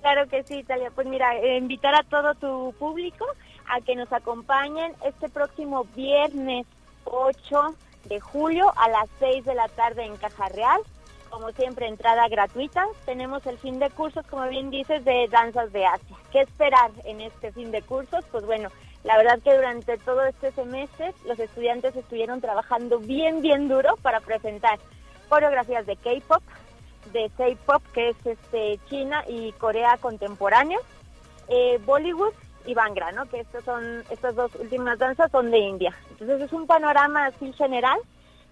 Claro 0.00 0.26
que 0.28 0.42
sí, 0.44 0.62
Talia. 0.62 0.90
Pues 0.94 1.06
mira, 1.06 1.36
eh, 1.36 1.58
invitar 1.58 1.94
a 1.94 2.02
todo 2.04 2.34
tu 2.36 2.72
público 2.78 3.26
a 3.68 3.80
que 3.80 3.96
nos 3.96 4.12
acompañen 4.12 4.92
este 5.04 5.28
próximo 5.28 5.84
viernes 5.94 6.66
8 7.04 7.74
de 8.04 8.20
julio 8.20 8.72
a 8.76 8.88
las 8.88 9.08
6 9.18 9.44
de 9.44 9.54
la 9.54 9.68
tarde 9.68 10.04
en 10.04 10.16
Caja 10.16 10.48
Real. 10.48 10.80
Como 11.30 11.50
siempre, 11.50 11.88
entrada 11.88 12.28
gratuita. 12.28 12.86
Tenemos 13.04 13.46
el 13.46 13.58
fin 13.58 13.78
de 13.78 13.90
cursos, 13.90 14.24
como 14.26 14.48
bien 14.48 14.70
dices, 14.70 15.04
de 15.04 15.28
danzas 15.28 15.72
de 15.72 15.84
Asia. 15.84 16.16
¿Qué 16.32 16.40
esperar 16.40 16.90
en 17.04 17.20
este 17.20 17.52
fin 17.52 17.70
de 17.70 17.82
cursos? 17.82 18.24
Pues 18.30 18.46
bueno, 18.46 18.70
la 19.04 19.16
verdad 19.16 19.40
que 19.42 19.54
durante 19.54 19.98
todo 19.98 20.24
este 20.24 20.52
semestre 20.52 21.14
los 21.26 21.38
estudiantes 21.38 21.94
estuvieron 21.96 22.40
trabajando 22.40 22.98
bien, 22.98 23.42
bien 23.42 23.68
duro 23.68 23.96
para 24.02 24.20
presentar 24.20 24.78
coreografías 25.28 25.86
de 25.86 25.96
K-pop, 25.96 26.42
de 27.12 27.30
K-pop, 27.36 27.82
que 27.92 28.10
es 28.10 28.16
este 28.24 28.80
China 28.88 29.24
y 29.28 29.52
Corea 29.52 29.96
contemporánea, 29.98 30.78
eh, 31.48 31.78
Bollywood 31.84 32.34
y 32.66 32.74
Bangra, 32.74 33.12
¿no? 33.12 33.26
Que 33.26 33.40
estos 33.40 33.64
son, 33.64 34.02
estas 34.10 34.34
dos 34.34 34.54
últimas 34.56 34.98
danzas 34.98 35.30
son 35.30 35.50
de 35.50 35.58
India. 35.58 35.94
Entonces 36.10 36.42
es 36.42 36.52
un 36.52 36.66
panorama 36.66 37.26
así 37.26 37.52
general 37.52 37.98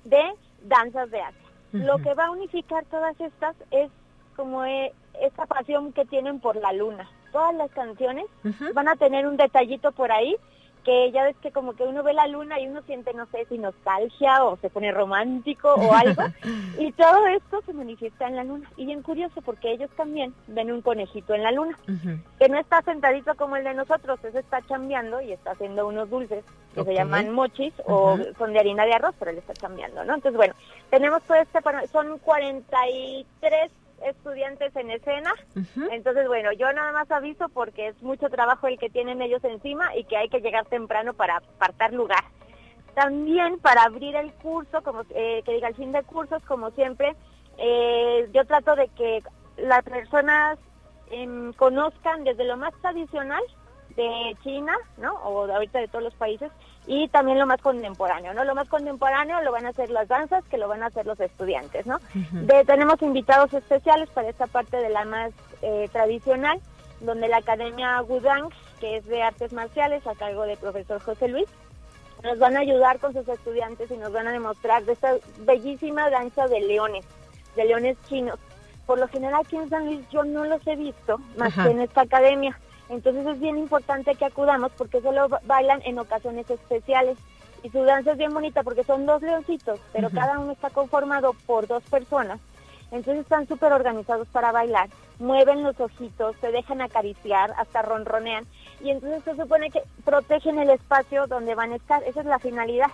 de 0.05 0.23
danzas 0.63 1.11
de 1.11 1.21
Asia. 1.21 1.41
Lo 1.73 1.99
que 1.99 2.15
va 2.15 2.27
a 2.27 2.31
unificar 2.31 2.85
todas 2.85 3.21
estas 3.21 3.57
es 3.73 3.91
como 4.37 4.65
e, 4.65 4.93
esta 5.21 5.45
pasión 5.47 5.93
que 5.93 6.05
tienen 6.05 6.39
por 6.39 6.55
la 6.57 6.73
luna. 6.73 7.11
Todas 7.33 7.55
las 7.57 7.71
canciones 7.73 8.27
van 8.75 8.87
a 8.87 8.95
tener 8.95 9.27
un 9.27 9.37
detallito 9.37 9.91
por 9.91 10.13
ahí 10.13 10.37
que 10.85 11.11
ya 11.13 11.25
ves 11.25 11.37
que 11.43 11.51
como 11.51 11.75
que 11.75 11.83
uno 11.85 12.03
ve 12.03 12.13
la 12.13 12.29
luna 12.29 12.61
y 12.61 12.69
uno 12.69 12.83
siente, 12.83 13.13
no 13.15 13.27
sé, 13.27 13.47
si 13.49 13.59
nostalgia 13.59 14.45
o 14.45 14.57
se 14.59 14.71
pone 14.71 14.93
romántico 14.93 15.75
o 15.75 15.95
algo. 15.95 16.23
y 16.79 16.93
todo 16.93 17.27
esto 17.29 17.63
se 17.67 17.73
manifiesta 17.73 18.29
en 18.29 18.37
la 18.37 18.45
luna. 18.45 18.71
Y 18.77 18.87
bien 18.87 19.03
curioso 19.03 19.41
porque 19.43 19.73
ellos 19.73 19.91
también 19.97 20.35
ven 20.47 20.71
un 20.71 20.83
conejito 20.83 21.35
en 21.35 21.43
la 21.43 21.53
luna, 21.53 21.79
que 22.39 22.49
no 22.49 22.59
está 22.59 22.83
sentadito 22.83 23.35
como 23.37 23.57
el 23.57 23.65
de 23.65 23.75
nosotros, 23.75 24.23
ese 24.25 24.41
está 24.41 24.61
chambeando 24.63 25.21
y 25.21 25.33
está 25.33 25.53
haciendo 25.53 25.89
unos 25.89 26.11
dulces 26.11 26.45
que 26.75 26.85
se 26.85 26.95
llaman 26.95 27.31
mochis 27.31 27.73
o 27.87 28.19
son 28.37 28.53
de 28.53 28.59
harina 28.59 28.85
de 28.85 28.95
arroz, 28.95 29.15
pero 29.19 29.31
él 29.31 29.39
está 29.39 29.55
chambeando, 29.55 30.05
¿no? 30.05 30.15
Entonces, 30.15 30.37
bueno, 30.37 30.55
tenemos 30.91 31.23
todo 31.23 31.37
este, 31.39 31.61
son 31.91 32.19
43 32.19 33.71
estudiantes 34.05 34.75
en 34.77 34.91
escena. 34.91 35.33
Entonces, 35.91 36.27
bueno, 36.27 36.53
yo 36.53 36.73
nada 36.73 36.93
más 36.93 37.11
aviso 37.11 37.49
porque 37.49 37.89
es 37.89 38.03
mucho 38.03 38.29
trabajo 38.29 38.67
el 38.67 38.79
que 38.79 38.91
tienen 38.91 39.23
ellos 39.23 39.43
encima 39.45 39.95
y 39.97 40.05
que 40.05 40.17
hay 40.17 40.29
que 40.29 40.41
llegar 40.41 40.67
temprano 40.67 41.15
para 41.15 41.37
apartar 41.37 41.93
lugar. 41.93 42.25
También 42.95 43.59
para 43.59 43.83
abrir 43.83 44.15
el 44.17 44.33
curso, 44.35 44.83
como 44.83 45.03
eh, 45.11 45.43
que 45.45 45.53
diga 45.53 45.69
el 45.69 45.75
fin 45.75 45.93
de 45.93 46.03
cursos, 46.05 46.43
como 46.45 46.71
siempre, 46.71 47.15
eh, 47.59 48.29
yo 48.33 48.45
trato 48.45 48.77
de 48.77 48.89
que 48.89 49.23
las 49.57 49.83
personas 49.83 50.59
em, 51.11 51.53
conozcan 51.55 52.25
desde 52.25 52.45
lo 52.45 52.57
más 52.57 52.73
tradicional 52.81 53.43
de 53.97 54.37
China, 54.43 54.77
¿no? 54.97 55.15
O 55.15 55.51
ahorita 55.51 55.79
de 55.79 55.89
todos 55.89 56.05
los 56.05 56.15
países, 56.15 56.51
y 56.87 57.09
también 57.09 57.39
lo 57.39 57.47
más 57.47 57.61
contemporáneo, 57.63 58.35
¿no? 58.35 58.45
Lo 58.45 58.55
más 58.55 58.69
contemporáneo 58.69 59.41
lo 59.43 59.53
van 59.53 59.67
a 59.67 59.71
hacer 59.71 59.91
las 59.91 60.09
danzas, 60.09 60.45
que 60.45 60.59
lo 60.59 60.69
van 60.69 60.83
a 60.83 60.87
hacer 60.87 61.07
los 61.07 61.19
estudiantes, 61.19 61.87
¿no? 61.87 61.99
tenemos 62.67 63.01
invitados 63.03 63.53
especiales 63.55 64.09
para 64.11 64.29
esta 64.29 64.47
parte 64.47 64.77
de 64.77 64.91
la 64.91 65.05
más 65.05 65.33
eh, 65.63 65.89
tradicional, 65.93 66.61
donde 67.01 67.29
la 67.29 67.39
Academia 67.39 67.99
Gudang, 68.01 68.49
que 68.81 68.97
es 68.97 69.07
de 69.07 69.23
artes 69.23 69.53
marciales, 69.53 70.07
a 70.07 70.15
cargo 70.15 70.43
del 70.43 70.59
profesor 70.59 71.01
José 71.01 71.29
Luis, 71.29 71.47
nos 72.23 72.39
van 72.39 72.57
a 72.57 72.61
ayudar 72.61 72.99
con 72.99 73.13
sus 73.13 73.29
estudiantes 73.29 73.91
y 73.91 73.97
nos 73.97 74.13
van 74.13 74.27
a 74.27 74.33
demostrar 74.33 74.85
de 74.85 74.93
esta 74.93 75.15
bellísima 75.41 76.09
danza 76.11 76.47
de 76.49 76.61
leones, 76.61 77.05
de 77.57 77.65
leones 77.65 77.97
chinos. 78.09 78.39
Por 78.87 78.99
lo 78.99 79.09
general 79.09 79.43
aquí 79.45 79.57
en 79.57 79.69
San 79.69 79.87
Luis 79.87 80.01
yo 80.11 80.25
no 80.25 80.45
los 80.45 80.67
he 80.67 80.77
visto, 80.77 81.19
más 81.37 81.55
que 81.55 81.71
en 81.71 81.81
esta 81.81 82.03
academia. 82.03 82.59
Entonces 82.95 83.27
es 83.27 83.41
bien 83.41 83.59
importante 83.59 84.15
que 84.15 84.25
acudamos 84.25 84.71
porque 84.79 85.01
solo 85.01 85.29
bailan 85.45 85.83
en 85.85 85.99
ocasiones 85.99 86.49
especiales. 86.49 87.19
Y 87.65 87.71
su 87.71 87.83
danza 87.83 88.13
es 88.13 88.19
bien 88.19 88.33
bonita 88.33 88.63
porque 88.63 88.85
son 88.85 89.07
dos 89.07 89.23
leoncitos, 89.23 89.81
pero 89.93 90.11
cada 90.11 90.39
uno 90.39 90.53
está 90.53 90.71
conformado 90.71 91.35
por 91.47 91.67
dos 91.67 91.83
personas. 91.85 92.39
Entonces 92.93 93.23
están 93.23 93.49
súper 93.49 93.73
organizados 93.73 94.29
para 94.29 94.53
bailar, 94.53 94.89
mueven 95.19 95.63
los 95.63 95.81
ojitos, 95.81 96.37
se 96.41 96.53
dejan 96.53 96.83
acariciar, 96.83 97.53
hasta 97.57 97.83
ronronean. 97.83 98.45
Y 98.81 98.91
entonces 98.91 99.25
se 99.25 99.35
supone 99.35 99.71
que 99.71 99.83
protegen 100.05 100.59
el 100.59 100.71
espacio 100.71 101.27
donde 101.27 101.55
van 101.55 101.73
a 101.73 101.77
estar. 101.77 102.03
Esa 102.05 102.21
es 102.21 102.27
la 102.27 102.39
finalidad. 102.39 102.91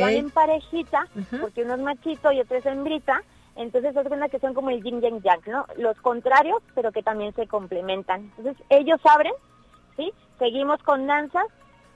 Van 0.00 0.12
en 0.12 0.30
parejita, 0.30 1.06
porque 1.40 1.62
uno 1.62 1.76
es 1.76 1.80
machito 1.80 2.32
y 2.32 2.40
otro 2.40 2.58
es 2.58 2.66
hembrita 2.66 3.22
entonces 3.56 3.94
es 3.94 4.08
cuenta 4.08 4.28
que 4.28 4.38
son 4.38 4.54
como 4.54 4.70
el 4.70 4.82
yin 4.82 5.00
yang 5.00 5.22
yang, 5.22 5.40
¿no? 5.46 5.66
Los 5.76 5.96
contrarios, 6.00 6.62
pero 6.74 6.92
que 6.92 7.02
también 7.02 7.34
se 7.34 7.46
complementan. 7.46 8.32
Entonces 8.36 8.56
ellos 8.68 9.00
abren, 9.04 9.32
¿sí? 9.96 10.12
Seguimos 10.38 10.82
con 10.82 11.06
danzas. 11.06 11.46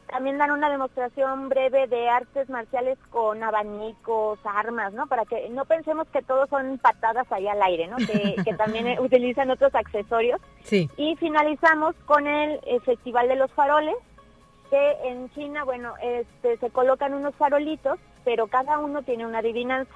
También 0.07 0.37
dan 0.37 0.51
una 0.51 0.69
demostración 0.69 1.49
breve 1.49 1.87
de 1.87 2.11
artes 2.11 2.51
marciales 2.51 2.99
con 3.09 3.43
abanicos, 3.43 4.39
armas, 4.45 4.93
¿no? 4.93 5.07
Para 5.07 5.25
que 5.25 5.49
no 5.49 5.65
pensemos 5.65 6.07
que 6.09 6.21
todos 6.21 6.51
son 6.51 6.77
patadas 6.79 7.27
ahí 7.33 7.49
al 7.49 7.63
aire, 7.63 7.89
¿no? 7.89 7.97
Que, 7.97 8.37
que 8.45 8.53
también 8.59 8.99
utilizan 9.01 9.51
otros 9.51 9.75
accesorios. 9.75 10.41
Sí. 10.63 10.91
Y 10.99 11.17
finalizamos 11.17 11.95
con 12.05 12.27
el 12.27 12.61
Festival 12.83 13.29
de 13.29 13.37
los 13.37 13.51
Faroles, 13.53 13.97
que 14.69 14.93
en 15.05 15.31
China, 15.31 15.65
bueno, 15.65 15.95
este, 16.03 16.59
se 16.59 16.71
colocan 16.71 17.15
unos 17.15 17.35
farolitos 17.37 17.99
pero 18.25 18.47
cada 18.47 18.79
uno 18.79 19.03
tiene 19.03 19.27
una 19.27 19.39
adivinanza. 19.39 19.95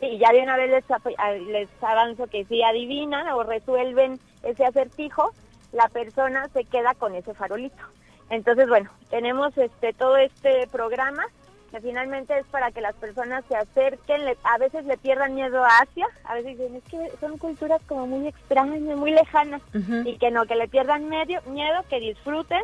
Y 0.00 0.18
ya 0.18 0.32
de 0.32 0.42
una 0.42 0.56
vez 0.56 0.70
les, 0.70 1.46
les 1.46 1.68
avanzo 1.82 2.26
que 2.26 2.44
si 2.44 2.62
adivinan 2.62 3.28
o 3.28 3.42
resuelven 3.42 4.18
ese 4.42 4.64
acertijo, 4.64 5.32
la 5.72 5.88
persona 5.88 6.48
se 6.48 6.64
queda 6.64 6.94
con 6.94 7.14
ese 7.14 7.34
farolito. 7.34 7.82
Entonces, 8.30 8.68
bueno, 8.68 8.90
tenemos 9.10 9.56
este 9.58 9.92
todo 9.92 10.16
este 10.16 10.66
programa 10.68 11.24
que 11.70 11.80
finalmente 11.80 12.38
es 12.38 12.46
para 12.48 12.70
que 12.70 12.82
las 12.82 12.94
personas 12.96 13.44
se 13.48 13.56
acerquen, 13.56 14.20
a 14.44 14.58
veces 14.58 14.84
le 14.84 14.98
pierdan 14.98 15.34
miedo 15.34 15.64
a 15.64 15.78
Asia, 15.78 16.06
a 16.24 16.34
veces 16.34 16.58
dicen, 16.58 16.76
es 16.76 16.84
que 16.84 17.16
son 17.18 17.38
culturas 17.38 17.80
como 17.88 18.06
muy 18.06 18.28
extrañas, 18.28 18.80
muy 18.82 19.10
lejanas, 19.10 19.62
y 20.04 20.18
que 20.18 20.30
no, 20.30 20.44
que 20.44 20.54
le 20.54 20.68
pierdan 20.68 21.08
medio, 21.08 21.40
miedo, 21.46 21.82
que 21.88 21.98
disfruten, 21.98 22.60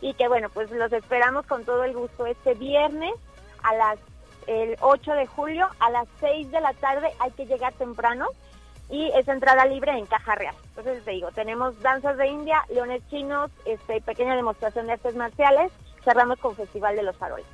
y 0.00 0.14
que 0.14 0.28
bueno, 0.28 0.48
pues 0.48 0.70
los 0.70 0.92
esperamos 0.92 1.44
con 1.46 1.64
todo 1.64 1.82
el 1.82 1.92
gusto 1.92 2.24
este 2.24 2.54
viernes 2.54 3.12
a 3.64 3.74
las 3.74 3.98
el 4.46 4.76
8 4.80 5.12
de 5.12 5.26
julio 5.26 5.68
a 5.78 5.90
las 5.90 6.06
6 6.20 6.50
de 6.50 6.60
la 6.60 6.72
tarde 6.74 7.08
hay 7.18 7.30
que 7.32 7.46
llegar 7.46 7.72
temprano 7.74 8.26
y 8.90 9.10
es 9.16 9.26
entrada 9.26 9.64
libre 9.64 9.92
en 9.92 10.06
Caja 10.06 10.34
Real. 10.34 10.54
Entonces 10.76 11.04
te 11.04 11.12
digo, 11.12 11.30
tenemos 11.32 11.80
danzas 11.80 12.16
de 12.18 12.28
India, 12.28 12.62
leones 12.72 13.02
chinos, 13.08 13.50
este 13.64 14.00
pequeña 14.00 14.36
demostración 14.36 14.86
de 14.86 14.92
artes 14.92 15.14
marciales, 15.14 15.72
cerramos 16.04 16.38
con 16.38 16.54
Festival 16.56 16.96
de 16.96 17.02
los 17.02 17.16
Faroles. 17.16 17.46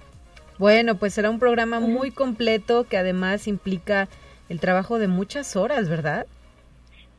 Bueno, 0.58 0.96
pues 0.96 1.14
será 1.14 1.30
un 1.30 1.38
programa 1.38 1.78
muy 1.78 2.10
completo 2.10 2.84
que 2.84 2.98
además 2.98 3.46
implica 3.46 4.08
el 4.48 4.58
trabajo 4.58 4.98
de 4.98 5.06
muchas 5.06 5.54
horas, 5.54 5.88
¿verdad? 5.88 6.26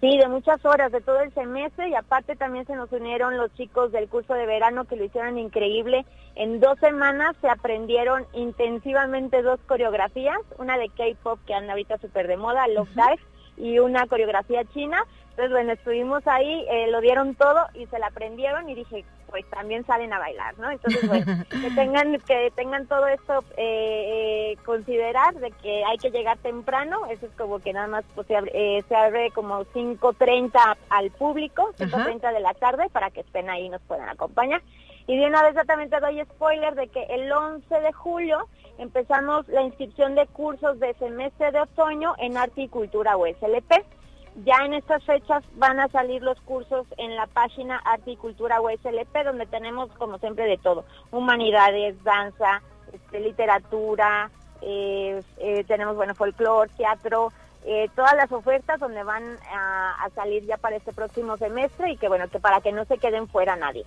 Sí, 0.02 0.18
de 0.18 0.30
muchas 0.30 0.64
horas, 0.64 0.94
de 0.94 1.02
todo 1.02 1.20
el 1.20 1.34
semestre 1.34 1.90
y 1.90 1.96
aparte 1.96 2.38
también 2.38 2.66
se 2.66 2.76
nos 2.76 2.90
unieron 2.94 3.36
los 3.36 3.54
chicos 3.56 3.92
del 3.92 4.08
curso 4.08 4.34
de 4.34 4.46
verano 4.46 4.86
que 4.86 4.96
lo 4.96 5.04
hicieron 5.04 5.38
increíble. 5.38 6.06
En 6.36 6.62
dos 6.62 6.80
semanas 6.80 7.36
se 7.42 7.50
aprendieron 7.50 8.26
intensivamente 8.32 9.42
dos 9.42 9.60
coreografías, 9.68 10.38
una 10.58 10.78
de 10.78 10.88
K-pop 10.88 11.40
que 11.46 11.54
anda 11.54 11.74
ahorita 11.74 11.98
súper 11.98 12.28
de 12.28 12.38
moda, 12.38 12.66
Love 12.70 12.90
Dive, 12.96 13.20
y 13.58 13.80
una 13.80 14.08
coreografía 14.08 14.64
china. 14.74 15.04
Entonces, 15.32 15.52
bueno, 15.52 15.74
estuvimos 15.74 16.26
ahí, 16.28 16.66
eh, 16.70 16.88
lo 16.90 17.02
dieron 17.02 17.36
todo 17.36 17.66
y 17.74 17.86
se 17.88 18.00
la 18.00 18.08
aprendieron 18.08 18.70
y 18.70 18.76
dije, 18.76 19.04
pues 19.30 19.46
también 19.50 19.86
salen 19.86 20.14
a 20.14 20.20
bailar, 20.20 20.58
¿no? 20.58 20.72
Entonces, 20.72 21.08
bueno, 21.08 21.26
que 21.50 21.72
tengan, 21.72 22.18
que 22.20 22.52
tengan 22.56 22.88
todo 22.88 23.08
esto 23.08 23.44
eh, 23.58 24.54
eh, 24.54 24.58
considerar 24.66 25.36
de 25.36 25.52
que 25.52 25.84
hay 25.86 25.98
que 25.98 26.12
llegar 26.12 26.38
temprano, 26.40 27.06
eso 27.10 27.26
es 27.26 27.32
como 27.38 27.60
que 27.60 27.74
nada 27.74 27.88
más 27.88 28.06
pues, 28.16 28.28
se, 28.28 28.36
abre, 28.36 28.52
eh, 28.54 28.84
se 28.88 28.96
abre 28.96 29.32
como 29.32 29.66
5.30 29.66 30.78
al 30.90 31.12
público, 31.12 31.72
5.30 31.78 32.34
de 32.34 32.40
la 32.40 32.54
tarde 32.54 32.90
para 32.92 33.12
que 33.12 33.22
estén 33.22 33.50
ahí 33.50 33.66
y 33.66 33.70
nos 33.70 33.82
puedan 33.82 34.10
acompañar. 34.10 34.62
Y 35.08 35.18
de 35.18 35.26
una 35.26 35.42
vez 35.42 35.52
exactamente 35.52 36.00
doy 36.00 36.22
spoiler 36.24 36.76
de 36.76 36.88
que 36.88 37.04
el 37.10 37.32
11 37.32 37.82
de 37.82 37.92
julio 37.94 38.48
empezamos 38.78 39.48
la 39.48 39.64
inscripción 39.64 40.16
de 40.16 40.28
cursos 40.28 40.80
de 40.80 40.94
semestre 40.96 41.52
de 41.52 41.62
otoño 41.62 42.14
en 42.20 42.38
Arte 42.38 42.62
y 42.62 42.68
Cultura 42.68 43.18
USLP. 43.18 43.72
Ya 44.46 44.58
en 44.66 44.74
estas 44.74 45.04
fechas 45.04 45.44
van 45.56 45.80
a 45.80 45.88
salir 45.90 46.22
los 46.22 46.40
cursos 46.42 46.86
en 46.98 47.16
la 47.16 47.28
página 47.28 47.78
Arte 47.84 48.12
y 48.12 48.16
Cultura 48.16 48.62
USLP, 48.62 49.24
donde 49.26 49.46
tenemos, 49.48 49.90
como 49.98 50.18
siempre, 50.20 50.46
de 50.46 50.58
todo. 50.58 50.86
Humanidades, 51.12 52.02
danza, 52.04 52.62
este, 52.94 53.20
literatura, 53.20 54.30
eh, 54.62 55.22
eh, 55.38 55.64
tenemos, 55.68 55.96
bueno, 55.96 56.16
folclore, 56.16 56.72
teatro, 56.78 57.32
eh, 57.66 57.90
todas 57.96 58.16
las 58.16 58.32
ofertas 58.32 58.80
donde 58.80 59.04
van 59.04 59.24
a, 59.52 60.08
salir 60.16 60.46
ya 60.46 60.58
para 60.58 60.76
este 60.76 60.92
próximo 60.92 61.38
semestre 61.38 61.92
y 61.92 61.98
que, 61.98 62.08
bueno, 62.08 62.28
que 62.30 62.40
para 62.40 62.62
que 62.62 62.72
no 62.72 62.86
se 62.86 62.98
queden 62.98 63.28
fuera 63.28 63.56
nadie. 63.56 63.86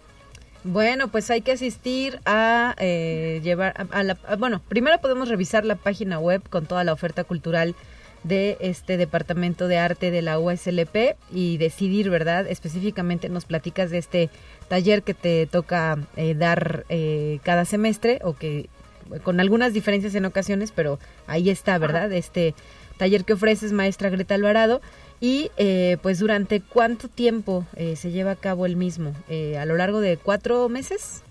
Bueno, 0.64 1.08
pues 1.08 1.30
hay 1.30 1.40
que 1.40 1.52
asistir 1.52 2.20
a 2.24 2.74
llevar, 2.78 3.74
a, 3.90 4.02
la, 4.02 4.16
bueno, 4.38 4.60
primero 4.68 4.98
podemos 5.00 5.28
revisar 5.28 5.64
la 5.64 5.74
página 5.74 6.20
web 6.20 6.48
con 6.48 6.66
toda 6.66 6.84
la 6.84 6.92
oferta 6.92 7.24
cultural 7.24 7.74
de 8.24 8.56
este 8.60 8.96
departamento 8.96 9.68
de 9.68 9.78
arte 9.78 10.10
de 10.10 10.22
la 10.22 10.38
USLP 10.38 11.16
y 11.30 11.58
decidir, 11.58 12.10
¿verdad? 12.10 12.46
Específicamente 12.46 13.28
nos 13.28 13.44
platicas 13.44 13.90
de 13.90 13.98
este 13.98 14.30
taller 14.68 15.02
que 15.02 15.14
te 15.14 15.46
toca 15.46 15.98
eh, 16.16 16.34
dar 16.34 16.84
eh, 16.88 17.40
cada 17.42 17.64
semestre 17.64 18.20
o 18.22 18.34
que 18.34 18.68
con 19.24 19.40
algunas 19.40 19.72
diferencias 19.72 20.14
en 20.14 20.24
ocasiones, 20.24 20.72
pero 20.72 20.98
ahí 21.26 21.50
está, 21.50 21.76
¿verdad? 21.78 22.12
Este 22.12 22.54
taller 22.96 23.24
que 23.24 23.32
ofreces, 23.32 23.72
maestra 23.72 24.10
Greta 24.10 24.34
Alvarado. 24.34 24.80
Y 25.20 25.52
eh, 25.56 25.98
pues 26.02 26.18
durante 26.18 26.60
cuánto 26.60 27.08
tiempo 27.08 27.64
se 27.76 28.10
lleva 28.10 28.32
a 28.32 28.36
cabo 28.36 28.66
el 28.66 28.74
mismo? 28.74 29.12
¿A 29.56 29.64
lo 29.66 29.76
largo 29.76 30.00
de 30.00 30.16
cuatro 30.16 30.68
meses? 30.68 31.22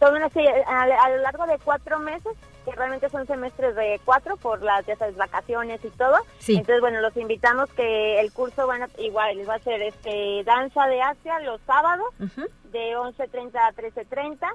A, 0.00 0.06
a 0.06 1.08
lo 1.10 1.16
largo 1.18 1.46
de 1.46 1.58
cuatro 1.58 1.98
meses 1.98 2.32
que 2.64 2.72
realmente 2.72 3.08
son 3.08 3.26
semestres 3.26 3.74
de 3.76 4.00
cuatro 4.04 4.36
por 4.36 4.62
las 4.62 4.84
ya 4.86 4.96
sabes, 4.96 5.16
vacaciones 5.16 5.84
y 5.84 5.90
todo. 5.90 6.16
Entonces, 6.46 6.80
bueno, 6.80 7.00
los 7.00 7.16
invitamos 7.16 7.70
que 7.70 8.20
el 8.20 8.32
curso 8.32 8.66
van 8.66 8.84
a, 8.84 8.88
igual 8.98 9.48
va 9.48 9.54
a 9.54 9.58
ser 9.60 9.82
este 9.82 10.42
danza 10.44 10.86
de 10.86 11.02
Asia 11.02 11.40
los 11.40 11.60
sábados 11.66 12.08
de 12.18 12.96
11.30 12.96 13.54
a 13.56 13.72
13.30 13.72 14.48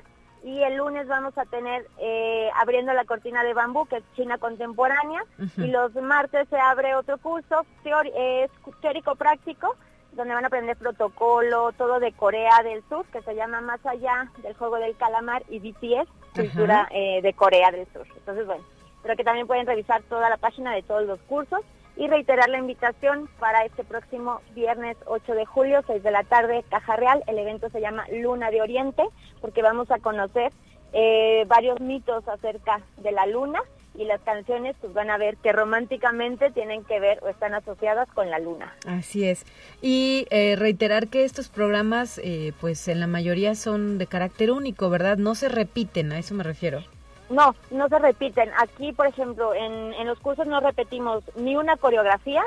y 0.44 0.64
el 0.64 0.78
lunes 0.78 1.08
vamos 1.08 1.38
a 1.38 1.46
tener 1.46 1.86
eh, 2.00 2.50
abriendo 2.56 2.94
la 2.94 3.04
cortina 3.04 3.44
de 3.44 3.54
bambú 3.54 3.86
que 3.88 3.98
es 3.98 4.04
China 4.16 4.38
contemporánea 4.38 5.22
y 5.58 5.68
los 5.68 5.94
martes 5.96 6.48
se 6.50 6.58
abre 6.58 6.96
otro 6.96 7.18
curso 7.18 7.66
teórico 7.84 9.16
práctico 9.16 9.76
donde 10.14 10.34
van 10.34 10.44
a 10.44 10.48
aprender 10.48 10.76
protocolo, 10.76 11.72
todo 11.74 12.00
de 12.00 12.12
Corea 12.14 12.64
del 12.64 12.84
Sur, 12.90 13.06
que 13.08 13.22
se 13.22 13.36
llama 13.36 13.62
Más 13.62 13.84
allá 13.86 14.30
del 14.42 14.54
juego 14.56 14.78
del 14.78 14.96
calamar 14.98 15.44
y 15.50 15.60
BTS, 15.60 16.10
cultura 16.30 16.88
eh, 16.92 17.22
de 17.22 17.34
Corea 17.34 17.72
del 17.72 17.88
Sur. 17.94 18.08
Entonces, 18.16 18.46
bueno, 18.46 18.64
pero 19.02 19.16
que 19.16 19.24
también 19.24 19.48
pueden 19.48 19.66
revisar 19.66 20.02
toda 20.04 20.30
la 20.30 20.38
página 20.38 20.74
de 20.74 20.84
todos 20.84 21.06
los 21.06 21.20
cursos 21.22 21.62
y 21.96 22.08
reiterar 22.08 22.50
la 22.50 22.60
invitación 22.60 23.30
para 23.40 23.66
este 23.66 23.84
próximo 23.84 24.42
viernes 24.56 24.96
8 25.06 25.34
de 25.34 25.46
julio, 25.46 25.82
6 25.86 26.02
de 26.02 26.12
la 26.12 26.24
tarde, 26.24 26.64
Caja 26.70 26.96
Real. 26.96 27.24
El 27.28 27.38
evento 27.38 27.70
se 27.70 27.82
llama 27.82 28.06
Luna 28.12 28.52
de 28.52 28.62
Oriente, 28.62 29.04
porque 29.42 29.62
vamos 29.62 29.92
a 29.92 30.00
conocer 30.00 30.54
eh, 30.94 31.44
varios 31.48 31.80
mitos 31.82 32.28
acerca 32.28 32.82
de 32.98 33.12
la 33.12 33.26
luna 33.26 33.62
y 34.00 34.06
las 34.06 34.22
canciones 34.22 34.76
pues 34.80 34.94
van 34.94 35.10
a 35.10 35.18
ver 35.18 35.36
que 35.38 35.52
románticamente 35.52 36.52
tienen 36.52 36.86
que 36.86 37.00
ver 37.00 37.20
o 37.22 37.28
están 37.28 37.54
asociadas 37.54 38.08
con 38.14 38.30
la 38.30 38.40
luna. 38.40 38.74
Así 38.88 39.28
es. 39.28 39.46
Y 39.82 40.26
eh, 40.30 40.56
reiterar 40.58 41.10
que 41.10 41.26
estos 41.26 41.50
programas 41.50 42.20
eh, 42.24 42.54
pues 42.62 42.88
en 42.88 43.02
la 43.02 43.08
mayoría 43.08 43.56
son 43.56 43.98
de 43.98 44.08
carácter 44.08 44.52
único, 44.52 44.90
¿verdad? 44.90 45.18
No 45.18 45.36
se 45.36 45.50
repiten, 45.50 46.14
a 46.14 46.20
eso 46.20 46.34
me 46.34 46.44
refiero. 46.44 46.82
No, 47.30 47.54
no 47.70 47.88
se 47.90 48.00
repiten. 48.00 48.50
Aquí, 48.58 48.92
por 48.92 49.06
ejemplo, 49.06 49.54
en, 49.54 49.94
en 49.94 50.08
los 50.08 50.18
cursos 50.20 50.48
no 50.48 50.62
repetimos 50.62 51.24
ni 51.36 51.56
una 51.56 51.78
coreografía, 51.78 52.42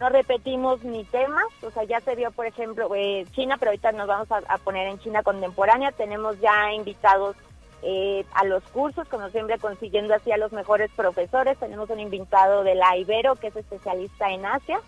no 0.00 0.08
repetimos 0.08 0.82
ni 0.82 1.04
temas. 1.04 1.44
O 1.62 1.70
sea, 1.70 1.84
ya 1.84 2.00
se 2.00 2.16
vio, 2.16 2.32
por 2.32 2.46
ejemplo, 2.46 2.92
eh, 2.96 3.24
China, 3.32 3.56
pero 3.56 3.70
ahorita 3.70 3.92
nos 3.92 4.08
vamos 4.08 4.32
a, 4.32 4.38
a 4.48 4.58
poner 4.58 4.88
en 4.88 4.98
China 4.98 5.22
contemporánea. 5.22 5.92
Tenemos 5.92 6.40
ya 6.40 6.72
invitados 6.72 7.36
eh, 7.82 8.24
a 8.34 8.44
los 8.44 8.62
cursos, 8.64 9.06
como 9.08 9.28
siempre 9.30 9.58
consiguiendo 9.58 10.14
así 10.14 10.32
a 10.32 10.38
los 10.38 10.52
mejores 10.52 10.90
profesores. 10.96 11.58
Tenemos 11.58 11.90
un 11.90 12.00
invitado 12.00 12.64
de 12.64 12.74
la 12.74 12.96
Ibero, 12.96 13.36
que 13.36 13.48
es 13.48 13.56
especialista 13.56 14.30
en 14.30 14.44
Asia. 14.46 14.80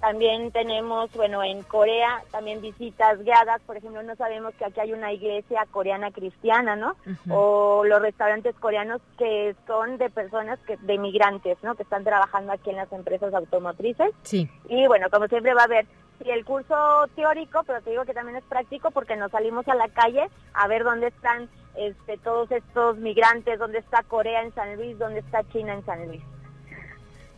También 0.00 0.52
tenemos, 0.52 1.10
bueno, 1.14 1.42
en 1.42 1.62
Corea 1.62 2.22
también 2.30 2.60
visitas 2.60 3.18
guiadas. 3.22 3.62
Por 3.62 3.78
ejemplo, 3.78 4.02
no 4.02 4.14
sabemos 4.16 4.54
que 4.54 4.66
aquí 4.66 4.80
hay 4.80 4.92
una 4.92 5.12
iglesia 5.12 5.66
coreana 5.70 6.10
cristiana, 6.10 6.76
¿no? 6.76 6.96
O 7.30 7.82
los 7.84 8.02
restaurantes 8.02 8.54
coreanos 8.56 9.00
que 9.16 9.54
son 9.66 9.96
de 9.96 10.10
personas 10.10 10.58
que 10.66 10.76
de 10.76 10.98
migrantes, 10.98 11.56
¿no? 11.62 11.74
Que 11.76 11.84
están 11.84 12.04
trabajando 12.04 12.52
aquí 12.52 12.70
en 12.70 12.76
las 12.76 12.92
empresas 12.92 13.32
automotrices. 13.32 14.10
Sí. 14.22 14.50
Y 14.68 14.86
bueno, 14.86 15.08
como 15.10 15.28
siempre 15.28 15.54
va 15.54 15.62
a 15.62 15.64
haber 15.64 15.86
y 16.24 16.30
el 16.30 16.44
curso 16.44 16.74
teórico, 17.14 17.62
pero 17.66 17.82
te 17.82 17.90
digo 17.90 18.04
que 18.04 18.14
también 18.14 18.36
es 18.36 18.44
práctico 18.44 18.90
porque 18.90 19.16
nos 19.16 19.30
salimos 19.30 19.66
a 19.68 19.74
la 19.74 19.88
calle 19.88 20.28
a 20.54 20.66
ver 20.66 20.84
dónde 20.84 21.08
están 21.08 21.48
este, 21.76 22.18
todos 22.18 22.50
estos 22.50 22.96
migrantes, 22.98 23.58
dónde 23.58 23.78
está 23.78 24.02
Corea 24.02 24.42
en 24.42 24.54
San 24.54 24.76
Luis, 24.76 24.98
dónde 24.98 25.20
está 25.20 25.42
China 25.52 25.74
en 25.74 25.84
San 25.84 26.06
Luis. 26.06 26.22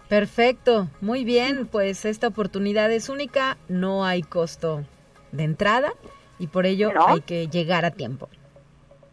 Perfecto, 0.08 0.88
muy 1.00 1.24
bien, 1.24 1.66
pues 1.66 2.04
esta 2.04 2.28
oportunidad 2.28 2.90
es 2.90 3.08
única, 3.08 3.58
no 3.68 4.04
hay 4.04 4.22
costo 4.22 4.84
de 5.32 5.44
entrada 5.44 5.92
y 6.38 6.46
por 6.46 6.64
ello 6.64 6.90
hay 7.06 7.20
que 7.20 7.48
llegar 7.48 7.84
a 7.84 7.90
tiempo. 7.90 8.28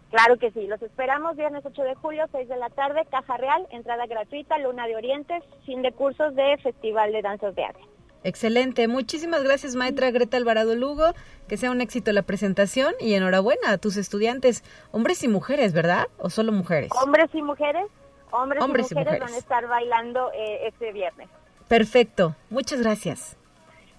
Claro 0.10 0.38
que 0.38 0.52
sí, 0.52 0.66
los 0.68 0.82
esperamos 0.82 1.36
viernes 1.36 1.66
8 1.66 1.82
de 1.84 1.96
julio, 1.96 2.26
6 2.32 2.48
de 2.48 2.56
la 2.56 2.70
tarde, 2.70 3.02
Caja 3.12 3.36
Real, 3.36 3.68
entrada 3.72 4.06
gratuita, 4.06 4.58
Luna 4.60 4.88
de 4.88 4.96
Orientes, 4.96 5.44
fin 5.66 5.82
de 5.82 5.92
cursos 5.92 6.34
de 6.36 6.58
Festival 6.64 7.12
de 7.12 7.22
Danzas 7.22 7.54
de 7.54 7.66
Arte. 7.66 7.95
Excelente. 8.26 8.88
Muchísimas 8.88 9.44
gracias, 9.44 9.76
maestra 9.76 10.10
Greta 10.10 10.36
Alvarado 10.36 10.76
Lugo. 10.76 11.14
Que 11.48 11.58
sea 11.58 11.70
un 11.70 11.80
éxito 11.80 12.12
la 12.12 12.24
presentación 12.24 12.96
y 13.00 13.14
enhorabuena 13.14 13.70
a 13.70 13.78
tus 13.78 13.98
estudiantes, 13.98 14.64
hombres 14.92 15.24
y 15.24 15.28
mujeres, 15.28 15.74
¿verdad? 15.74 16.08
¿O 16.18 16.32
solo 16.32 16.52
mujeres? 16.52 16.90
Hombres 17.04 17.30
y 17.34 17.44
mujeres. 17.44 17.86
Hombres, 18.32 18.64
y, 18.64 18.68
mujeres 18.68 19.20
van 19.20 19.32
a 19.32 19.38
estar 19.38 19.68
bailando 19.68 20.32
eh, 20.34 20.68
este 20.68 20.92
viernes. 20.92 21.30
Perfecto. 21.68 22.36
Muchas 22.50 22.82
gracias. 22.82 23.38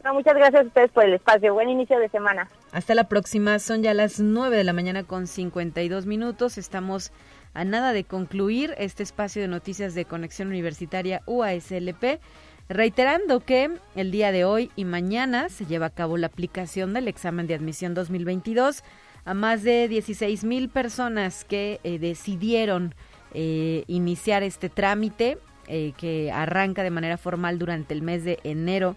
No, 0.03 0.13
muchas 0.13 0.35
gracias 0.35 0.65
a 0.65 0.67
ustedes 0.67 0.91
por 0.91 1.05
el 1.05 1.15
espacio. 1.15 1.55
Buen 1.55 1.69
inicio 1.69 1.97
de 2.01 2.09
semana. 2.09 2.49
Hasta 2.73 2.97
la 2.97 3.05
próxima. 3.05 3.61
Son 3.61 3.85
ya 3.85 3.95
las 3.95 4.19
9 4.19 4.57
de 4.57 4.65
la 4.65 4.73
mañana 4.73 5.05
con 5.05 5.29
52 5.29 6.05
minutos. 6.05 6.59
Estamos 6.59 7.13
a 7.55 7.65
nada 7.65 7.93
de 7.93 8.03
concluir 8.03 8.75
este 8.77 9.05
espacio 9.05 9.41
de 9.41 9.49
noticias 9.49 9.95
de 9.95 10.05
Conexión 10.05 10.49
Universitaria 10.49 11.23
UASLP. 11.27 12.21
Reiterando 12.69 13.41
que 13.41 13.71
el 13.95 14.11
día 14.11 14.33
de 14.33 14.45
hoy 14.45 14.73
y 14.75 14.85
mañana 14.85 15.49
se 15.51 15.67
lleva 15.67 15.87
a 15.87 15.91
cabo 15.91 16.17
la 16.17 16.27
aplicación 16.27 16.95
del 16.95 17.07
examen 17.07 17.47
de 17.47 17.55
admisión 17.55 17.95
2022 17.95 18.83
a 19.25 19.35
más 19.35 19.63
de 19.63 19.87
16 19.87 20.43
mil 20.43 20.69
personas 20.69 21.45
que 21.45 21.79
eh, 21.85 22.01
decidieron 22.01 22.95
eh, 23.35 23.85
iniciar 23.87 24.43
este 24.43 24.69
trámite 24.69 25.39
eh, 25.69 25.93
que 25.97 26.33
arranca 26.33 26.83
de 26.83 26.91
manera 26.91 27.19
formal 27.19 27.59
durante 27.61 27.95
el 27.95 28.03
mes 28.03 28.25
de 28.25 28.41
enero 28.43 28.97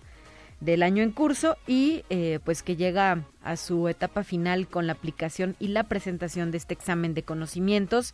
del 0.61 0.82
año 0.82 1.03
en 1.03 1.11
curso 1.11 1.55
y 1.67 2.03
pues 2.43 2.63
que 2.63 2.76
llega 2.76 3.24
a 3.43 3.55
su 3.55 3.88
etapa 3.88 4.26
final 4.26 4.67
con 4.67 4.88
la 4.88 4.93
aplicación 4.93 5.55
y 5.57 5.70
la 5.70 5.84
presentación 5.86 6.51
de 6.51 6.57
este 6.57 6.74
examen 6.74 7.13
de 7.13 7.24
conocimientos. 7.24 8.13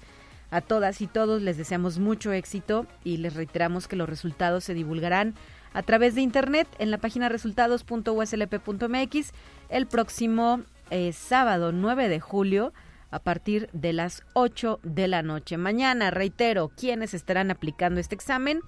A 0.52 0.62
todas 0.62 1.02
y 1.02 1.08
todos 1.08 1.41
les 1.41 1.58
deseamos 1.58 2.00
mucho 2.00 2.32
éxito 2.32 2.86
y 3.04 3.18
les 3.18 3.34
reiteramos 3.34 3.88
que 3.88 3.96
los 3.96 4.08
resultados 4.08 4.64
se 4.64 4.74
divulgarán 4.74 5.34
a 5.74 5.84
través 5.84 6.16
de 6.16 6.22
internet 6.22 6.68
en 6.80 6.91
la 6.91 6.98
página 6.98 7.30
resultados.uslp.mx 7.30 9.32
el 9.70 9.88
próximo 9.88 10.62
eh, 10.89 11.14
sábado 11.14 11.72
9 11.72 12.10
de 12.10 12.20
julio 12.20 12.74
a 13.12 13.20
partir 13.20 13.70
de 13.74 13.93
las 13.93 14.24
8 14.34 14.80
de 14.84 15.08
la 15.08 15.22
noche. 15.22 15.58
Mañana, 15.58 16.12
reitero, 16.12 16.70
quienes 16.70 17.14
estarán 17.14 17.52
aplicando 17.52 18.00
este 18.00 18.16
examen, 18.16 18.62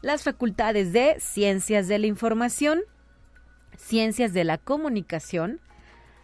las 0.00 0.24
facultades 0.24 0.92
de 0.92 1.16
Ciencias 1.20 1.88
de 1.88 1.98
la 1.98 2.06
Información, 2.06 2.80
Ciencias 3.76 4.32
de 4.32 4.44
la 4.44 4.58
Comunicación, 4.58 5.60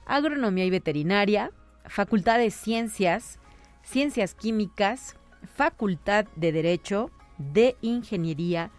Agronomía 0.07 0.65
y 0.65 0.71
Veterinaria, 0.71 1.53
Facultad 1.85 2.39
de 2.39 2.51
Ciencias, 2.51 3.38
Ciencias 3.91 4.35
Químicas, 4.35 5.17
Facultad 5.57 6.27
de 6.37 6.53
Derecho, 6.53 7.11
de 7.39 7.75
Ingeniería, 7.81 8.71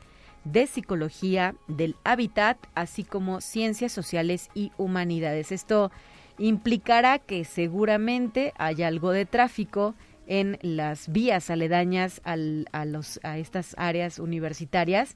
de 0.43 0.67
Psicología, 0.67 1.55
del 1.67 1.95
Hábitat, 2.03 2.59
así 2.75 3.03
como 3.03 3.41
Ciencias 3.41 3.91
Sociales 3.91 4.49
y 4.53 4.71
Humanidades. 4.77 5.51
Esto 5.51 5.89
implicará 6.37 7.17
que 7.17 7.43
seguramente 7.43 8.53
haya 8.59 8.87
algo 8.87 9.09
de 9.09 9.25
tráfico 9.25 9.95
en 10.27 10.59
las 10.61 11.11
vías 11.11 11.49
aledañas 11.49 12.21
al, 12.23 12.67
a, 12.71 12.85
los, 12.85 13.19
a 13.23 13.39
estas 13.39 13.73
áreas 13.79 14.19
universitarias. 14.19 15.15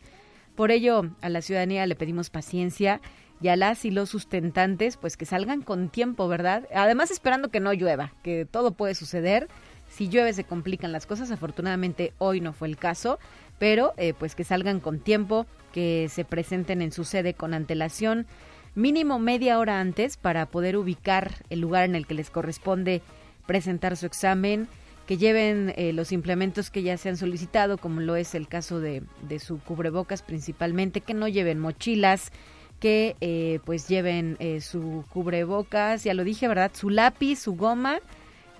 Por 0.55 0.71
ello, 0.71 1.11
a 1.21 1.29
la 1.29 1.43
ciudadanía 1.43 1.85
le 1.85 1.95
pedimos 1.95 2.31
paciencia 2.31 2.99
y 3.41 3.49
a 3.49 3.55
las 3.55 3.85
y 3.85 3.91
los 3.91 4.09
sustentantes, 4.09 4.97
pues 4.97 5.17
que 5.17 5.25
salgan 5.25 5.61
con 5.61 5.89
tiempo, 5.89 6.27
¿verdad? 6.27 6.67
Además, 6.73 7.11
esperando 7.11 7.49
que 7.49 7.59
no 7.59 7.73
llueva, 7.73 8.13
que 8.23 8.45
todo 8.45 8.71
puede 8.71 8.95
suceder. 8.95 9.49
Si 9.93 10.09
llueve 10.09 10.33
se 10.33 10.43
complican 10.43 10.91
las 10.91 11.05
cosas. 11.05 11.29
Afortunadamente 11.29 12.13
hoy 12.17 12.41
no 12.41 12.51
fue 12.51 12.67
el 12.67 12.77
caso, 12.77 13.19
pero 13.59 13.93
eh, 13.97 14.13
pues 14.17 14.33
que 14.33 14.43
salgan 14.43 14.79
con 14.79 14.99
tiempo, 14.99 15.45
que 15.71 16.07
se 16.09 16.25
presenten 16.25 16.81
en 16.81 16.91
su 16.91 17.03
sede 17.03 17.35
con 17.35 17.53
antelación 17.53 18.25
mínimo 18.73 19.19
media 19.19 19.59
hora 19.59 19.79
antes 19.79 20.17
para 20.17 20.47
poder 20.47 20.77
ubicar 20.77 21.45
el 21.51 21.59
lugar 21.59 21.83
en 21.85 21.93
el 21.93 22.07
que 22.07 22.15
les 22.15 22.31
corresponde 22.31 23.03
presentar 23.45 23.95
su 23.95 24.07
examen, 24.07 24.67
que 25.05 25.17
lleven 25.17 25.73
eh, 25.75 25.93
los 25.93 26.11
implementos 26.11 26.71
que 26.71 26.81
ya 26.81 26.97
se 26.97 27.09
han 27.09 27.17
solicitado, 27.17 27.77
como 27.77 28.01
lo 28.01 28.15
es 28.15 28.33
el 28.33 28.47
caso 28.47 28.79
de, 28.79 29.03
de 29.21 29.37
su 29.37 29.59
cubrebocas 29.59 30.23
principalmente, 30.23 31.01
que 31.01 31.13
no 31.13 31.27
lleven 31.27 31.59
mochilas, 31.59 32.31
que 32.79 33.15
eh, 33.21 33.59
pues 33.63 33.87
lleven 33.87 34.37
eh, 34.39 34.59
su 34.59 35.05
cubrebocas, 35.09 36.03
ya 36.03 36.15
lo 36.15 36.23
dije, 36.23 36.47
¿verdad? 36.47 36.71
Su 36.73 36.89
lápiz, 36.89 37.37
su 37.39 37.55
goma 37.55 37.99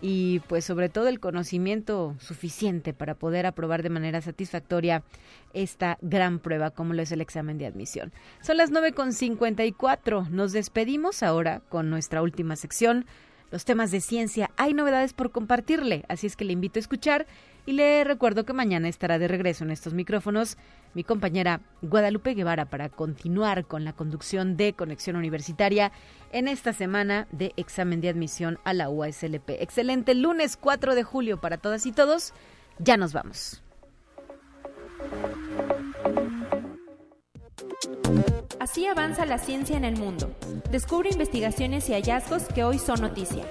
y 0.05 0.41
pues 0.49 0.65
sobre 0.65 0.89
todo 0.89 1.07
el 1.07 1.21
conocimiento 1.21 2.13
suficiente 2.19 2.93
para 2.93 3.15
poder 3.15 3.45
aprobar 3.45 3.83
de 3.83 3.89
manera 3.89 4.19
satisfactoria 4.19 5.01
esta 5.53 5.97
gran 6.01 6.39
prueba 6.39 6.71
como 6.71 6.93
lo 6.93 7.01
es 7.01 7.13
el 7.13 7.21
examen 7.21 7.57
de 7.57 7.67
admisión. 7.67 8.11
Son 8.41 8.57
las 8.57 8.69
9.54, 8.69 10.27
nos 10.27 10.51
despedimos 10.51 11.23
ahora 11.23 11.61
con 11.69 11.89
nuestra 11.89 12.21
última 12.21 12.57
sección, 12.57 13.05
los 13.49 13.63
temas 13.63 13.91
de 13.91 14.01
ciencia. 14.01 14.51
Hay 14.57 14.73
novedades 14.73 15.13
por 15.13 15.31
compartirle, 15.31 16.03
así 16.09 16.27
es 16.27 16.35
que 16.35 16.43
le 16.43 16.51
invito 16.51 16.79
a 16.79 16.81
escuchar 16.81 17.25
y 17.65 17.73
le 17.73 18.03
recuerdo 18.03 18.45
que 18.45 18.53
mañana 18.53 18.87
estará 18.87 19.19
de 19.19 19.27
regreso 19.27 19.63
en 19.63 19.71
estos 19.71 19.93
micrófonos 19.93 20.57
mi 20.93 21.03
compañera 21.03 21.61
Guadalupe 21.81 22.33
Guevara 22.33 22.65
para 22.65 22.89
continuar 22.89 23.65
con 23.65 23.83
la 23.83 23.93
conducción 23.93 24.57
de 24.57 24.73
Conexión 24.73 25.15
Universitaria 25.15 25.91
en 26.31 26.47
esta 26.47 26.73
semana 26.73 27.27
de 27.31 27.53
examen 27.57 28.01
de 28.01 28.09
admisión 28.09 28.59
a 28.63 28.73
la 28.73 28.89
UASLP. 28.89 29.49
Excelente 29.61 30.13
lunes 30.13 30.57
4 30.57 30.95
de 30.95 31.03
julio 31.03 31.39
para 31.39 31.57
todas 31.57 31.85
y 31.85 31.91
todos. 31.91 32.33
Ya 32.79 32.97
nos 32.97 33.13
vamos. 33.13 33.63
Así 38.59 38.85
avanza 38.85 39.25
la 39.25 39.37
ciencia 39.37 39.75
en 39.77 39.83
el 39.83 39.97
mundo. 39.97 40.33
Descubre 40.71 41.09
investigaciones 41.09 41.89
y 41.89 41.93
hallazgos 41.93 42.43
que 42.43 42.63
hoy 42.63 42.79
son 42.79 43.01
noticia. 43.01 43.45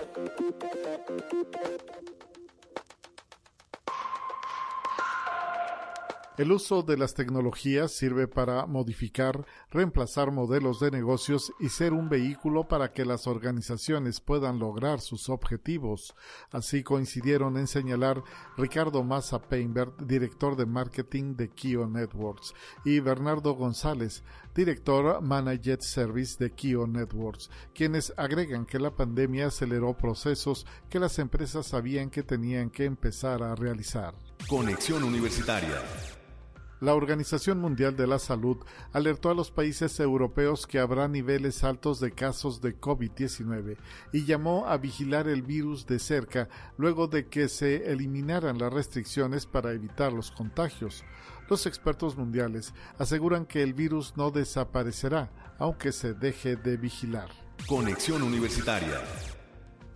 El 6.39 6.51
uso 6.51 6.83
de 6.83 6.97
las 6.97 7.13
tecnologías 7.13 7.93
sirve 7.93 8.27
para 8.27 8.65
modificar, 8.65 9.45
reemplazar 9.71 10.31
modelos 10.31 10.81
de 10.81 10.91
negocios 10.91 11.53
y 11.61 11.69
ser 11.69 11.93
un 11.93 12.09
vehículo 12.09 12.67
para 12.67 12.91
que 12.91 13.05
las 13.05 13.27
organizaciones 13.27 14.21
puedan 14.21 14.59
lograr 14.59 15.03
sus 15.03 15.29
objetivos. 15.29 16.15
Así 16.51 16.83
coincidieron 16.83 17.59
en 17.59 17.67
señalar 17.67 18.23
Ricardo 18.57 19.05
Massa 19.05 19.43
Peinberg, 19.43 20.07
director 20.07 20.57
de 20.57 20.65
marketing 20.65 21.37
de 21.37 21.51
Kio 21.51 21.87
Networks, 21.87 22.55
y 22.83 23.01
Bernardo 23.01 23.53
González, 23.53 24.23
director 24.55 25.21
Managed 25.21 25.81
Service 25.81 26.43
de 26.43 26.51
Kio 26.51 26.87
Networks, 26.87 27.51
quienes 27.75 28.11
agregan 28.17 28.65
que 28.65 28.79
la 28.79 28.97
pandemia 28.97 29.49
aceleró 29.49 29.99
procesos 29.99 30.67
que 30.89 30.99
las 30.99 31.19
empresas 31.19 31.67
sabían 31.67 32.09
que 32.09 32.23
tenían 32.23 32.71
que 32.71 32.87
empezar 32.87 33.43
a 33.43 33.55
realizar. 33.55 34.15
Conexión 34.49 35.03
Universitaria 35.05 35.83
la 36.83 36.97
Organización 36.97 37.61
Mundial 37.61 37.95
de 37.95 38.09
la 38.09 38.19
Salud 38.19 38.57
alertó 38.93 39.31
a 39.31 39.35
los 39.35 39.53
países 39.53 40.01
europeos 40.01 40.67
que 40.67 40.81
habrá 40.81 41.07
niveles 41.07 41.63
altos 41.63 42.01
de 42.01 42.11
casos 42.11 42.61
de 42.61 42.79
COVID-19 42.79 43.77
y 44.13 44.25
llamó 44.25 44.67
a 44.67 44.79
vigilar 44.79 45.29
el 45.29 45.43
virus 45.43 45.87
de 45.87 46.01
cerca 46.01 46.49
luego 46.77 47.07
de 47.07 47.29
que 47.29 47.49
se 47.49 47.93
eliminaran 47.93 48.59
las 48.59 48.73
restricciones 48.73 49.47
para 49.47 49.71
evitar 49.71 50.13
los 50.13 50.33
contagios. 50.33 51.05
Los 51.49 51.67
expertos 51.67 52.17
mundiales 52.17 52.75
aseguran 52.99 53.47
que 53.47 53.63
el 53.63 53.75
virus 53.75 54.17
no 54.17 54.33
desaparecerá 54.33 55.31
aunque 55.61 55.93
se 55.93 56.15
deje 56.15 56.57
de 56.57 56.77
vigilar. 56.79 57.29
Conexión 57.69 58.23
Universitaria 58.25 59.01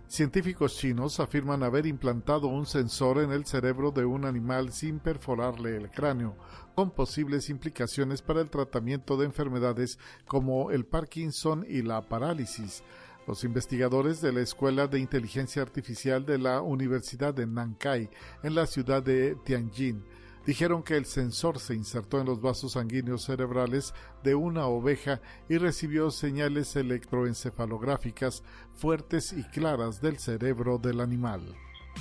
Científicos 0.07 0.77
chinos 0.77 1.19
afirman 1.19 1.63
haber 1.63 1.85
implantado 1.85 2.47
un 2.47 2.65
sensor 2.65 3.19
en 3.19 3.33
el 3.33 3.45
cerebro 3.45 3.91
de 3.91 4.05
un 4.05 4.23
animal 4.23 4.71
sin 4.71 4.99
perforarle 4.99 5.75
el 5.75 5.91
cráneo, 5.91 6.37
con 6.75 6.91
posibles 6.91 7.49
implicaciones 7.49 8.21
para 8.21 8.39
el 8.39 8.49
tratamiento 8.49 9.17
de 9.17 9.25
enfermedades 9.25 9.99
como 10.25 10.71
el 10.71 10.85
Parkinson 10.85 11.65
y 11.67 11.81
la 11.81 12.07
parálisis. 12.07 12.83
Los 13.27 13.43
investigadores 13.43 14.21
de 14.21 14.31
la 14.31 14.39
Escuela 14.39 14.87
de 14.87 14.99
Inteligencia 14.99 15.61
Artificial 15.61 16.25
de 16.25 16.37
la 16.37 16.61
Universidad 16.61 17.33
de 17.33 17.45
Nankai, 17.45 18.09
en 18.43 18.55
la 18.55 18.65
ciudad 18.65 19.03
de 19.03 19.35
Tianjin, 19.43 20.05
dijeron 20.47 20.81
que 20.81 20.95
el 20.95 21.05
sensor 21.05 21.59
se 21.59 21.75
insertó 21.75 22.21
en 22.21 22.25
los 22.25 22.41
vasos 22.41 22.71
sanguíneos 22.71 23.25
cerebrales 23.25 23.93
de 24.23 24.33
una 24.33 24.65
oveja 24.65 25.21
y 25.49 25.57
recibió 25.57 26.09
señales 26.09 26.75
electroencefalográficas 26.77 28.43
fuertes 28.73 29.33
y 29.33 29.43
claras 29.43 30.01
del 30.01 30.17
cerebro 30.17 30.77
del 30.77 31.01
animal. 31.01 31.41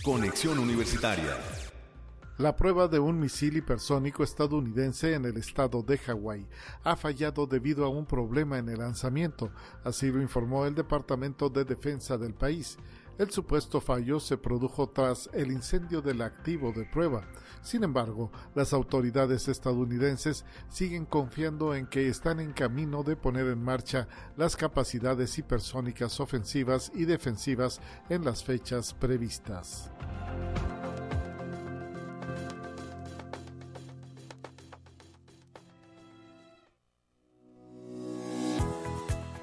Conexión 0.04 0.60
Universitaria. 0.60 1.36
La 2.38 2.54
prueba 2.54 2.86
de 2.86 2.98
un 2.98 3.18
misil 3.18 3.56
hipersónico 3.56 4.22
estadounidense 4.22 5.14
en 5.14 5.24
el 5.24 5.38
estado 5.38 5.82
de 5.82 5.98
Hawái 5.98 6.46
ha 6.84 6.94
fallado 6.94 7.46
debido 7.46 7.84
a 7.84 7.88
un 7.88 8.06
problema 8.06 8.58
en 8.58 8.68
el 8.68 8.78
lanzamiento, 8.78 9.50
así 9.82 10.12
lo 10.12 10.20
informó 10.20 10.66
el 10.66 10.74
Departamento 10.74 11.48
de 11.48 11.64
Defensa 11.64 12.16
del 12.18 12.34
país. 12.34 12.76
El 13.18 13.30
supuesto 13.30 13.80
fallo 13.80 14.20
se 14.20 14.36
produjo 14.36 14.90
tras 14.90 15.30
el 15.32 15.50
incendio 15.50 16.02
del 16.02 16.20
activo 16.20 16.72
de 16.72 16.84
prueba. 16.84 17.26
Sin 17.62 17.82
embargo, 17.82 18.30
las 18.54 18.74
autoridades 18.74 19.48
estadounidenses 19.48 20.44
siguen 20.68 21.06
confiando 21.06 21.74
en 21.74 21.86
que 21.86 22.08
están 22.08 22.40
en 22.40 22.52
camino 22.52 23.02
de 23.02 23.16
poner 23.16 23.46
en 23.46 23.62
marcha 23.62 24.06
las 24.36 24.54
capacidades 24.54 25.38
hipersónicas 25.38 26.20
ofensivas 26.20 26.92
y 26.94 27.06
defensivas 27.06 27.80
en 28.10 28.24
las 28.24 28.44
fechas 28.44 28.92
previstas. 28.92 29.90